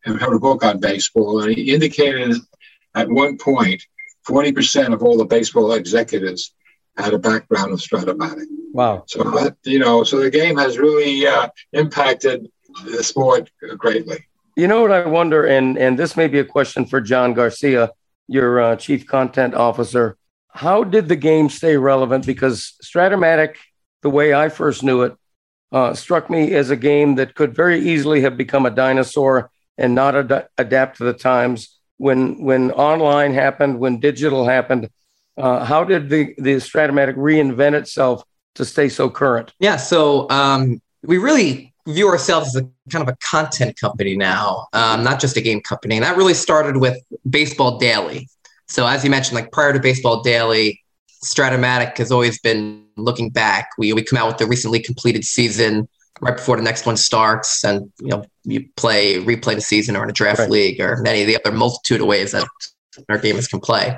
wrote 0.06 0.36
a 0.36 0.40
book 0.40 0.64
on 0.64 0.80
baseball. 0.80 1.42
And 1.42 1.56
he 1.56 1.74
indicated 1.74 2.36
at 2.94 3.10
one 3.10 3.38
point, 3.38 3.82
40% 4.28 4.94
of 4.94 5.02
all 5.02 5.18
the 5.18 5.26
baseball 5.26 5.72
executives 5.72 6.54
had 6.96 7.14
a 7.14 7.20
background 7.20 7.72
of 7.72 7.80
Strat-O-Matic. 7.80 8.46
Wow. 8.78 9.06
So 9.08 9.24
that, 9.24 9.58
you 9.64 9.80
know, 9.80 10.04
so 10.04 10.20
the 10.20 10.30
game 10.30 10.56
has 10.56 10.78
really 10.78 11.26
uh, 11.26 11.50
impacted 11.74 12.48
the 12.86 13.04
sport 13.04 13.50
greatly. 13.76 14.20
You 14.56 14.68
know 14.68 14.84
what 14.84 14.92
I 14.92 15.04
wonder, 15.08 15.48
and 15.48 15.80
and 15.80 15.98
this 15.98 16.16
may 16.16 16.28
be 16.28 16.38
a 16.38 16.46
question 16.46 16.86
for 16.86 17.02
John 17.02 17.34
Garcia, 17.34 17.90
your 18.28 18.62
uh, 18.62 18.76
chief 18.76 19.08
content 19.08 19.56
officer. 19.56 20.16
How 20.50 20.84
did 20.84 21.08
the 21.08 21.16
game 21.16 21.50
stay 21.50 21.76
relevant? 21.76 22.28
Because 22.28 22.76
Strat-O-Matic, 22.84 23.56
the 24.04 24.12
way 24.12 24.36
I 24.36 24.50
first 24.50 24.84
knew 24.84 25.02
it, 25.02 25.16
uh, 25.72 25.96
struck 25.96 26.30
me 26.30 26.54
as 26.54 26.70
a 26.70 26.76
game 26.76 27.16
that 27.16 27.34
could 27.34 27.56
very 27.56 27.80
easily 27.80 28.22
have 28.22 28.38
become 28.38 28.68
a 28.68 28.72
dinosaur 28.84 29.50
and 29.76 29.96
not 29.96 30.16
ad- 30.16 30.50
adapt 30.60 30.98
to 30.98 31.04
the 31.04 31.14
times. 31.14 31.80
When 31.98 32.44
when 32.44 32.72
online 32.74 33.34
happened, 33.34 33.80
when 33.80 34.00
digital 34.00 34.46
happened, 34.46 34.92
uh, 35.36 35.66
how 35.66 35.84
did 35.84 36.10
the, 36.10 36.36
the 36.38 36.58
Strat-O-Matic 36.58 37.16
reinvent 37.16 37.74
itself 37.74 38.24
to 38.58 38.66
stay 38.66 38.90
so 38.90 39.10
current? 39.10 39.54
Yeah, 39.60 39.78
so 39.78 40.30
um, 40.30 40.82
we 41.04 41.18
really 41.18 41.74
view 41.88 42.10
ourselves 42.10 42.56
as 42.56 42.64
a 42.64 42.70
kind 42.92 43.08
of 43.08 43.14
a 43.14 43.18
content 43.18 43.80
company 43.80 44.16
now, 44.16 44.68
um, 44.74 45.04
not 45.04 45.20
just 45.20 45.38
a 45.38 45.42
game 45.42 45.62
company. 45.62 45.96
And 45.96 46.04
that 46.04 46.18
really 46.18 46.34
started 46.34 46.78
with 46.78 46.98
Baseball 47.30 47.78
Daily. 47.78 48.28
So 48.68 48.86
as 48.86 49.04
you 49.04 49.10
mentioned, 49.10 49.36
like 49.36 49.52
prior 49.52 49.74
to 49.74 49.80
Baseball 49.80 50.22
Daily, 50.22 50.82
Strat-O-Matic 51.24 51.98
has 51.98 52.12
always 52.12 52.40
been 52.40 52.86
looking 52.98 53.30
back. 53.30 53.70
We 53.78 53.94
we 53.94 54.04
come 54.04 54.18
out 54.18 54.28
with 54.28 54.38
the 54.38 54.46
recently 54.46 54.80
completed 54.80 55.24
season 55.24 55.88
right 56.22 56.36
before 56.36 56.58
the 56.58 56.64
next 56.64 56.86
one 56.86 56.98
starts, 56.98 57.64
and 57.64 57.92
you 58.00 58.10
know 58.10 58.26
you 58.44 58.68
play 58.76 59.16
replay 59.16 59.56
the 59.56 59.62
season 59.62 59.96
or 59.96 60.04
in 60.04 60.10
a 60.10 60.14
draft 60.14 60.40
right. 60.40 60.50
league 60.50 60.82
or 60.82 61.06
any 61.08 61.22
of 61.22 61.28
the 61.28 61.38
other 61.38 61.56
multitude 61.56 62.02
of 62.02 62.08
ways 62.08 62.34
that 62.34 62.48
our 63.10 63.18
gamers 63.18 63.50
can 63.50 63.60
play. 63.60 63.98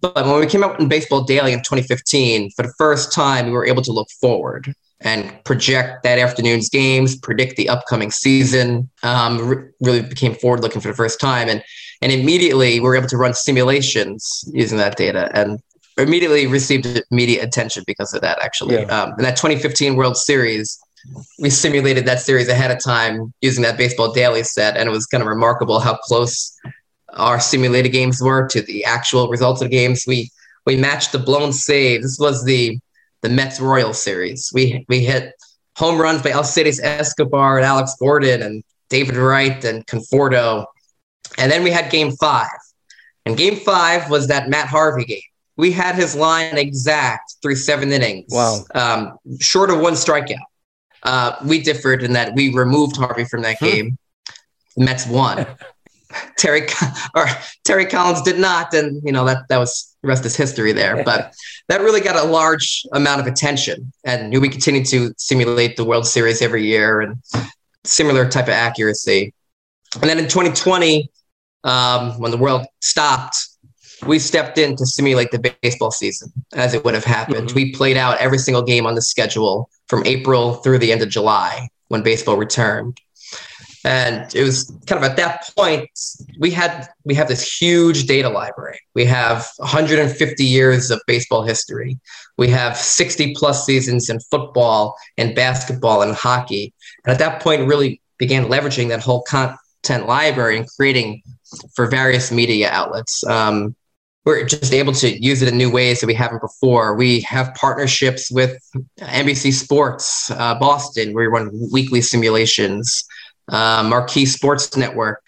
But 0.00 0.26
when 0.26 0.40
we 0.40 0.46
came 0.46 0.64
out 0.64 0.80
in 0.80 0.88
Baseball 0.88 1.22
Daily 1.22 1.52
in 1.52 1.60
2015, 1.60 2.50
for 2.50 2.62
the 2.62 2.72
first 2.78 3.12
time, 3.12 3.46
we 3.46 3.52
were 3.52 3.66
able 3.66 3.82
to 3.82 3.92
look 3.92 4.08
forward 4.20 4.74
and 5.04 5.32
project 5.44 6.02
that 6.04 6.18
afternoon's 6.18 6.68
games, 6.68 7.16
predict 7.16 7.56
the 7.56 7.68
upcoming 7.68 8.10
season. 8.10 8.88
Um, 9.02 9.38
re- 9.38 9.68
really 9.80 10.02
became 10.02 10.34
forward 10.34 10.60
looking 10.60 10.80
for 10.80 10.88
the 10.88 10.94
first 10.94 11.20
time, 11.20 11.48
and 11.48 11.62
and 12.00 12.12
immediately 12.12 12.80
we 12.80 12.86
were 12.86 12.96
able 12.96 13.08
to 13.08 13.16
run 13.16 13.34
simulations 13.34 14.44
using 14.52 14.78
that 14.78 14.96
data, 14.96 15.30
and 15.34 15.60
immediately 15.98 16.46
received 16.46 16.86
immediate 17.10 17.44
attention 17.44 17.84
because 17.86 18.14
of 18.14 18.20
that. 18.22 18.38
Actually, 18.42 18.76
yeah. 18.76 19.02
um, 19.02 19.10
in 19.18 19.24
that 19.24 19.36
2015 19.36 19.96
World 19.96 20.16
Series, 20.16 20.78
we 21.38 21.50
simulated 21.50 22.06
that 22.06 22.20
series 22.20 22.48
ahead 22.48 22.70
of 22.70 22.82
time 22.82 23.32
using 23.40 23.62
that 23.62 23.76
Baseball 23.76 24.12
Daily 24.12 24.42
set, 24.42 24.76
and 24.76 24.88
it 24.88 24.92
was 24.92 25.06
kind 25.06 25.22
of 25.22 25.28
remarkable 25.28 25.80
how 25.80 25.96
close 25.96 26.56
our 27.12 27.40
simulated 27.40 27.92
games 27.92 28.20
were 28.22 28.46
to 28.48 28.62
the 28.62 28.84
actual 28.84 29.28
results 29.28 29.60
of 29.62 29.68
the 29.70 29.76
games. 29.76 30.04
We 30.06 30.30
we 30.66 30.76
matched 30.76 31.12
the 31.12 31.18
blown 31.18 31.52
save. 31.52 32.02
This 32.02 32.18
was 32.18 32.44
the 32.44 32.78
the 33.22 33.28
Mets 33.28 33.60
Royal 33.60 33.92
series. 33.92 34.50
We 34.54 34.84
we 34.88 35.00
hit 35.04 35.32
home 35.76 36.00
runs 36.00 36.22
by 36.22 36.32
Alcides 36.32 36.80
Escobar 36.80 37.56
and 37.58 37.64
Alex 37.66 37.94
Gordon 37.98 38.42
and 38.42 38.62
David 38.90 39.16
Wright 39.16 39.64
and 39.64 39.86
Conforto. 39.86 40.66
And 41.38 41.50
then 41.50 41.62
we 41.62 41.70
had 41.70 41.90
game 41.90 42.12
five. 42.12 42.50
And 43.24 43.36
game 43.36 43.56
five 43.56 44.10
was 44.10 44.28
that 44.28 44.48
Matt 44.50 44.66
Harvey 44.68 45.04
game. 45.04 45.20
We 45.56 45.70
had 45.70 45.94
his 45.94 46.14
line 46.14 46.58
exact 46.58 47.36
through 47.42 47.56
seven 47.56 47.92
innings. 47.92 48.26
Wow. 48.30 48.64
Um, 48.74 49.16
short 49.40 49.70
of 49.70 49.80
one 49.80 49.94
strikeout. 49.94 50.36
Uh, 51.04 51.36
we 51.44 51.60
differed 51.62 52.02
in 52.02 52.12
that 52.14 52.34
we 52.34 52.52
removed 52.52 52.96
Harvey 52.96 53.24
from 53.24 53.42
that 53.42 53.58
Hmm. 53.58 53.64
game. 53.64 53.98
The 54.76 54.84
Mets 54.84 55.06
won. 55.06 55.46
Terry 56.36 56.66
or 57.14 57.26
Terry 57.64 57.86
Collins 57.86 58.22
did 58.22 58.38
not, 58.38 58.74
and 58.74 59.02
you 59.04 59.12
know 59.12 59.24
that 59.24 59.48
that 59.48 59.58
was 59.58 59.94
the 60.02 60.08
rest 60.08 60.24
is 60.24 60.36
history 60.36 60.72
there. 60.72 61.02
But 61.04 61.34
that 61.68 61.80
really 61.80 62.00
got 62.00 62.16
a 62.16 62.24
large 62.24 62.84
amount 62.92 63.20
of 63.20 63.26
attention, 63.26 63.92
and 64.04 64.32
we 64.40 64.48
continue 64.48 64.84
to 64.86 65.14
simulate 65.16 65.76
the 65.76 65.84
World 65.84 66.06
Series 66.06 66.42
every 66.42 66.64
year 66.66 67.00
and 67.00 67.16
similar 67.84 68.28
type 68.28 68.46
of 68.46 68.54
accuracy. 68.54 69.34
And 70.00 70.08
then 70.08 70.18
in 70.18 70.24
2020, 70.24 71.10
um, 71.64 72.18
when 72.18 72.30
the 72.30 72.38
world 72.38 72.66
stopped, 72.80 73.36
we 74.06 74.18
stepped 74.18 74.58
in 74.58 74.76
to 74.76 74.86
simulate 74.86 75.30
the 75.30 75.54
baseball 75.62 75.90
season 75.90 76.32
as 76.54 76.74
it 76.74 76.84
would 76.84 76.94
have 76.94 77.04
happened. 77.04 77.52
We 77.52 77.72
played 77.72 77.96
out 77.96 78.18
every 78.18 78.38
single 78.38 78.62
game 78.62 78.86
on 78.86 78.94
the 78.94 79.02
schedule 79.02 79.70
from 79.88 80.04
April 80.06 80.54
through 80.54 80.78
the 80.78 80.92
end 80.92 81.02
of 81.02 81.08
July 81.08 81.68
when 81.88 82.02
baseball 82.02 82.36
returned. 82.36 82.98
And 83.84 84.32
it 84.34 84.42
was 84.42 84.72
kind 84.86 85.02
of 85.02 85.10
at 85.10 85.16
that 85.16 85.50
point 85.56 85.88
we 86.38 86.50
had 86.50 86.88
we 87.04 87.14
have 87.14 87.28
this 87.28 87.60
huge 87.60 88.06
data 88.06 88.28
library. 88.28 88.78
We 88.94 89.04
have 89.06 89.48
150 89.56 90.44
years 90.44 90.90
of 90.90 91.00
baseball 91.06 91.42
history. 91.42 91.98
We 92.38 92.48
have 92.48 92.76
60 92.76 93.34
plus 93.34 93.66
seasons 93.66 94.08
in 94.08 94.20
football 94.20 94.96
and 95.18 95.34
basketball 95.34 96.02
and 96.02 96.14
hockey. 96.14 96.72
And 97.04 97.12
at 97.12 97.18
that 97.18 97.42
point, 97.42 97.66
really 97.66 98.00
began 98.18 98.44
leveraging 98.44 98.88
that 98.88 99.00
whole 99.00 99.22
content 99.22 100.06
library 100.06 100.58
and 100.58 100.68
creating 100.76 101.22
for 101.74 101.86
various 101.86 102.30
media 102.30 102.70
outlets. 102.70 103.24
Um, 103.26 103.74
we're 104.24 104.44
just 104.44 104.72
able 104.72 104.92
to 104.92 105.22
use 105.22 105.42
it 105.42 105.48
in 105.48 105.56
new 105.56 105.70
ways 105.70 106.00
that 106.00 106.06
we 106.06 106.14
haven't 106.14 106.40
before. 106.40 106.94
We 106.94 107.20
have 107.22 107.52
partnerships 107.54 108.30
with 108.30 108.56
NBC 109.00 109.52
Sports, 109.52 110.30
uh, 110.30 110.54
Boston. 110.54 111.12
We 111.12 111.26
run 111.26 111.50
weekly 111.72 112.00
simulations, 112.00 113.04
uh, 113.48 113.82
Marquee 113.82 114.26
Sports 114.26 114.76
Network. 114.76 115.26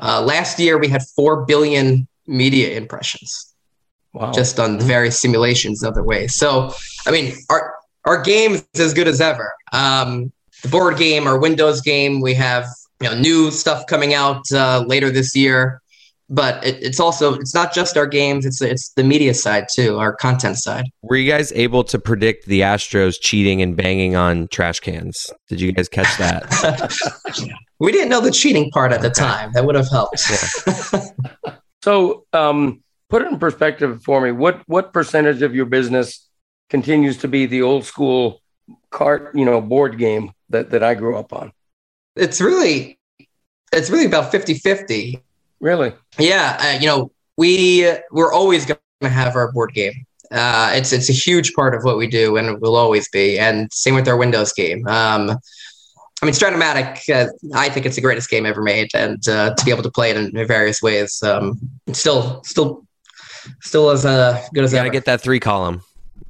Uh, 0.00 0.22
last 0.22 0.58
year, 0.58 0.78
we 0.78 0.88
had 0.88 1.02
4 1.14 1.44
billion 1.44 2.06
media 2.26 2.76
impressions 2.76 3.54
Wow. 4.12 4.32
just 4.32 4.58
on 4.58 4.78
the 4.78 4.84
various 4.84 5.20
simulations 5.20 5.82
and 5.82 5.92
other 5.92 6.02
ways. 6.02 6.34
So, 6.34 6.72
I 7.06 7.10
mean, 7.12 7.34
our 7.48 7.74
our 8.06 8.20
game 8.22 8.54
is 8.54 8.80
as 8.80 8.92
good 8.94 9.06
as 9.06 9.20
ever. 9.20 9.52
Um, 9.72 10.32
the 10.62 10.68
board 10.68 10.96
game, 10.96 11.26
our 11.26 11.38
Windows 11.38 11.80
game, 11.80 12.20
we 12.20 12.34
have 12.34 12.66
you 13.00 13.08
know 13.08 13.16
new 13.16 13.50
stuff 13.52 13.86
coming 13.86 14.12
out 14.14 14.42
uh, 14.52 14.84
later 14.86 15.10
this 15.10 15.36
year. 15.36 15.80
But 16.32 16.64
it, 16.64 16.82
it's 16.82 17.00
also 17.00 17.34
it's 17.34 17.54
not 17.54 17.74
just 17.74 17.96
our 17.96 18.06
games; 18.06 18.46
it's 18.46 18.62
it's 18.62 18.90
the 18.90 19.04
media 19.04 19.34
side 19.34 19.66
too, 19.70 19.98
our 19.98 20.14
content 20.14 20.58
side. 20.58 20.84
Were 21.02 21.16
you 21.16 21.30
guys 21.30 21.52
able 21.52 21.84
to 21.84 21.98
predict 21.98 22.46
the 22.46 22.60
Astros 22.60 23.16
cheating 23.20 23.60
and 23.60 23.76
banging 23.76 24.16
on 24.16 24.48
trash 24.48 24.80
cans? 24.80 25.30
Did 25.48 25.60
you 25.60 25.72
guys 25.72 25.88
catch 25.88 26.16
that? 26.18 27.52
we 27.80 27.92
didn't 27.92 28.08
know 28.08 28.20
the 28.20 28.30
cheating 28.30 28.70
part 28.70 28.92
at 28.92 29.02
the 29.02 29.10
time. 29.10 29.50
That 29.52 29.64
would 29.64 29.74
have 29.74 29.90
helped. 29.90 30.22
So, 31.82 32.26
um, 32.34 32.82
put 33.08 33.22
it 33.22 33.28
in 33.32 33.38
perspective 33.38 34.02
for 34.04 34.20
me. 34.20 34.32
What 34.32 34.60
what 34.66 34.92
percentage 34.92 35.40
of 35.40 35.54
your 35.54 35.64
business 35.64 36.28
continues 36.68 37.16
to 37.18 37.28
be 37.28 37.46
the 37.46 37.62
old 37.62 37.86
school 37.86 38.42
cart, 38.90 39.34
you 39.34 39.46
know, 39.46 39.62
board 39.62 39.96
game 39.96 40.32
that 40.50 40.68
that 40.72 40.82
I 40.82 40.92
grew 40.94 41.16
up 41.16 41.32
on? 41.32 41.52
it's 42.16 42.40
really 42.40 42.98
it's 43.72 43.88
really 43.88 44.06
about 44.06 44.32
50-50 44.32 45.22
Really? 45.60 45.92
Yeah, 46.18 46.56
uh, 46.60 46.78
you 46.80 46.86
know, 46.86 47.10
we 47.36 47.90
we're 48.10 48.32
always 48.32 48.66
going 48.66 48.78
to 49.02 49.08
have 49.08 49.36
our 49.36 49.52
board 49.52 49.72
game. 49.74 49.92
Uh, 50.30 50.70
it's 50.74 50.92
it's 50.92 51.08
a 51.10 51.12
huge 51.12 51.52
part 51.54 51.74
of 51.74 51.82
what 51.84 51.96
we 51.96 52.06
do, 52.06 52.36
and 52.36 52.48
it 52.48 52.60
will 52.60 52.76
always 52.76 53.08
be. 53.08 53.38
And 53.38 53.72
same 53.72 53.94
with 53.94 54.08
our 54.08 54.16
Windows 54.16 54.52
game. 54.52 54.86
Um, 54.86 55.30
I 56.22 56.26
mean, 56.26 56.34
Strat-O-Matic. 56.34 57.08
Uh, 57.08 57.30
I 57.54 57.68
think 57.70 57.86
it's 57.86 57.96
the 57.96 58.02
greatest 58.02 58.28
game 58.30 58.46
ever 58.46 58.62
made, 58.62 58.90
and 58.94 59.26
uh, 59.28 59.54
to 59.54 59.64
be 59.64 59.70
able 59.70 59.82
to 59.82 59.90
play 59.90 60.10
it 60.10 60.16
in 60.16 60.46
various 60.46 60.82
ways, 60.82 61.22
um, 61.22 61.58
still 61.92 62.42
still 62.44 62.86
still 63.60 63.90
as 63.90 64.04
uh, 64.04 64.40
good 64.54 64.64
as 64.64 64.72
You 64.72 64.76
gotta 64.76 64.86
ever. 64.86 64.92
get 64.92 65.04
that 65.06 65.20
three 65.20 65.40
column. 65.40 65.82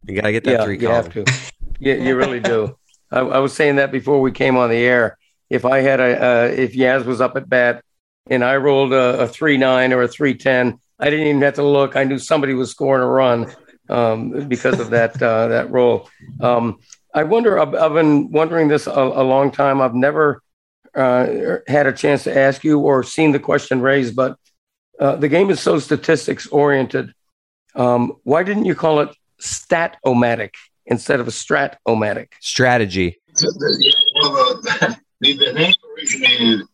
You 0.06 0.14
gotta 0.14 0.32
get 0.32 0.44
that 0.44 0.50
yeah, 0.52 0.64
three 0.64 0.78
you 0.78 0.86
column. 0.88 1.10
have 1.10 1.12
to. 1.12 1.52
you, 1.78 1.94
you 1.94 2.16
really 2.16 2.40
do. 2.40 2.76
I, 3.10 3.20
I 3.20 3.38
was 3.38 3.52
saying 3.52 3.76
that 3.76 3.90
before 3.92 4.20
we 4.20 4.32
came 4.32 4.56
on 4.56 4.70
the 4.70 4.76
air. 4.76 5.18
If 5.50 5.64
I 5.64 5.80
had 5.80 5.98
a, 5.98 6.24
uh, 6.24 6.44
if 6.46 6.74
Yaz 6.74 7.04
was 7.04 7.20
up 7.20 7.36
at 7.36 7.48
bat 7.48 7.82
and 8.30 8.44
I 8.44 8.56
rolled 8.56 8.92
a, 8.92 9.20
a 9.20 9.28
three 9.28 9.58
nine 9.58 9.92
or 9.92 10.02
a 10.02 10.08
three 10.08 10.34
ten, 10.34 10.78
I 10.98 11.10
didn't 11.10 11.26
even 11.26 11.42
have 11.42 11.54
to 11.54 11.64
look. 11.64 11.96
I 11.96 12.04
knew 12.04 12.18
somebody 12.18 12.54
was 12.54 12.70
scoring 12.70 13.02
a 13.02 13.06
run 13.06 13.52
um, 13.88 14.48
because 14.48 14.78
of 14.78 14.90
that 14.90 15.20
uh, 15.20 15.48
that 15.48 15.70
roll. 15.70 16.08
Um, 16.40 16.78
I 17.12 17.24
wonder. 17.24 17.58
I've, 17.58 17.74
I've 17.74 17.94
been 17.94 18.30
wondering 18.30 18.68
this 18.68 18.86
a, 18.86 18.92
a 18.92 19.24
long 19.24 19.50
time. 19.50 19.80
I've 19.80 19.94
never 19.94 20.42
uh, 20.94 21.56
had 21.66 21.86
a 21.86 21.92
chance 21.92 22.24
to 22.24 22.36
ask 22.36 22.62
you 22.64 22.78
or 22.80 23.02
seen 23.02 23.32
the 23.32 23.38
question 23.38 23.80
raised, 23.80 24.14
but 24.14 24.36
uh, 24.98 25.16
the 25.16 25.28
game 25.28 25.50
is 25.50 25.60
so 25.60 25.78
statistics 25.78 26.46
oriented. 26.48 27.12
Um, 27.74 28.16
why 28.24 28.42
didn't 28.42 28.66
you 28.66 28.74
call 28.74 29.00
it 29.00 29.08
stat-o-matic 29.38 30.54
instead 30.86 31.20
of 31.20 31.28
a 31.28 31.30
strat-o-matic? 31.30 32.28
Strategy. 32.40 33.20
The, 33.34 33.46
the, 33.58 33.94
well, 34.14 34.60
the, 34.60 34.98
the, 35.20 35.36
the 35.36 35.52
name 35.52 35.72
originated 35.96 36.66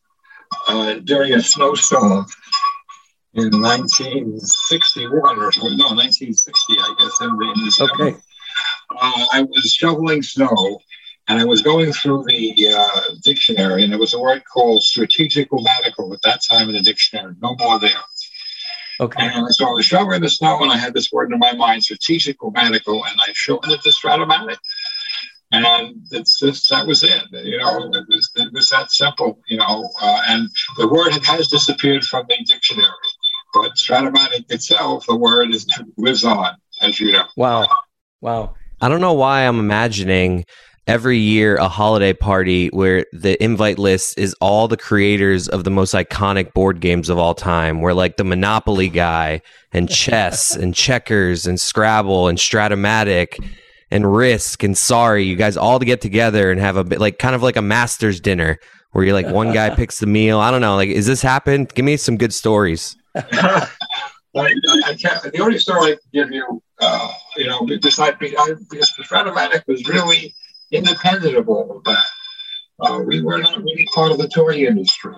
uh, 0.68 0.94
during 1.04 1.34
a 1.34 1.40
snowstorm 1.40 2.26
in 3.34 3.50
1961 3.60 5.12
or 5.12 5.50
no 5.76 5.94
1960 5.94 6.76
I 6.78 6.94
guess 6.98 7.20
in 7.20 7.36
the, 7.36 7.52
in 7.56 7.64
December. 7.64 7.94
Okay. 7.94 8.16
Uh, 8.90 9.26
I 9.32 9.42
was 9.42 9.72
shoveling 9.72 10.22
snow 10.22 10.80
and 11.28 11.38
I 11.40 11.44
was 11.44 11.60
going 11.60 11.92
through 11.92 12.24
the 12.28 12.74
uh, 12.76 13.00
dictionary 13.22 13.82
and 13.82 13.92
there 13.92 13.98
was 13.98 14.14
a 14.14 14.20
word 14.20 14.42
called 14.50 14.82
strategic 14.82 15.50
grammatical 15.50 16.12
at 16.14 16.22
that 16.22 16.40
time 16.48 16.68
in 16.68 16.74
the 16.74 16.82
dictionary 16.82 17.34
no 17.42 17.56
more 17.58 17.78
there 17.78 17.90
Okay. 18.98 19.28
and 19.28 19.54
so 19.54 19.68
I 19.68 19.72
was 19.72 19.84
shoveling 19.84 20.22
the 20.22 20.28
snow 20.28 20.62
and 20.62 20.72
I 20.72 20.76
had 20.76 20.94
this 20.94 21.12
word 21.12 21.30
in 21.32 21.38
my 21.38 21.52
mind, 21.52 21.82
strategic 21.82 22.38
grammatical, 22.38 23.04
and 23.04 23.18
I 23.20 23.32
shortened 23.34 23.72
it 23.72 23.82
to 23.82 23.90
Strat-O-Matic. 23.90 24.56
And 25.52 25.96
it's 26.10 26.40
just, 26.40 26.68
that 26.70 26.86
was 26.86 27.02
it. 27.02 27.22
You 27.32 27.58
know, 27.58 27.84
it 27.92 28.04
was, 28.08 28.30
it 28.34 28.52
was 28.52 28.68
that 28.70 28.90
simple, 28.90 29.40
you 29.48 29.58
know, 29.58 29.88
uh, 30.02 30.22
and 30.28 30.48
the 30.76 30.88
word 30.88 31.12
has 31.24 31.48
disappeared 31.48 32.04
from 32.04 32.26
the 32.28 32.36
dictionary. 32.44 32.88
But 33.54 33.72
Strat-O-Matic 33.72 34.50
itself, 34.50 35.06
the 35.06 35.16
word 35.16 35.54
is, 35.54 35.66
lives 35.96 36.24
on, 36.24 36.56
as 36.82 37.00
you 37.00 37.12
know. 37.12 37.24
Wow. 37.36 37.68
Wow. 38.20 38.54
I 38.80 38.88
don't 38.88 39.00
know 39.00 39.12
why 39.12 39.42
I'm 39.42 39.58
imagining 39.58 40.44
every 40.86 41.18
year 41.18 41.56
a 41.56 41.68
holiday 41.68 42.12
party 42.12 42.68
where 42.68 43.06
the 43.12 43.42
invite 43.42 43.78
list 43.78 44.18
is 44.18 44.34
all 44.40 44.68
the 44.68 44.76
creators 44.76 45.48
of 45.48 45.64
the 45.64 45.70
most 45.70 45.94
iconic 45.94 46.52
board 46.52 46.80
games 46.80 47.08
of 47.08 47.18
all 47.18 47.34
time. 47.34 47.80
Where 47.80 47.94
like 47.94 48.16
the 48.16 48.24
Monopoly 48.24 48.88
guy 48.88 49.42
and 49.72 49.88
chess 49.88 50.54
and 50.56 50.74
checkers 50.74 51.46
and 51.46 51.60
Scrabble 51.60 52.28
and 52.28 52.36
Strat-O-Matic 52.36 53.42
and 53.90 54.14
Risk 54.14 54.62
and 54.62 54.76
Sorry, 54.76 55.24
you 55.24 55.36
guys 55.36 55.56
all 55.56 55.78
to 55.78 55.84
get 55.84 56.00
together 56.00 56.50
and 56.50 56.60
have 56.60 56.76
a 56.76 56.84
bit 56.84 57.00
like 57.00 57.18
kind 57.18 57.34
of 57.34 57.42
like 57.42 57.56
a 57.56 57.62
master's 57.62 58.20
dinner 58.20 58.58
where 58.92 59.04
you're 59.04 59.14
like 59.14 59.28
one 59.28 59.52
guy 59.52 59.70
picks 59.76 59.98
the 59.98 60.06
meal. 60.06 60.38
I 60.38 60.50
don't 60.50 60.60
know. 60.60 60.76
Like, 60.76 60.88
is 60.88 61.06
this 61.06 61.22
happened? 61.22 61.72
Give 61.74 61.84
me 61.84 61.96
some 61.96 62.16
good 62.16 62.32
stories. 62.34 62.96
I, 64.36 64.54
I 64.86 64.94
can't, 64.94 65.32
the 65.32 65.40
only 65.40 65.58
story 65.58 65.92
I 65.92 65.96
can 65.96 65.98
give 66.12 66.32
you, 66.32 66.62
uh, 66.80 67.12
you 67.36 67.46
know, 67.46 67.66
besides 67.80 68.16
I, 68.20 68.54
because 68.68 68.92
the 68.96 69.04
Strat-O-Matic 69.04 69.62
was 69.66 69.86
really 69.88 70.34
independent 70.70 71.36
of 71.36 71.48
all 71.48 71.78
of 71.78 71.84
that. 71.84 72.06
Uh, 72.80 73.00
we 73.06 73.22
were 73.22 73.38
not 73.38 73.56
really 73.56 73.86
part 73.94 74.12
of 74.12 74.18
the 74.18 74.28
touring 74.28 74.60
industry. 74.64 75.14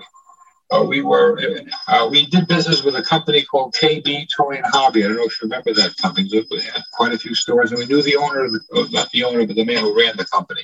Uh, 0.71 0.83
we 0.83 1.01
were, 1.01 1.39
uh, 1.87 2.07
we 2.11 2.27
did 2.27 2.47
business 2.47 2.83
with 2.83 2.95
a 2.95 3.01
company 3.01 3.41
called 3.43 3.73
KB 3.73 4.27
Touring 4.29 4.61
Hobby. 4.65 5.03
I 5.03 5.07
don't 5.07 5.17
know 5.17 5.23
if 5.23 5.41
you 5.41 5.49
remember 5.49 5.73
that 5.73 5.97
company. 5.97 6.29
We 6.31 6.61
had 6.61 6.83
quite 6.93 7.11
a 7.11 7.17
few 7.17 7.33
stores, 7.33 7.71
and 7.71 7.79
we 7.79 7.87
knew 7.87 8.03
the 8.03 8.17
owner, 8.17 8.45
of 8.45 8.51
the, 8.51 8.59
uh, 8.75 8.85
not 8.91 9.09
the 9.09 9.23
owner, 9.23 9.45
but 9.47 9.55
the 9.55 9.65
man 9.65 9.79
who 9.79 9.97
ran 9.97 10.15
the 10.15 10.25
company. 10.25 10.61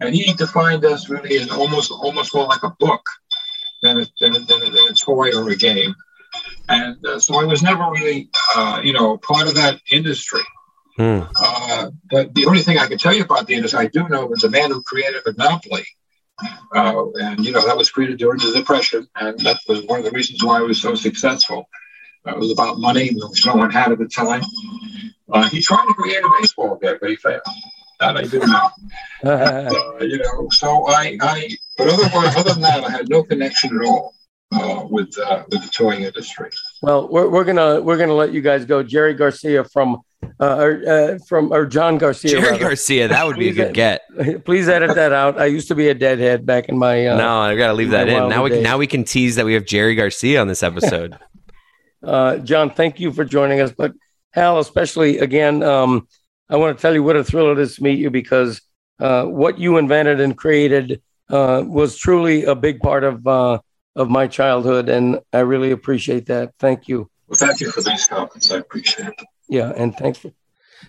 And 0.00 0.14
he 0.14 0.32
defined 0.32 0.86
us 0.86 1.10
really 1.10 1.36
as 1.36 1.50
almost, 1.50 1.90
almost 1.90 2.34
more 2.34 2.46
like 2.46 2.62
a 2.62 2.74
book 2.78 3.02
than 3.82 4.00
a, 4.00 4.06
than 4.20 4.36
a, 4.36 4.38
than 4.38 4.62
a, 4.62 4.70
than 4.70 4.88
a 4.90 4.94
toy 4.94 5.30
or 5.36 5.50
a 5.50 5.56
game. 5.56 5.94
And 6.70 7.04
uh, 7.04 7.18
so 7.18 7.38
I 7.38 7.44
was 7.44 7.62
never 7.62 7.90
really, 7.90 8.30
uh, 8.56 8.80
you 8.82 8.94
know, 8.94 9.18
part 9.18 9.48
of 9.48 9.54
that 9.56 9.80
industry. 9.90 10.42
Uh, 11.38 11.90
but 12.10 12.34
the 12.34 12.46
only 12.46 12.62
thing 12.62 12.78
I 12.78 12.86
can 12.86 12.98
tell 12.98 13.14
you 13.14 13.24
about 13.24 13.46
the 13.46 13.54
industry 13.54 13.80
I 13.80 13.86
do 13.88 14.08
know 14.08 14.26
was 14.26 14.40
the 14.40 14.50
man 14.50 14.70
who 14.70 14.82
created 14.82 15.22
Monopoly. 15.26 15.84
Uh, 16.74 17.10
and, 17.14 17.44
you 17.44 17.52
know, 17.52 17.64
that 17.66 17.76
was 17.76 17.90
created 17.90 18.18
during 18.18 18.38
the 18.38 18.52
Depression. 18.52 19.08
And 19.16 19.38
that 19.40 19.58
was 19.68 19.82
one 19.84 20.00
of 20.00 20.04
the 20.04 20.10
reasons 20.10 20.42
why 20.44 20.60
it 20.60 20.66
was 20.66 20.80
so 20.80 20.94
successful. 20.94 21.68
Uh, 22.26 22.32
it 22.32 22.38
was 22.38 22.52
about 22.52 22.78
money, 22.78 23.10
which 23.14 23.46
no 23.46 23.54
one 23.54 23.70
had 23.70 23.92
at 23.92 23.98
the 23.98 24.08
time. 24.08 24.42
Uh, 25.32 25.48
he 25.48 25.60
tried 25.60 25.86
to 25.86 25.94
create 25.94 26.22
a 26.22 26.30
baseball 26.40 26.76
game, 26.76 26.96
but 27.00 27.10
he 27.10 27.16
failed. 27.16 27.40
That 28.00 28.16
I 28.16 28.22
do 28.22 28.38
know. 28.40 28.70
Uh, 29.22 29.98
you 30.00 30.16
know, 30.16 30.48
so 30.50 30.86
I, 30.86 31.18
I 31.20 31.50
but 31.76 31.88
otherwise, 31.88 32.34
other 32.36 32.54
than 32.54 32.62
that, 32.62 32.82
I 32.82 32.90
had 32.90 33.10
no 33.10 33.22
connection 33.22 33.76
at 33.76 33.86
all 33.86 34.14
uh, 34.50 34.86
with 34.88 35.18
uh, 35.18 35.44
with 35.50 35.62
the 35.62 35.68
towing 35.68 36.04
industry. 36.04 36.48
Well, 36.82 37.08
we're, 37.08 37.28
we're 37.28 37.44
gonna 37.44 37.80
we're 37.80 37.98
gonna 37.98 38.14
let 38.14 38.32
you 38.32 38.40
guys 38.40 38.64
go. 38.64 38.82
Jerry 38.82 39.14
Garcia 39.14 39.64
from 39.64 39.98
uh, 40.40 40.56
or, 40.56 40.88
uh, 40.88 41.18
from 41.28 41.52
or 41.52 41.66
John 41.66 41.98
Garcia. 41.98 42.30
Jerry 42.30 42.42
rather. 42.52 42.58
Garcia, 42.58 43.08
that 43.08 43.26
would 43.26 43.36
be 43.36 43.50
a 43.50 43.52
good 43.52 43.74
get. 43.74 44.02
Please 44.44 44.68
edit 44.68 44.94
that 44.94 45.12
out. 45.12 45.38
I 45.38 45.46
used 45.46 45.68
to 45.68 45.74
be 45.74 45.88
a 45.88 45.94
deadhead 45.94 46.46
back 46.46 46.68
in 46.68 46.78
my. 46.78 47.06
Uh, 47.06 47.16
no, 47.16 47.38
I 47.40 47.56
gotta 47.56 47.74
leave 47.74 47.90
that 47.90 48.08
in. 48.08 48.28
Now 48.28 48.42
we 48.42 48.50
wilder 48.50 48.62
now 48.62 48.78
we 48.78 48.86
can 48.86 49.04
tease 49.04 49.36
that 49.36 49.44
we 49.44 49.54
have 49.54 49.66
Jerry 49.66 49.94
Garcia 49.94 50.40
on 50.40 50.48
this 50.48 50.62
episode. 50.62 51.18
Uh, 52.02 52.38
John, 52.38 52.70
thank 52.70 52.98
you 52.98 53.12
for 53.12 53.26
joining 53.26 53.60
us. 53.60 53.72
But 53.76 53.92
Hal, 54.30 54.58
especially 54.58 55.18
again, 55.18 55.62
um, 55.62 56.08
I 56.48 56.56
want 56.56 56.76
to 56.76 56.80
tell 56.80 56.94
you 56.94 57.02
what 57.02 57.16
a 57.16 57.22
thrill 57.22 57.52
it 57.52 57.58
is 57.58 57.76
to 57.76 57.82
meet 57.82 57.98
you 57.98 58.08
because 58.08 58.62
uh, 59.00 59.24
what 59.24 59.58
you 59.58 59.76
invented 59.76 60.18
and 60.18 60.34
created 60.34 61.02
uh, 61.28 61.62
was 61.66 61.98
truly 61.98 62.44
a 62.44 62.54
big 62.54 62.80
part 62.80 63.04
of 63.04 63.26
uh, 63.26 63.58
of 63.96 64.08
my 64.08 64.26
childhood, 64.26 64.88
and 64.88 65.20
I 65.32 65.40
really 65.40 65.70
appreciate 65.70 66.26
that. 66.26 66.52
Thank 66.58 66.88
you. 66.88 67.10
Well, 67.28 67.38
thank 67.38 67.60
you 67.60 67.70
for 67.70 67.82
these 67.82 68.06
comments. 68.06 68.50
I 68.50 68.58
appreciate 68.58 69.08
it. 69.08 69.26
Yeah, 69.48 69.72
and 69.76 69.94
thanks 69.96 70.18
for 70.18 70.32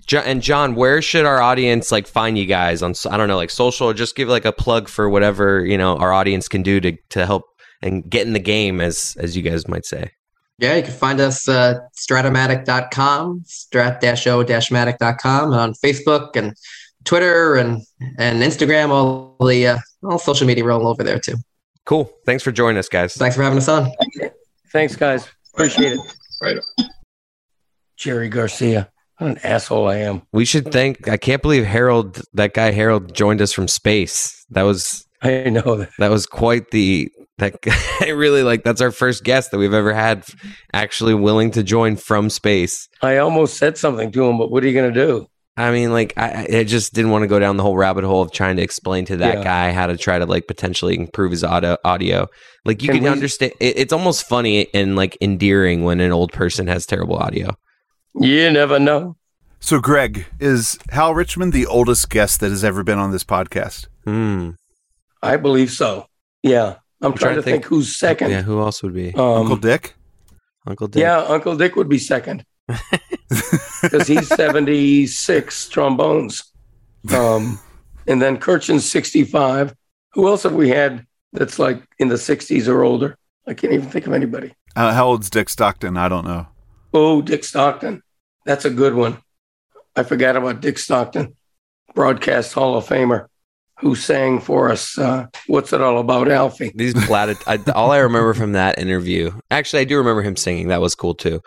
Jo- 0.05 0.19
and 0.19 0.41
John, 0.41 0.75
where 0.75 1.01
should 1.01 1.25
our 1.25 1.41
audience 1.41 1.91
like 1.91 2.07
find 2.07 2.37
you 2.37 2.45
guys 2.45 2.81
on? 2.81 2.93
I 3.09 3.17
don't 3.17 3.27
know, 3.27 3.35
like 3.37 3.49
social. 3.49 3.89
Or 3.89 3.93
just 3.93 4.15
give 4.15 4.29
like 4.29 4.45
a 4.45 4.53
plug 4.53 4.87
for 4.87 5.09
whatever 5.09 5.65
you 5.65 5.77
know 5.77 5.97
our 5.97 6.13
audience 6.13 6.47
can 6.47 6.63
do 6.63 6.79
to 6.79 6.95
to 7.09 7.25
help 7.25 7.43
and 7.81 8.09
get 8.09 8.25
in 8.27 8.33
the 8.33 8.39
game, 8.39 8.79
as 8.81 9.15
as 9.19 9.35
you 9.35 9.43
guys 9.43 9.67
might 9.67 9.85
say. 9.85 10.11
Yeah, 10.57 10.75
you 10.75 10.83
can 10.83 10.93
find 10.93 11.19
us 11.19 11.49
uh, 11.49 11.79
stratomatic.com, 11.97 13.43
strat-o-matic.com, 13.47 15.51
and 15.51 15.59
on 15.59 15.73
Facebook 15.73 16.35
and 16.35 16.55
Twitter 17.03 17.55
and 17.55 17.81
and 18.17 18.43
Instagram, 18.43 18.89
all 18.89 19.35
the 19.45 19.67
uh, 19.67 19.77
all 20.03 20.19
social 20.19 20.47
media 20.47 20.63
we're 20.63 20.71
all 20.71 20.87
over 20.87 21.03
there 21.03 21.19
too. 21.19 21.35
Cool. 21.85 22.11
Thanks 22.25 22.43
for 22.43 22.51
joining 22.51 22.77
us, 22.77 22.89
guys. 22.89 23.15
Thanks 23.15 23.35
for 23.35 23.43
having 23.43 23.57
us 23.57 23.67
on. 23.67 23.91
thanks, 24.71 24.95
guys. 24.95 25.27
Appreciate 25.53 25.93
it. 25.93 25.99
Right. 26.41 26.57
Jerry 27.97 28.29
Garcia, 28.29 28.89
what 29.17 29.31
an 29.31 29.37
asshole 29.43 29.87
I 29.87 29.97
am. 29.97 30.23
We 30.31 30.45
should 30.45 30.71
thank. 30.71 31.07
I 31.07 31.17
can't 31.17 31.41
believe 31.41 31.65
Harold, 31.65 32.21
that 32.33 32.53
guy 32.53 32.71
Harold, 32.71 33.13
joined 33.13 33.41
us 33.41 33.51
from 33.53 33.67
space. 33.67 34.43
That 34.49 34.63
was 34.63 35.05
I 35.21 35.49
know 35.49 35.75
that. 35.77 35.89
that 35.99 36.09
was 36.09 36.25
quite 36.25 36.71
the. 36.71 37.11
That 37.37 37.55
I 38.01 38.09
really 38.09 38.43
like. 38.43 38.63
That's 38.63 38.81
our 38.81 38.91
first 38.91 39.23
guest 39.23 39.51
that 39.51 39.57
we've 39.57 39.73
ever 39.73 39.93
had 39.93 40.25
actually 40.73 41.13
willing 41.13 41.51
to 41.51 41.63
join 41.63 41.95
from 41.95 42.29
space. 42.29 42.87
I 43.01 43.17
almost 43.17 43.57
said 43.57 43.77
something 43.77 44.11
to 44.11 44.25
him, 44.25 44.37
but 44.37 44.49
what 44.51 44.63
are 44.63 44.67
you 44.67 44.73
going 44.73 44.93
to 44.93 44.99
do? 45.07 45.27
I 45.57 45.71
mean, 45.71 45.91
like, 45.91 46.13
I, 46.17 46.47
I 46.59 46.63
just 46.63 46.93
didn't 46.93 47.11
want 47.11 47.23
to 47.23 47.27
go 47.27 47.37
down 47.37 47.57
the 47.57 47.63
whole 47.63 47.75
rabbit 47.75 48.03
hole 48.05 48.21
of 48.21 48.31
trying 48.31 48.55
to 48.55 48.61
explain 48.61 49.05
to 49.05 49.17
that 49.17 49.39
Yeah. 49.39 49.43
guy 49.43 49.71
how 49.73 49.87
to 49.87 49.97
try 49.97 50.17
to 50.17 50.25
like 50.25 50.47
potentially 50.47 50.97
improve 50.97 51.31
his 51.31 51.43
audio. 51.43 51.77
audio. 51.83 52.27
Like, 52.63 52.81
you 52.81 52.87
Can 52.89 52.95
can, 52.97 53.03
we- 53.03 53.09
understand. 53.09 53.51
It, 53.59 53.77
it's 53.77 53.93
almost 53.93 54.27
funny 54.27 54.67
and 54.73 54.95
like 54.95 55.17
endearing 55.21 55.83
when 55.83 55.99
an 55.99 56.11
old 56.11 56.31
person 56.31 56.67
has 56.67 56.85
terrible 56.85 57.17
audio. 57.17 57.49
You 58.15 58.49
never 58.51 58.79
know. 58.79 59.17
So, 59.59 59.79
Greg, 59.79 60.25
is 60.39 60.79
Hal 60.89 61.13
Richman 61.13 61.51
the 61.51 61.65
oldest 61.67 62.09
guest 62.09 62.39
that 62.39 62.49
has 62.49 62.63
ever 62.63 62.83
been 62.83 62.97
on 62.97 63.11
this 63.11 63.23
podcast? 63.23 63.87
Hmm. 64.05 64.51
I 65.21 65.37
believe 65.37 65.71
so. 65.71 66.07
Yeah. 66.41 66.75
I'm, 67.03 67.13
trying, 67.13 67.35
to 67.35 67.41
think, 67.43 67.65
who's 67.65 67.95
second. 67.97 68.31
Yeah, 68.31 68.41
who 68.43 68.59
else 68.61 68.81
would 68.83 68.93
be 68.93 69.13
Um, 69.15 69.21
Uncle 69.41 69.55
Dick? 69.57 69.95
Uncle 70.67 70.87
Dick? 70.87 71.01
Yeah, 71.01 71.17
Uncle 71.19 71.55
Dick 71.57 71.75
would 71.75 71.89
be 71.89 71.97
second 71.99 72.45
because 72.67 74.07
he's 74.07 74.27
76 74.35 75.69
trombones. 75.69 76.43
Um, 77.15 77.59
and 78.07 78.21
then 78.21 78.37
Kurkjian's 78.37 78.89
65. 78.89 79.73
Who 80.13 80.27
else 80.27 80.43
have 80.43 80.53
we 80.53 80.69
had 80.69 81.05
that's 81.33 81.59
like 81.59 81.83
in 81.99 82.07
the 82.07 82.15
60s 82.15 82.67
or 82.67 82.83
older? 82.83 83.17
I 83.47 83.53
can't 83.53 83.73
even 83.73 83.89
think 83.89 84.07
of 84.07 84.13
anybody. 84.13 84.53
Uh, 84.75 84.93
how 84.93 85.07
old's 85.07 85.29
Dick 85.29 85.49
Stockton? 85.49 85.97
I 85.97 86.07
don't 86.09 86.25
know. 86.25 86.47
Oh, 86.93 87.21
Dick 87.21 87.43
Stockton. 87.43 88.01
That's 88.45 88.65
a 88.65 88.69
good 88.69 88.93
one. 88.95 89.17
I 89.95 90.03
forgot 90.03 90.35
about 90.35 90.61
Dick 90.61 90.77
Stockton, 90.77 91.35
broadcast 91.93 92.53
Hall 92.53 92.77
of 92.77 92.85
Famer, 92.87 93.27
who 93.79 93.95
sang 93.95 94.39
for 94.39 94.71
us. 94.71 94.97
Uh, 94.97 95.27
What's 95.47 95.73
it 95.73 95.81
all 95.81 95.99
about, 95.99 96.29
Alfie? 96.29 96.71
These 96.73 96.93
platitudes. 97.05 97.43
I, 97.47 97.71
all 97.71 97.91
I 97.91 97.97
remember 97.97 98.33
from 98.33 98.53
that 98.53 98.79
interview, 98.79 99.31
actually, 99.49 99.81
I 99.81 99.85
do 99.85 99.97
remember 99.97 100.21
him 100.21 100.35
singing. 100.37 100.69
That 100.69 100.81
was 100.81 100.95
cool 100.95 101.13
too. 101.15 101.41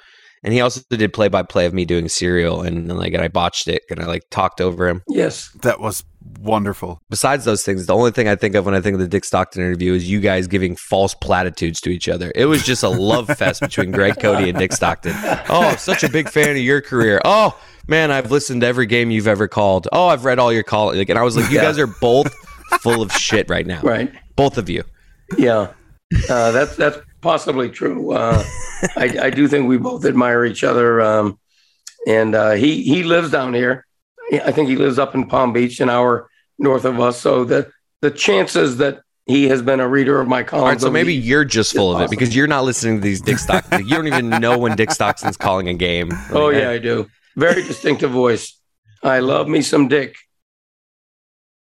And 0.45 0.53
he 0.53 0.61
also 0.61 0.83
did 0.91 1.13
play 1.15 1.29
by 1.29 1.43
play 1.43 1.65
of 1.67 1.73
me 1.75 1.85
doing 1.87 2.09
serial, 2.09 2.61
and, 2.63 2.91
and, 2.91 2.99
like, 2.99 3.15
and 3.15 3.23
I 3.23 3.29
botched 3.29 3.67
it, 3.67 3.83
and 3.91 3.99
I 3.99 4.05
like 4.05 4.23
talked 4.31 4.61
over 4.61 4.87
him. 4.89 5.03
Yes. 5.09 5.51
That 5.63 5.81
was 5.81 6.05
wonderful. 6.41 7.01
Besides 7.09 7.45
those 7.47 7.63
things, 7.65 7.87
the 7.87 7.95
only 7.95 8.11
thing 8.11 8.29
I 8.29 8.37
think 8.37 8.55
of 8.55 8.67
when 8.67 8.75
I 8.75 8.81
think 8.83 8.95
of 8.95 9.01
the 9.01 9.09
Dick 9.09 9.25
Stockton 9.25 9.63
interview 9.63 9.95
is 9.95 10.09
you 10.09 10.21
guys 10.21 10.47
giving 10.47 10.77
false 10.77 11.15
platitudes 11.15 11.81
to 11.83 11.91
each 11.91 12.09
other. 12.09 12.31
It 12.35 12.45
was 12.45 12.63
just 12.63 12.83
a 12.83 12.89
love 12.89 13.27
fest 13.39 13.61
between 13.63 13.91
Greg 13.91 14.21
Cote 14.21 14.43
and 14.43 14.59
Dick 14.59 14.73
Stockton. 14.75 15.15
Oh, 15.49 15.75
such 15.79 16.05
a 16.05 16.09
big 16.11 16.29
fan 16.29 16.51
of 16.51 16.59
your 16.59 16.81
career. 16.83 17.21
Oh 17.25 17.59
man, 17.89 18.11
I've 18.11 18.31
listened 18.31 18.61
to 18.63 18.67
every 18.67 18.87
game 18.87 19.11
you've 19.11 19.29
ever 19.29 19.49
called. 19.49 19.89
Oh, 19.93 20.09
I've 20.09 20.25
read 20.27 20.39
all 20.39 20.53
your 20.53 20.63
call. 20.63 20.95
Like, 20.95 21.09
and 21.09 21.19
I 21.19 21.23
was 21.23 21.37
like, 21.37 21.51
you 21.51 21.57
Yeah. 21.57 21.65
guys 21.65 21.79
are 21.79 21.87
both 21.87 22.35
full 22.81 23.01
of 23.03 23.13
shit 23.13 23.49
right 23.49 23.67
now. 23.67 23.81
Right. 23.83 24.13
Both 24.37 24.59
of 24.59 24.69
you. 24.69 24.83
Yeah, 25.39 25.73
uh, 26.29 26.51
that's 26.53 26.77
that's 26.77 26.99
possibly 27.25 27.71
true. 27.71 28.13
Uh, 28.13 28.45
I, 28.97 29.17
I 29.23 29.31
do 29.31 29.49
think 29.49 29.67
we 29.67 29.79
both 29.79 30.05
admire 30.05 30.45
each 30.45 30.63
other, 30.63 31.01
um, 31.01 31.39
and 32.07 32.35
uh, 32.37 32.53
he 32.53 32.85
he 32.85 33.03
lives 33.03 33.31
down 33.31 33.55
here. 33.55 33.85
I 34.33 34.53
think 34.53 34.69
he 34.69 34.77
lives 34.77 34.99
up 34.99 35.15
in 35.15 35.27
Palm 35.27 35.53
Beach, 35.53 35.81
an 35.81 35.91
hour 35.91 36.29
north 36.59 36.85
of 36.85 37.01
us. 37.01 37.19
So 37.19 37.45
the 37.45 37.73
the 38.03 38.11
chances 38.11 38.77
that 38.77 39.01
he 39.27 39.49
has 39.49 39.63
been 39.63 39.81
a 39.81 39.89
reader 39.89 40.21
of 40.21 40.29
my 40.29 40.43
columns. 40.43 40.63
All 40.63 40.69
right, 40.69 40.81
so 40.81 40.91
maybe 40.91 41.17
the- 41.17 41.27
you're 41.27 41.47
just 41.47 41.75
full 41.75 41.97
of 41.97 42.03
it 42.03 42.11
because 42.11 42.37
you're 42.37 42.47
not 42.47 42.65
listening 42.65 42.97
to 42.99 43.03
these 43.03 43.23
Dick 43.23 43.39
Stockton. 43.39 43.81
you 43.89 43.97
don't 43.97 44.07
even 44.07 44.29
know 44.29 44.59
when 44.59 44.77
Dick 44.77 44.91
Stockton's 44.91 45.39
calling 45.39 45.69
a 45.69 45.75
game. 45.75 46.11
Oh 46.31 46.51
yeah, 46.51 46.69
I 46.69 46.79
do. 46.79 47.09
Very 47.37 47.63
distinctive 47.63 48.11
voice. 48.11 48.61
I 49.03 49.21
love 49.21 49.49
me 49.49 49.63
some 49.63 49.89
Dick 49.89 50.15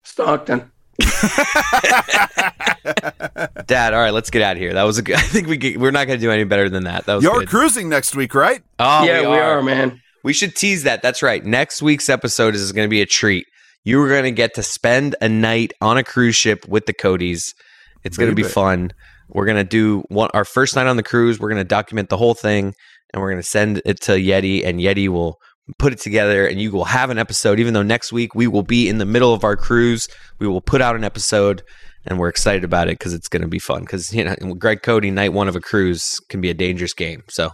Stockton. 0.02 0.71
Dad. 3.66 3.94
All 3.94 4.00
right, 4.00 4.12
let's 4.12 4.30
get 4.30 4.42
out 4.42 4.57
of 4.57 4.59
here. 4.59 4.72
That 4.72 4.84
was 4.84 4.98
a 4.98 5.03
good. 5.03 5.14
I 5.16 5.22
think 5.22 5.48
we 5.48 5.57
get, 5.57 5.78
we're 5.78 5.90
not 5.90 6.07
going 6.07 6.18
to 6.18 6.24
do 6.24 6.30
any 6.30 6.44
better 6.44 6.68
than 6.68 6.84
that. 6.84 7.07
That 7.07 7.14
was 7.14 7.24
You're 7.24 7.40
good. 7.40 7.48
cruising 7.48 7.88
next 7.88 8.14
week, 8.14 8.34
right? 8.34 8.62
Oh, 8.78 9.05
yeah, 9.05 9.22
we 9.22 9.38
are. 9.38 9.62
man. 9.62 10.00
We 10.24 10.32
should 10.32 10.55
tease 10.55 10.84
that. 10.84 11.03
That's 11.03 11.22
right. 11.22 11.44
Next 11.44 11.82
week's 11.82 12.09
episode 12.09 12.55
is 12.55 12.70
going 12.72 12.86
to 12.86 12.90
be 12.90 13.03
a 13.03 13.07
treat. 13.07 13.46
You 13.84 14.00
are 14.03 14.09
going 14.09 14.24
to 14.24 14.30
get 14.30 14.55
to 14.55 14.62
spend 14.62 15.16
a 15.20 15.28
night 15.28 15.72
on 15.80 15.98
a 15.98 16.05
cruise 16.05 16.36
ship 16.36 16.66
with 16.68 16.86
the 16.86 16.92
Cotes. 16.92 17.55
It's 18.05 18.16
going 18.16 18.30
to 18.30 18.36
be 18.36 18.44
fun. 18.44 18.92
We're 19.28 19.46
going 19.46 19.57
to 19.57 19.64
do 19.64 20.05
one, 20.09 20.30
our 20.34 20.44
first 20.44 20.76
night 20.76 20.86
on 20.86 20.96
the 20.96 21.03
cruise. 21.03 21.40
We're 21.40 21.48
going 21.48 21.61
to 21.61 21.64
document 21.64 22.09
the 22.09 22.16
whole 22.16 22.34
thing 22.34 22.74
and 23.12 23.20
we're 23.20 23.30
going 23.30 23.42
to 23.42 23.48
send 23.48 23.82
it 23.84 24.00
to 24.03 24.12
Yeti, 24.12 24.64
and 24.64 24.80
Yeti 24.80 25.09
will 25.09 25.38
put 25.78 25.92
it 25.92 26.00
together 26.00 26.46
and 26.46 26.60
you 26.60 26.70
will 26.70 26.84
have 26.84 27.10
an 27.10 27.18
episode. 27.18 27.60
Even 27.60 27.74
though 27.74 27.82
next 27.82 28.12
week 28.12 28.34
we 28.34 28.46
will 28.46 28.62
be 28.62 28.88
in 28.88 28.98
the 28.98 29.06
middle 29.06 29.32
of 29.34 29.44
our 29.44 29.56
cruise, 29.56 30.08
we 30.38 30.46
will 30.46 30.60
put 30.60 30.80
out 30.80 30.96
an 30.96 31.04
episode 31.04 31.62
and 32.04 32.18
we're 32.18 32.28
excited 32.28 32.64
about 32.64 32.88
it 32.88 32.98
because 32.98 33.14
it's 33.14 33.28
going 33.28 33.42
to 33.42 33.48
be 33.48 33.58
fun. 33.58 33.82
Because, 33.82 34.12
you 34.12 34.24
know, 34.24 34.34
Greg 34.54 34.82
Cote, 34.82 35.04
night 35.04 35.32
one 35.32 35.48
of 35.48 35.56
a 35.56 35.60
cruise 35.60 36.20
can 36.28 36.40
be 36.40 36.50
a 36.50 36.54
dangerous 36.54 36.94
game. 36.94 37.22
So, 37.28 37.50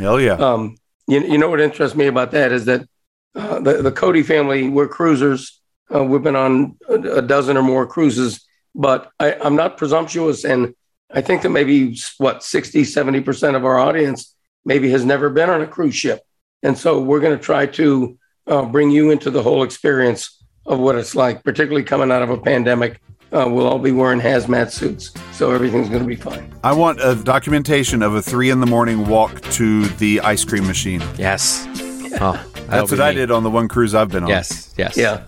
Hell 0.00 0.18
yeah. 0.18 0.32
Um, 0.32 0.76
you, 1.06 1.20
you 1.20 1.38
know 1.38 1.50
what 1.50 1.60
interests 1.60 1.96
me 1.96 2.06
about 2.06 2.30
that 2.30 2.52
is 2.52 2.64
that 2.64 2.88
uh, 3.34 3.60
the, 3.60 3.82
the 3.82 3.92
Cote 3.92 4.24
family, 4.24 4.68
we're 4.68 4.88
cruisers. 4.88 5.60
Uh, 5.94 6.04
we've 6.04 6.22
been 6.22 6.36
on 6.36 6.76
a, 6.88 6.94
a 7.18 7.22
dozen 7.22 7.56
or 7.56 7.62
more 7.62 7.86
cruises, 7.86 8.46
but 8.74 9.10
I, 9.20 9.34
I'm 9.34 9.56
not 9.56 9.76
presumptuous. 9.76 10.44
And 10.44 10.74
I 11.10 11.20
think 11.20 11.42
that 11.42 11.50
maybe, 11.50 11.98
what, 12.16 12.42
60, 12.42 12.82
70% 12.82 13.56
of 13.56 13.64
our 13.64 13.78
audience 13.78 14.34
maybe 14.64 14.90
has 14.90 15.04
never 15.04 15.28
been 15.28 15.50
on 15.50 15.60
a 15.60 15.66
cruise 15.66 15.94
ship. 15.94 16.22
And 16.62 16.76
so 16.76 17.00
we're 17.00 17.20
going 17.20 17.36
to 17.36 17.42
try 17.42 17.66
to 17.66 18.18
uh, 18.46 18.64
bring 18.64 18.90
you 18.90 19.10
into 19.10 19.30
the 19.30 19.42
whole 19.42 19.62
experience 19.62 20.42
of 20.66 20.78
what 20.78 20.94
it's 20.96 21.14
like, 21.14 21.42
particularly 21.42 21.84
coming 21.84 22.10
out 22.12 22.22
of 22.22 22.30
a 22.30 22.38
pandemic. 22.38 23.00
Uh, 23.32 23.46
we'll 23.48 23.66
all 23.66 23.78
be 23.78 23.92
wearing 23.92 24.20
hazmat 24.20 24.72
suits, 24.72 25.12
so 25.32 25.52
everything's 25.52 25.88
going 25.88 26.02
to 26.02 26.06
be 26.08 26.16
fine. 26.16 26.52
I 26.64 26.72
want 26.72 26.98
a 27.00 27.14
documentation 27.14 28.02
of 28.02 28.14
a 28.14 28.20
three 28.22 28.50
in 28.50 28.58
the 28.60 28.66
morning 28.66 29.06
walk 29.06 29.40
to 29.52 29.86
the 29.86 30.20
ice 30.20 30.44
cream 30.44 30.66
machine. 30.66 31.02
yes. 31.16 31.66
Oh, 32.22 32.32
That's 32.66 32.90
be 32.90 32.96
what 32.96 33.06
I 33.06 33.12
did 33.14 33.30
on 33.30 33.44
the 33.44 33.50
one 33.50 33.68
cruise 33.68 33.94
I've 33.94 34.08
been 34.08 34.24
on. 34.24 34.28
Yes, 34.28 34.74
yes. 34.76 34.96
Yeah. 34.96 35.24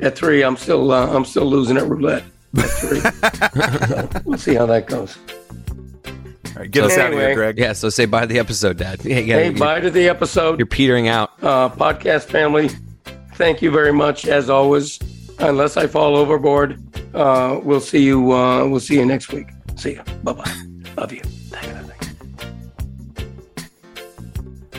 At 0.00 0.16
three, 0.16 0.42
I'm 0.42 0.56
still 0.56 0.90
uh, 0.90 1.06
I'm 1.06 1.24
still 1.24 1.46
losing 1.46 1.76
at 1.76 1.86
roulette. 1.86 2.24
At 2.58 2.64
three, 2.64 3.00
so 4.10 4.22
we'll 4.24 4.36
see 4.36 4.54
how 4.54 4.66
that 4.66 4.86
goes. 4.88 5.16
All 6.56 6.62
right, 6.62 6.70
get 6.70 6.80
So 6.80 6.86
us 6.86 6.92
out 6.96 7.06
of 7.08 7.12
here, 7.12 7.20
anyway- 7.22 7.34
Greg. 7.34 7.58
Yeah, 7.58 7.74
so 7.74 7.90
say 7.90 8.06
bye 8.06 8.22
to 8.22 8.26
the 8.26 8.38
episode, 8.38 8.78
Dad. 8.78 9.04
Yeah, 9.04 9.18
yeah, 9.18 9.34
Hey, 9.36 9.50
bye 9.50 9.78
to 9.80 9.90
the 9.90 10.08
episode, 10.08 10.58
you're 10.58 10.66
petering 10.66 11.06
out. 11.08 11.30
uh, 11.42 11.68
podcast 11.68 12.24
family. 12.24 12.70
Thank 13.34 13.60
you 13.60 13.70
very 13.70 13.92
much, 13.92 14.26
as 14.26 14.48
always. 14.48 14.98
Unless 15.38 15.76
I 15.76 15.86
fall 15.86 16.16
overboard, 16.16 16.80
uh, 17.14 17.60
we'll 17.62 17.80
see 17.80 18.02
you. 18.02 18.32
Uh, 18.32 18.66
we'll 18.66 18.80
see 18.80 18.94
you 18.94 19.04
next 19.04 19.30
week. 19.34 19.48
See 19.76 19.90
you. 19.92 20.02
Bye 20.24 20.32
bye. 20.32 20.50
Love 20.96 21.12
you. 21.12 21.20
Thank 21.20 21.66
you. 21.66 21.72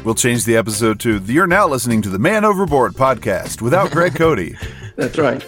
We'll 0.03 0.15
change 0.15 0.45
the 0.45 0.55
episode 0.57 0.99
to 1.01 1.17
You're 1.25 1.45
now 1.45 1.67
listening 1.67 2.01
to 2.03 2.09
the 2.09 2.17
Man 2.17 2.43
Overboard 2.43 2.93
podcast 2.93 3.61
without 3.61 3.91
Greg 3.91 4.15
Cote. 4.15 4.53
That's 4.95 5.17
right. 5.19 5.45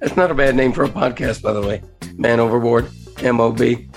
That's 0.00 0.16
not 0.16 0.30
a 0.30 0.34
bad 0.34 0.54
name 0.54 0.72
for 0.72 0.84
a 0.84 0.88
podcast, 0.88 1.42
by 1.42 1.52
the 1.52 1.62
way. 1.62 1.82
Man 2.16 2.38
overboard. 2.38 2.88
M 3.22 3.40
O 3.40 3.50
B. 3.50 3.88